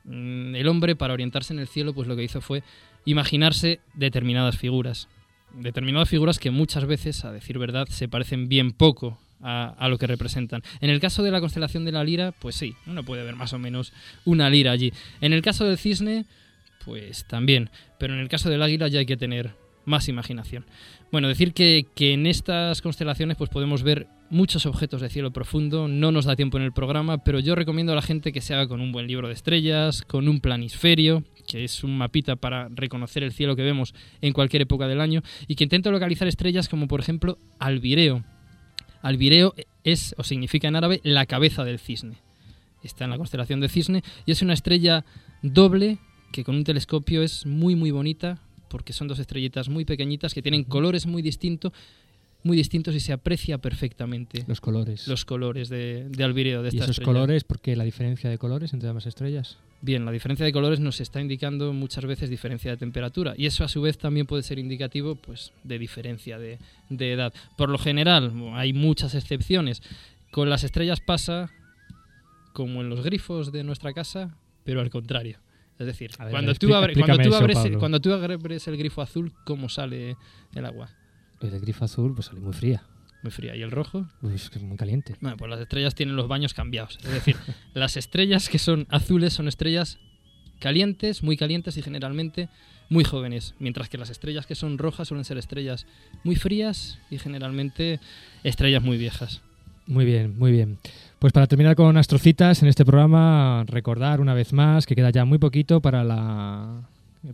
Mm, 0.04 0.54
El 0.54 0.68
hombre, 0.68 0.94
para 0.94 1.14
orientarse 1.14 1.54
en 1.54 1.58
el 1.58 1.68
cielo, 1.68 1.94
pues 1.94 2.06
lo 2.06 2.16
que 2.16 2.24
hizo 2.24 2.40
fue 2.40 2.62
imaginarse 3.06 3.80
determinadas 3.94 4.58
figuras. 4.58 5.08
Determinadas 5.54 6.10
figuras 6.10 6.38
que 6.38 6.50
muchas 6.50 6.84
veces, 6.84 7.24
a 7.24 7.32
decir 7.32 7.58
verdad, 7.58 7.86
se 7.88 8.06
parecen 8.06 8.50
bien 8.50 8.72
poco 8.72 9.18
a, 9.40 9.74
a, 9.78 9.88
lo 9.88 9.96
que 9.96 10.06
representan. 10.06 10.62
En 10.82 10.90
el 10.90 11.00
caso 11.00 11.22
de 11.22 11.30
la 11.30 11.40
constelación 11.40 11.86
de 11.86 11.92
la 11.92 12.04
lira, 12.04 12.32
pues 12.32 12.56
sí, 12.56 12.74
uno 12.86 13.02
puede 13.04 13.24
ver 13.24 13.36
más 13.36 13.54
o 13.54 13.58
menos 13.58 13.94
una 14.26 14.50
lira 14.50 14.72
allí. 14.72 14.92
En 15.22 15.32
el 15.32 15.40
caso 15.40 15.64
del 15.64 15.78
cisne, 15.78 16.26
pues 16.84 17.24
también. 17.26 17.70
Pero 17.98 18.12
en 18.12 18.20
el 18.20 18.28
caso 18.28 18.50
del 18.50 18.62
águila 18.62 18.88
ya 18.88 18.98
hay 18.98 19.06
que 19.06 19.16
tener 19.16 19.54
más 19.88 20.08
imaginación. 20.08 20.66
Bueno, 21.10 21.26
decir 21.26 21.52
que, 21.52 21.86
que, 21.94 22.12
en 22.12 22.26
estas 22.26 22.82
constelaciones 22.82 23.36
pues 23.36 23.50
podemos 23.50 23.82
ver 23.82 24.06
muchos 24.30 24.66
objetos 24.66 25.00
de 25.00 25.08
cielo 25.08 25.32
profundo, 25.32 25.88
no 25.88 26.12
nos 26.12 26.26
da 26.26 26.36
tiempo 26.36 26.58
en 26.58 26.64
el 26.64 26.72
programa, 26.72 27.24
pero 27.24 27.40
yo 27.40 27.54
recomiendo 27.54 27.92
a 27.92 27.96
la 27.96 28.02
gente 28.02 28.30
que 28.30 28.42
se 28.42 28.54
haga 28.54 28.68
con 28.68 28.80
un 28.80 28.92
buen 28.92 29.06
libro 29.06 29.26
de 29.26 29.34
estrellas, 29.34 30.02
con 30.02 30.28
un 30.28 30.40
planisferio, 30.40 31.24
que 31.46 31.64
es 31.64 31.82
un 31.82 31.96
mapita 31.96 32.36
para 32.36 32.68
reconocer 32.68 33.22
el 33.22 33.32
cielo 33.32 33.56
que 33.56 33.62
vemos 33.62 33.94
en 34.20 34.32
cualquier 34.32 34.62
época 34.62 34.86
del 34.86 35.00
año, 35.00 35.22
y 35.46 35.54
que 35.54 35.64
intente 35.64 35.90
localizar 35.90 36.28
estrellas 36.28 36.68
como 36.68 36.86
por 36.86 37.00
ejemplo 37.00 37.38
Albireo. 37.58 38.22
Albireo 39.02 39.54
es 39.84 40.14
o 40.18 40.24
significa 40.24 40.68
en 40.68 40.76
árabe 40.76 41.00
la 41.02 41.26
cabeza 41.26 41.64
del 41.64 41.78
cisne. 41.78 42.18
Está 42.82 43.04
en 43.04 43.10
la 43.10 43.16
constelación 43.16 43.60
de 43.60 43.68
cisne 43.68 44.02
y 44.26 44.32
es 44.32 44.42
una 44.42 44.52
estrella 44.52 45.04
doble 45.42 45.98
que 46.32 46.44
con 46.44 46.56
un 46.56 46.64
telescopio 46.64 47.22
es 47.22 47.46
muy 47.46 47.74
muy 47.74 47.90
bonita, 47.90 48.40
porque 48.68 48.92
son 48.92 49.08
dos 49.08 49.18
estrellitas 49.18 49.68
muy 49.68 49.84
pequeñitas 49.84 50.34
que 50.34 50.42
tienen 50.42 50.64
colores 50.64 51.06
muy 51.06 51.22
distintos 51.22 51.72
muy 52.44 52.56
distintos 52.56 52.94
y 52.94 53.00
se 53.00 53.12
aprecia 53.12 53.58
perfectamente 53.58 54.44
Los 54.46 54.60
colores. 54.60 55.08
los 55.08 55.24
colores 55.24 55.68
de, 55.68 56.06
de 56.08 56.22
albireo 56.24 56.62
de 56.62 56.68
¿Y 56.68 56.70
esta 56.70 56.84
esos 56.84 56.90
estrella. 56.98 57.06
colores? 57.12 57.42
¿Por 57.42 57.58
qué 57.58 57.74
la 57.74 57.82
diferencia 57.82 58.30
de 58.30 58.38
colores 58.38 58.72
entre 58.72 58.88
ambas 58.88 59.06
estrellas? 59.06 59.58
Bien, 59.82 60.04
la 60.04 60.12
diferencia 60.12 60.46
de 60.46 60.52
colores 60.52 60.78
nos 60.78 61.00
está 61.00 61.20
indicando 61.20 61.72
muchas 61.72 62.04
veces 62.06 62.30
diferencia 62.30 62.70
de 62.70 62.76
temperatura 62.76 63.34
y 63.36 63.46
eso 63.46 63.64
a 63.64 63.68
su 63.68 63.82
vez 63.82 63.98
también 63.98 64.26
puede 64.26 64.44
ser 64.44 64.60
indicativo 64.60 65.16
pues, 65.16 65.52
de 65.64 65.80
diferencia 65.80 66.38
de, 66.38 66.58
de 66.90 67.12
edad. 67.12 67.34
Por 67.56 67.70
lo 67.70 67.78
general, 67.78 68.32
hay 68.54 68.72
muchas 68.72 69.16
excepciones. 69.16 69.82
Con 70.30 70.48
las 70.48 70.62
estrellas 70.62 71.00
pasa 71.00 71.50
como 72.52 72.82
en 72.82 72.88
los 72.88 73.02
grifos 73.02 73.50
de 73.50 73.64
nuestra 73.64 73.92
casa, 73.92 74.36
pero 74.62 74.80
al 74.80 74.90
contrario. 74.90 75.38
Es 75.78 75.86
decir, 75.86 76.10
ver, 76.18 76.30
cuando, 76.30 76.54
tú 76.54 76.68
cuando, 76.68 77.22
eso, 77.22 77.36
abres, 77.36 77.58
cuando 77.78 78.00
tú 78.00 78.12
abres 78.12 78.66
el 78.66 78.76
grifo 78.76 79.00
azul, 79.00 79.32
¿cómo 79.44 79.68
sale 79.68 80.16
el 80.54 80.66
agua? 80.66 80.90
El 81.40 81.60
grifo 81.60 81.84
azul 81.84 82.14
pues 82.14 82.26
sale 82.26 82.40
muy 82.40 82.52
fría. 82.52 82.82
Muy 83.22 83.30
fría. 83.30 83.54
¿Y 83.56 83.62
el 83.62 83.70
rojo? 83.70 84.06
Que 84.22 84.34
es 84.34 84.62
muy 84.62 84.76
caliente. 84.76 85.14
Bueno, 85.20 85.36
pues 85.36 85.50
las 85.50 85.60
estrellas 85.60 85.94
tienen 85.94 86.16
los 86.16 86.28
baños 86.28 86.54
cambiados. 86.54 86.98
Es 87.02 87.12
decir, 87.12 87.36
las 87.74 87.96
estrellas 87.96 88.48
que 88.48 88.58
son 88.58 88.86
azules 88.90 89.32
son 89.32 89.48
estrellas 89.48 89.98
calientes, 90.58 91.22
muy 91.22 91.36
calientes 91.36 91.76
y 91.76 91.82
generalmente 91.82 92.48
muy 92.88 93.04
jóvenes, 93.04 93.54
mientras 93.58 93.88
que 93.88 93.98
las 93.98 94.10
estrellas 94.10 94.46
que 94.46 94.54
son 94.54 94.78
rojas 94.78 95.08
suelen 95.08 95.24
ser 95.24 95.38
estrellas 95.38 95.86
muy 96.24 96.36
frías 96.36 96.98
y 97.10 97.18
generalmente 97.18 98.00
estrellas 98.44 98.82
muy 98.82 98.98
viejas. 98.98 99.42
Muy 99.88 100.04
bien, 100.04 100.38
muy 100.38 100.52
bien. 100.52 100.78
Pues 101.18 101.32
para 101.32 101.46
terminar 101.46 101.74
con 101.74 101.96
astrocitas 101.96 102.62
en 102.62 102.68
este 102.68 102.84
programa, 102.84 103.64
recordar 103.66 104.20
una 104.20 104.34
vez 104.34 104.52
más 104.52 104.86
que 104.86 104.94
queda 104.94 105.10
ya 105.10 105.24
muy 105.24 105.38
poquito 105.38 105.80
para 105.80 106.04
la, 106.04 106.82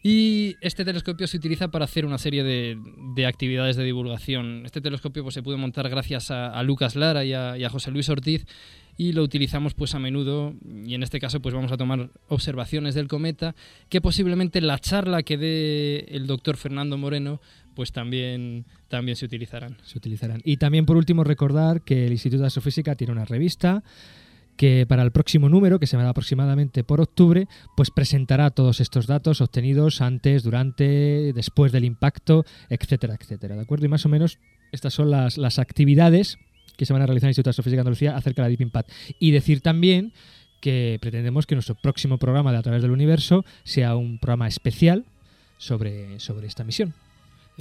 Y 0.02 0.56
este 0.60 0.84
telescopio 0.84 1.26
se 1.26 1.38
utiliza 1.38 1.68
para 1.68 1.84
hacer 1.84 2.06
una 2.06 2.18
serie 2.18 2.44
de, 2.44 2.78
de 3.14 3.26
actividades 3.26 3.76
de 3.76 3.84
divulgación. 3.84 4.64
Este 4.64 4.80
telescopio 4.80 5.22
pues, 5.22 5.34
se 5.34 5.42
pudo 5.42 5.58
montar 5.58 5.88
gracias 5.88 6.30
a, 6.30 6.62
Lucas 6.62 6.94
Lara 6.94 7.24
y 7.24 7.32
a, 7.32 7.58
y 7.58 7.64
a 7.64 7.70
José 7.70 7.90
Luis 7.90 8.08
Ortiz 8.08 8.46
y 8.96 9.12
lo 9.12 9.22
utilizamos 9.22 9.74
pues 9.74 9.94
a 9.94 10.00
menudo 10.00 10.54
y 10.84 10.94
en 10.94 11.04
este 11.04 11.20
caso 11.20 11.40
pues 11.40 11.54
vamos 11.54 11.70
a 11.70 11.76
tomar 11.76 12.10
observaciones 12.26 12.96
del 12.96 13.06
cometa 13.06 13.54
que 13.88 14.00
posiblemente 14.00 14.60
la 14.60 14.78
charla 14.80 15.22
que 15.22 15.38
dé 15.38 16.00
el 16.10 16.26
doctor 16.26 16.56
Fernando 16.56 16.98
Moreno 16.98 17.40
pues 17.78 17.92
también, 17.92 18.64
también 18.88 19.14
se 19.14 19.24
utilizarán. 19.24 19.76
Se 19.84 19.98
utilizarán. 19.98 20.40
Y 20.42 20.56
también, 20.56 20.84
por 20.84 20.96
último, 20.96 21.22
recordar 21.22 21.82
que 21.82 22.06
el 22.06 22.10
Instituto 22.10 22.40
de 22.40 22.48
Astrofísica 22.48 22.96
tiene 22.96 23.12
una 23.12 23.24
revista 23.24 23.84
que 24.58 24.86
para 24.86 25.04
el 25.04 25.12
próximo 25.12 25.48
número, 25.48 25.78
que 25.78 25.86
se 25.86 25.96
hará 25.96 26.10
aproximadamente 26.10 26.82
por 26.82 27.00
octubre, 27.00 27.46
pues 27.76 27.90
presentará 27.90 28.50
todos 28.50 28.80
estos 28.80 29.06
datos 29.06 29.40
obtenidos 29.40 30.02
antes, 30.02 30.42
durante, 30.42 31.32
después 31.32 31.70
del 31.70 31.84
impacto, 31.84 32.44
etcétera, 32.68 33.16
etcétera. 33.18 33.54
¿De 33.54 33.62
acuerdo? 33.62 33.86
Y 33.86 33.88
más 33.88 34.04
o 34.04 34.08
menos 34.08 34.38
estas 34.72 34.92
son 34.92 35.12
las, 35.12 35.38
las 35.38 35.60
actividades 35.60 36.38
que 36.76 36.86
se 36.86 36.92
van 36.92 37.02
a 37.02 37.06
realizar 37.06 37.26
en 37.26 37.28
el 37.28 37.30
Instituto 37.30 37.48
de 37.48 37.52
Astrofísica 37.52 37.76
de 37.76 37.80
Andalucía 37.82 38.16
acerca 38.16 38.42
de 38.42 38.46
la 38.46 38.48
Deep 38.50 38.62
Impact. 38.62 38.90
Y 39.20 39.30
decir 39.30 39.60
también 39.60 40.12
que 40.60 40.98
pretendemos 41.00 41.46
que 41.46 41.54
nuestro 41.54 41.76
próximo 41.76 42.18
programa 42.18 42.50
de 42.50 42.58
A 42.58 42.62
través 42.62 42.82
del 42.82 42.90
universo 42.90 43.44
sea 43.62 43.94
un 43.94 44.18
programa 44.18 44.48
especial 44.48 45.04
sobre, 45.56 46.18
sobre 46.18 46.48
esta 46.48 46.64
misión. 46.64 46.94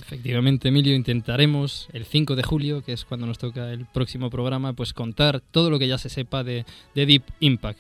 Efectivamente, 0.02 0.68
Emilio, 0.70 0.96
intentaremos 0.96 1.90
el 1.92 2.06
5 2.06 2.36
de 2.36 2.44
julio, 2.44 2.84
que 2.84 2.94
es 2.94 3.04
cuando 3.06 3.26
nos 3.26 3.38
toca 3.38 3.72
el 3.72 3.86
próximo 3.86 4.30
programa, 4.30 4.74
pues 4.74 4.94
contar 4.94 5.42
todo 5.42 5.70
lo 5.70 5.80
que 5.80 5.88
ya 5.88 5.98
se 5.98 6.10
sepa 6.10 6.44
de, 6.44 6.66
de 6.94 7.06
Deep 7.06 7.24
Impact. 7.40 7.80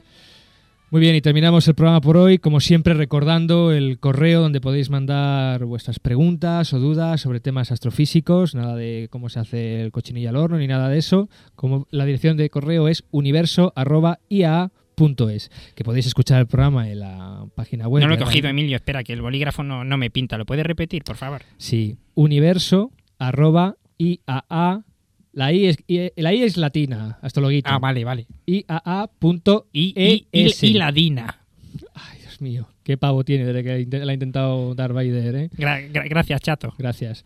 Muy 0.89 1.01
bien, 1.01 1.15
y 1.15 1.22
terminamos 1.22 1.68
el 1.68 1.76
programa 1.76 1.99
por 1.99 2.15
hoy, 2.15 2.38
como 2.38 2.61
siempre 2.61 2.93
recordando 2.93 3.74
el 3.74 3.99
correo 3.99 4.39
donde 4.39 4.61
podéis 4.61 4.89
mandar 4.89 5.65
vuestras 5.65 5.99
preguntas 5.99 6.72
o 6.72 6.80
dudas 6.80 7.20
sobre 7.20 7.41
temas 7.41 7.74
astrofísicos, 7.74 8.55
nada 8.55 8.74
de 8.74 9.09
cómo 9.11 9.28
se 9.28 9.39
hace 9.41 9.82
el 9.82 9.91
cochinillo 9.91 10.30
al 10.30 10.38
horno 10.38 10.57
ni 10.57 10.65
nada 10.65 10.88
de 10.88 10.97
eso. 10.97 11.28
Como 11.55 11.88
la 11.91 12.05
dirección 12.05 12.38
de 12.38 12.49
correo 12.49 12.88
es 12.88 13.03
universo@ia.es, 15.00 15.52
que 15.76 15.84
podéis 15.84 16.08
escuchar 16.08 16.39
el 16.41 16.48
programa 16.48 16.89
en 16.89 17.00
la 17.00 17.45
página 17.56 17.88
web. 17.88 18.02
No 18.02 18.08
lo 18.10 18.16
he 18.16 18.18
cogido, 18.20 18.50
Emilio. 18.50 18.76
Espera, 18.76 19.04
que 19.04 19.14
el 19.14 19.22
bolígrafo 19.22 19.64
no, 19.64 19.84
no 19.84 19.98
me 19.98 20.10
pinta. 20.10 20.38
¿Lo 20.38 20.45
puedes 20.45 20.66
repetir, 20.66 21.04
por 21.04 21.16
favor? 21.18 21.41
Sí, 21.58 21.98
universo 22.16 22.91
arroba 23.20 23.76
IAA. 23.98 24.84
La 25.34 25.54
I 25.54 25.68
es, 25.68 25.78
I- 25.88 26.12
la 26.16 26.34
I 26.34 26.41
es 26.43 26.58
latina, 26.58 27.20
astrologuito. 27.22 27.70
Ah, 27.72 27.78
vale, 27.80 28.04
vale. 28.04 28.26
IAA.es. 28.48 29.64
Y, 29.72 29.93
y, 29.95 30.28
y, 30.32 30.52
y 30.66 30.74
la 30.74 30.91
Dina. 30.91 31.41
Ay, 31.93 32.20
Dios 32.22 32.41
mío, 32.41 32.68
qué 32.84 32.98
pavo 32.98 33.24
tiene 33.24 33.45
desde 33.45 33.64
que 33.88 34.04
la 34.04 34.12
ha 34.12 34.14
intentado 34.14 34.74
dar 34.74 34.93
Vader, 34.93 35.36
¿eh? 35.36 35.50
Gra- 35.56 35.91
gra- 35.91 36.10
gracias, 36.10 36.41
chato. 36.41 36.74
Gracias. 36.78 37.24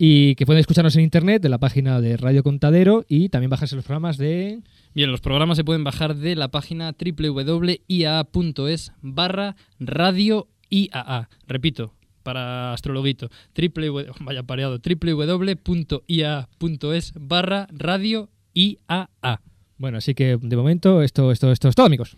Y 0.00 0.36
que 0.36 0.46
pueden 0.46 0.60
escucharnos 0.60 0.94
en 0.94 1.02
internet, 1.02 1.42
de 1.42 1.48
la 1.48 1.58
página 1.58 2.00
de 2.00 2.16
Radio 2.16 2.44
Contadero 2.44 3.04
y 3.08 3.28
también 3.30 3.50
bajarse 3.50 3.74
los 3.74 3.84
programas 3.84 4.16
de... 4.16 4.60
Bien, 4.98 5.12
los 5.12 5.20
programas 5.20 5.56
se 5.56 5.62
pueden 5.62 5.84
bajar 5.84 6.16
de 6.16 6.34
la 6.34 6.48
página 6.48 6.92
www.iaa.es 6.92 8.92
barra 9.00 9.54
radio 9.78 10.48
IAA. 10.70 11.28
Repito, 11.46 11.94
para 12.24 12.72
astrologuito, 12.72 13.28
www, 13.56 14.10
vaya 14.24 14.42
pareado, 14.42 14.80
www.ia.es 14.80 16.02
barra 17.14 17.68
radio 17.70 18.28
IAA. 18.54 19.40
Bueno, 19.76 19.98
así 19.98 20.16
que 20.16 20.36
de 20.36 20.56
momento 20.56 21.00
esto, 21.02 21.30
esto, 21.30 21.52
esto 21.52 21.68
es 21.68 21.76
todo, 21.76 21.86
amigos. 21.86 22.16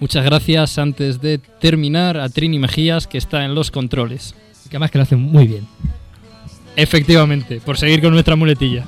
Muchas 0.00 0.24
gracias 0.24 0.78
antes 0.78 1.20
de 1.20 1.38
terminar 1.38 2.18
a 2.18 2.28
Trini 2.28 2.58
Mejías 2.58 3.06
que 3.06 3.18
está 3.18 3.44
en 3.44 3.54
los 3.54 3.70
controles. 3.70 4.34
Que 4.70 4.76
además 4.76 4.90
que 4.90 4.98
lo 4.98 5.02
hacen 5.02 5.20
muy 5.20 5.46
bien. 5.46 5.66
Efectivamente, 6.76 7.60
por 7.60 7.76
seguir 7.76 8.00
con 8.00 8.12
nuestra 8.12 8.36
muletilla. 8.36 8.86